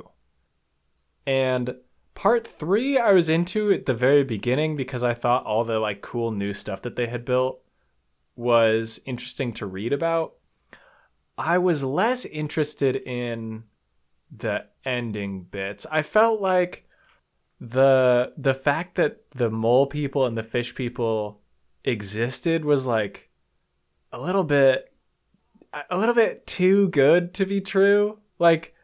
And 1.26 1.76
part 2.16 2.48
three, 2.48 2.98
I 2.98 3.12
was 3.12 3.28
into 3.28 3.74
at 3.74 3.88
the 3.88 3.94
very 3.94 4.24
beginning 4.24 4.78
because 4.78 5.04
I 5.04 5.14
thought 5.14 5.46
all 5.46 5.66
the 5.66 5.80
like 5.80 6.02
cool 6.02 6.32
new 6.32 6.54
stuff 6.54 6.82
that 6.84 6.96
they 6.96 7.08
had 7.08 7.26
built 7.26 7.60
was 8.38 9.02
interesting 9.06 9.52
to 9.56 9.66
read 9.66 9.92
about. 9.92 10.36
I 11.38 11.58
was 11.58 11.84
less 11.84 12.26
interested 12.26 12.96
in 12.96 13.64
the 14.36 14.66
ending 14.86 15.44
bits. 15.44 15.86
I 15.92 16.02
felt 16.02 16.42
like 16.42 16.88
the 17.60 18.34
the 18.38 18.54
fact 18.54 18.96
that 18.96 19.30
the 19.32 19.50
mole 19.50 19.88
people 19.88 20.26
and 20.26 20.38
the 20.38 20.44
fish 20.44 20.76
people 20.76 21.42
existed 21.84 22.66
was 22.66 22.86
like 22.86 23.30
a 24.12 24.20
little 24.20 24.44
bit 24.44 24.94
a 25.90 25.98
little 25.98 26.16
bit 26.16 26.46
too 26.46 26.90
good 26.90 27.34
to 27.36 27.46
be 27.46 27.62
true. 27.62 28.20
Like 28.38 28.76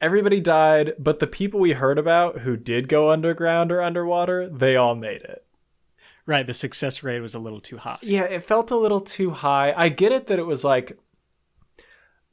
everybody 0.00 0.40
died, 0.40 0.94
but 0.98 1.18
the 1.18 1.26
people 1.26 1.60
we 1.60 1.72
heard 1.72 1.98
about 1.98 2.40
who 2.40 2.56
did 2.56 2.88
go 2.88 3.10
underground 3.10 3.70
or 3.70 3.82
underwater, 3.82 4.48
they 4.48 4.76
all 4.76 4.94
made 4.94 5.22
it. 5.22 5.44
Right, 6.26 6.46
the 6.46 6.54
success 6.54 7.02
rate 7.02 7.20
was 7.20 7.34
a 7.34 7.38
little 7.40 7.60
too 7.60 7.78
high. 7.78 7.98
Yeah, 8.02 8.22
it 8.22 8.44
felt 8.44 8.70
a 8.70 8.76
little 8.76 9.00
too 9.00 9.30
high. 9.30 9.74
I 9.76 9.88
get 9.88 10.12
it 10.12 10.28
that 10.28 10.38
it 10.38 10.46
was 10.46 10.64
like 10.64 10.96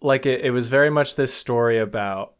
like 0.01 0.25
it, 0.25 0.41
it 0.41 0.51
was 0.51 0.67
very 0.67 0.89
much 0.89 1.15
this 1.15 1.33
story 1.33 1.77
about 1.77 2.33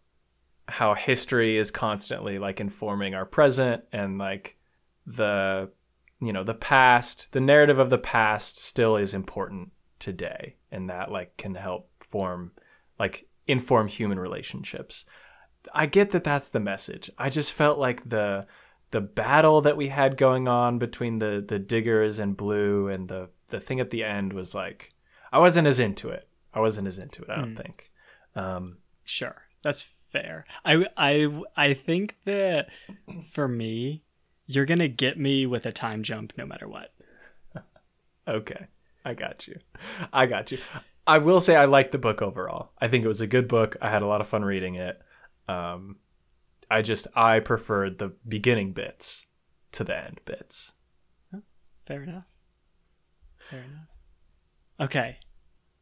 how 0.67 0.93
history 0.93 1.57
is 1.57 1.71
constantly 1.71 2.39
like 2.39 2.59
informing 2.59 3.15
our 3.15 3.25
present 3.25 3.83
and 3.91 4.17
like 4.17 4.57
the 5.05 5.69
you 6.19 6.33
know 6.33 6.43
the 6.43 6.53
past 6.53 7.29
the 7.31 7.39
narrative 7.39 7.79
of 7.79 7.89
the 7.89 7.97
past 7.97 8.59
still 8.59 8.97
is 8.97 9.13
important 9.13 9.71
today 9.99 10.55
and 10.71 10.89
that 10.89 11.11
like 11.11 11.37
can 11.37 11.55
help 11.55 11.89
form 11.99 12.51
like 12.99 13.27
inform 13.47 13.87
human 13.87 14.19
relationships. 14.19 15.05
I 15.73 15.85
get 15.85 16.11
that 16.11 16.23
that's 16.23 16.49
the 16.49 16.59
message. 16.59 17.09
I 17.17 17.29
just 17.29 17.53
felt 17.53 17.79
like 17.79 18.09
the 18.09 18.45
the 18.91 19.01
battle 19.01 19.61
that 19.61 19.77
we 19.77 19.89
had 19.89 20.17
going 20.17 20.47
on 20.47 20.79
between 20.79 21.19
the 21.19 21.43
the 21.45 21.59
diggers 21.59 22.19
and 22.19 22.37
blue 22.37 22.87
and 22.87 23.09
the 23.09 23.29
the 23.47 23.59
thing 23.59 23.79
at 23.79 23.89
the 23.89 24.03
end 24.03 24.33
was 24.33 24.55
like 24.55 24.93
i 25.31 25.39
wasn't 25.39 25.67
as 25.67 25.79
into 25.79 26.09
it 26.09 26.27
i 26.57 26.59
wasn't 26.59 26.87
as 26.87 26.97
into 26.97 27.21
it 27.21 27.29
i 27.29 27.35
don't 27.35 27.53
mm. 27.53 27.63
think 27.63 27.91
um 28.35 28.77
sure 29.05 29.43
that's 29.63 29.87
fair. 30.11 30.45
I 30.65 30.87
I 30.95 31.41
I 31.55 31.73
think 31.73 32.15
that 32.25 32.69
for 33.31 33.47
me, 33.47 34.03
you're 34.45 34.65
gonna 34.65 34.87
get 34.87 35.17
me 35.17 35.45
with 35.45 35.65
a 35.65 35.71
time 35.71 36.03
jump 36.03 36.33
no 36.37 36.45
matter 36.45 36.67
what. 36.67 36.93
okay, 38.27 38.67
I 39.03 39.13
got 39.13 39.47
you. 39.47 39.59
I 40.13 40.25
got 40.25 40.51
you. 40.51 40.59
I 41.05 41.19
will 41.19 41.41
say 41.41 41.55
I 41.55 41.65
liked 41.65 41.91
the 41.91 41.97
book 41.97 42.21
overall. 42.21 42.71
I 42.79 42.87
think 42.87 43.05
it 43.05 43.09
was 43.09 43.21
a 43.21 43.27
good 43.27 43.47
book. 43.47 43.77
I 43.81 43.89
had 43.89 44.01
a 44.01 44.07
lot 44.07 44.21
of 44.21 44.27
fun 44.27 44.43
reading 44.43 44.75
it. 44.75 45.01
Um, 45.47 45.97
I 46.69 46.81
just 46.81 47.07
I 47.15 47.39
preferred 47.39 47.97
the 47.97 48.13
beginning 48.27 48.73
bits 48.73 49.27
to 49.73 49.83
the 49.83 49.97
end 49.97 50.19
bits. 50.25 50.73
fair 51.85 52.03
enough. 52.03 52.25
Fair 53.49 53.59
enough. 53.59 53.87
Okay. 54.79 55.19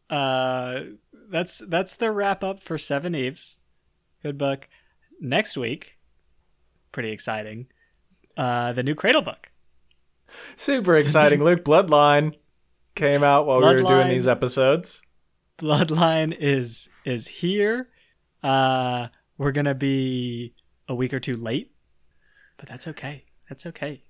Uh 0.09 0.81
that's 1.29 1.59
that's 1.67 1.95
the 1.95 2.11
wrap 2.11 2.43
up 2.43 2.61
for 2.61 2.77
Seveneves. 2.77 3.57
Good 4.21 4.37
book. 4.37 4.67
Next 5.19 5.57
week, 5.57 5.97
pretty 6.91 7.11
exciting. 7.11 7.67
Uh, 8.35 8.73
the 8.73 8.83
new 8.83 8.95
Cradle 8.95 9.21
book. 9.21 9.51
Super 10.55 10.95
exciting, 10.95 11.43
Luke. 11.43 11.63
Bloodline 11.63 12.35
came 12.95 13.23
out 13.23 13.45
while 13.45 13.61
Bloodline, 13.61 13.75
we 13.75 13.83
were 13.83 13.89
doing 13.89 14.07
these 14.09 14.27
episodes. 14.27 15.01
Bloodline 15.57 16.35
is 16.37 16.89
is 17.05 17.27
here. 17.27 17.89
Uh, 18.43 19.07
we're 19.37 19.51
gonna 19.51 19.75
be 19.75 20.53
a 20.87 20.95
week 20.95 21.13
or 21.13 21.19
two 21.19 21.35
late, 21.35 21.71
but 22.57 22.67
that's 22.67 22.87
okay. 22.87 23.25
That's 23.49 23.65
okay. 23.65 24.03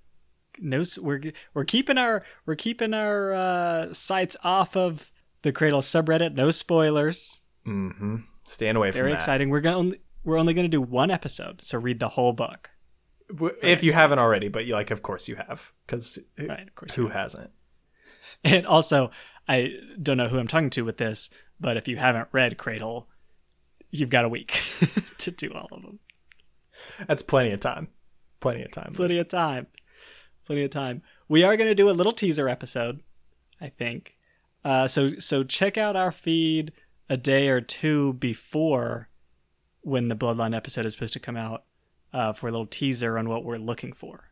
No, 0.59 0.83
we're 0.99 1.33
we're 1.53 1.65
keeping 1.65 1.97
our 1.97 2.23
we're 2.45 2.55
keeping 2.55 2.93
our 2.93 3.33
uh, 3.33 3.93
sights 3.93 4.37
off 4.43 4.75
of 4.75 5.11
the 5.45 5.53
Cradle 5.53 5.81
subreddit. 5.81 6.33
No 6.33 6.49
spoilers. 6.49 7.41
Mm-hmm. 7.67 8.17
Stand 8.47 8.77
away 8.77 8.89
Very 8.89 8.91
from 8.91 8.97
that. 8.97 9.03
Very 9.03 9.13
exciting. 9.13 9.49
We're 9.51 9.65
only 9.67 10.01
we're 10.23 10.39
only 10.39 10.55
going 10.55 10.65
to 10.65 10.69
do 10.69 10.81
one 10.81 11.11
episode, 11.11 11.61
so 11.61 11.77
read 11.77 11.99
the 11.99 12.09
whole 12.09 12.33
book. 12.33 12.71
If 13.61 13.83
you 13.83 13.93
haven't 13.93 14.17
already, 14.17 14.47
but 14.49 14.65
you 14.65 14.73
like, 14.73 14.89
of 14.89 15.03
course 15.03 15.27
you 15.27 15.35
have, 15.35 15.71
because 15.85 16.19
right, 16.37 16.67
of 16.67 16.75
course 16.75 16.95
who 16.95 17.07
hasn't? 17.09 17.51
And 18.43 18.67
also, 18.67 19.11
I 19.47 19.77
don't 19.99 20.17
know 20.17 20.27
who 20.27 20.37
I'm 20.37 20.47
talking 20.47 20.69
to 20.71 20.83
with 20.83 20.97
this, 20.97 21.31
but 21.59 21.77
if 21.77 21.87
you 21.87 21.97
haven't 21.97 22.27
read 22.31 22.57
Cradle, 22.57 23.07
you've 23.89 24.09
got 24.09 24.25
a 24.25 24.29
week 24.29 24.61
to 25.19 25.31
do 25.31 25.51
all 25.53 25.69
of 25.71 25.81
them. 25.81 25.99
That's 27.07 27.23
plenty 27.23 27.51
of 27.51 27.61
time. 27.61 27.87
Plenty 28.41 28.61
of 28.63 28.71
time. 28.71 28.93
Plenty 28.93 29.17
of 29.17 29.29
time. 29.29 29.67
Plenty 30.45 30.63
of 30.63 30.69
time. 30.69 31.01
We 31.27 31.43
are 31.43 31.57
going 31.57 31.69
to 31.69 31.75
do 31.75 31.89
a 31.89 31.91
little 31.91 32.11
teaser 32.11 32.49
episode, 32.49 33.01
I 33.59 33.69
think. 33.69 34.14
Uh, 34.65 34.87
so 34.87 35.17
so 35.19 35.43
check 35.43 35.77
out 35.77 35.95
our 35.95 36.11
feed 36.11 36.73
a 37.07 37.15
day 37.15 37.47
or 37.47 37.61
two 37.61 38.13
before 38.13 39.09
when 39.81 40.07
the 40.07 40.15
Bloodline 40.15 40.55
episode 40.55 40.87
is 40.87 40.93
supposed 40.93 41.13
to 41.13 41.19
come 41.19 41.37
out 41.37 41.63
uh, 42.11 42.33
for 42.33 42.47
a 42.47 42.51
little 42.51 42.65
teaser 42.65 43.17
on 43.19 43.29
what 43.29 43.45
we're 43.45 43.57
looking 43.57 43.93
for 43.93 44.31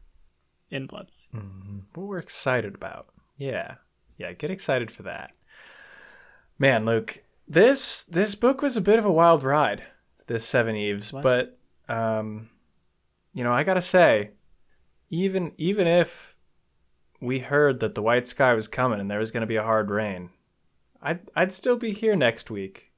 in 0.72 0.88
Bloodline. 0.88 1.08
Mm-hmm. 1.36 1.78
What 1.94 2.08
we're 2.08 2.18
excited 2.18 2.74
about. 2.74 3.10
Yeah. 3.38 3.76
Yeah, 4.18 4.34
get 4.34 4.50
excited 4.50 4.90
for 4.90 5.04
that. 5.04 5.32
Man, 6.58 6.84
Luke, 6.84 7.24
this 7.48 8.04
this 8.06 8.34
book 8.34 8.64
was 8.64 8.76
a 8.76 8.82
bit 8.82 8.98
of 8.98 9.06
a 9.06 9.12
wild 9.12 9.44
ride, 9.44 9.84
this 10.26 10.52
Seveneves, 10.52 11.12
but 11.22 11.60
um 11.88 12.50
you 13.34 13.44
know, 13.44 13.54
I 13.54 13.64
got 13.64 13.76
to 13.76 13.82
say 13.82 14.32
even 15.12 15.52
even 15.58 15.86
if 15.86 16.33
we 17.24 17.40
heard 17.40 17.80
that 17.80 17.96
the 17.96 18.02
white 18.02 18.28
sky 18.28 18.54
was 18.54 18.68
coming 18.68 19.00
and 19.00 19.10
there 19.10 19.20
was 19.20 19.32
going 19.32 19.42
to 19.42 19.48
be 19.48 19.56
a 19.56 19.64
hard 19.64 19.90
rain, 19.90 20.30
I'd 21.02 21.22
I'd 21.36 21.54
still 21.54 21.78
be 21.78 21.94
here 21.94 22.16
next 22.18 22.52
week 22.52 22.92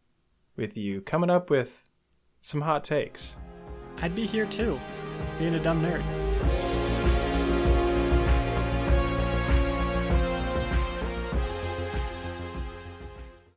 with 0.56 0.76
you 0.76 1.02
coming 1.02 1.30
up 1.30 1.50
with 1.50 1.84
some 2.42 2.62
hot 2.62 2.84
takes. 2.84 3.36
I'd 3.98 4.16
be 4.16 4.26
here 4.26 4.48
too, 4.48 4.80
being 5.38 5.54
a 5.54 5.62
dumb 5.62 5.84
nerd. 5.84 6.25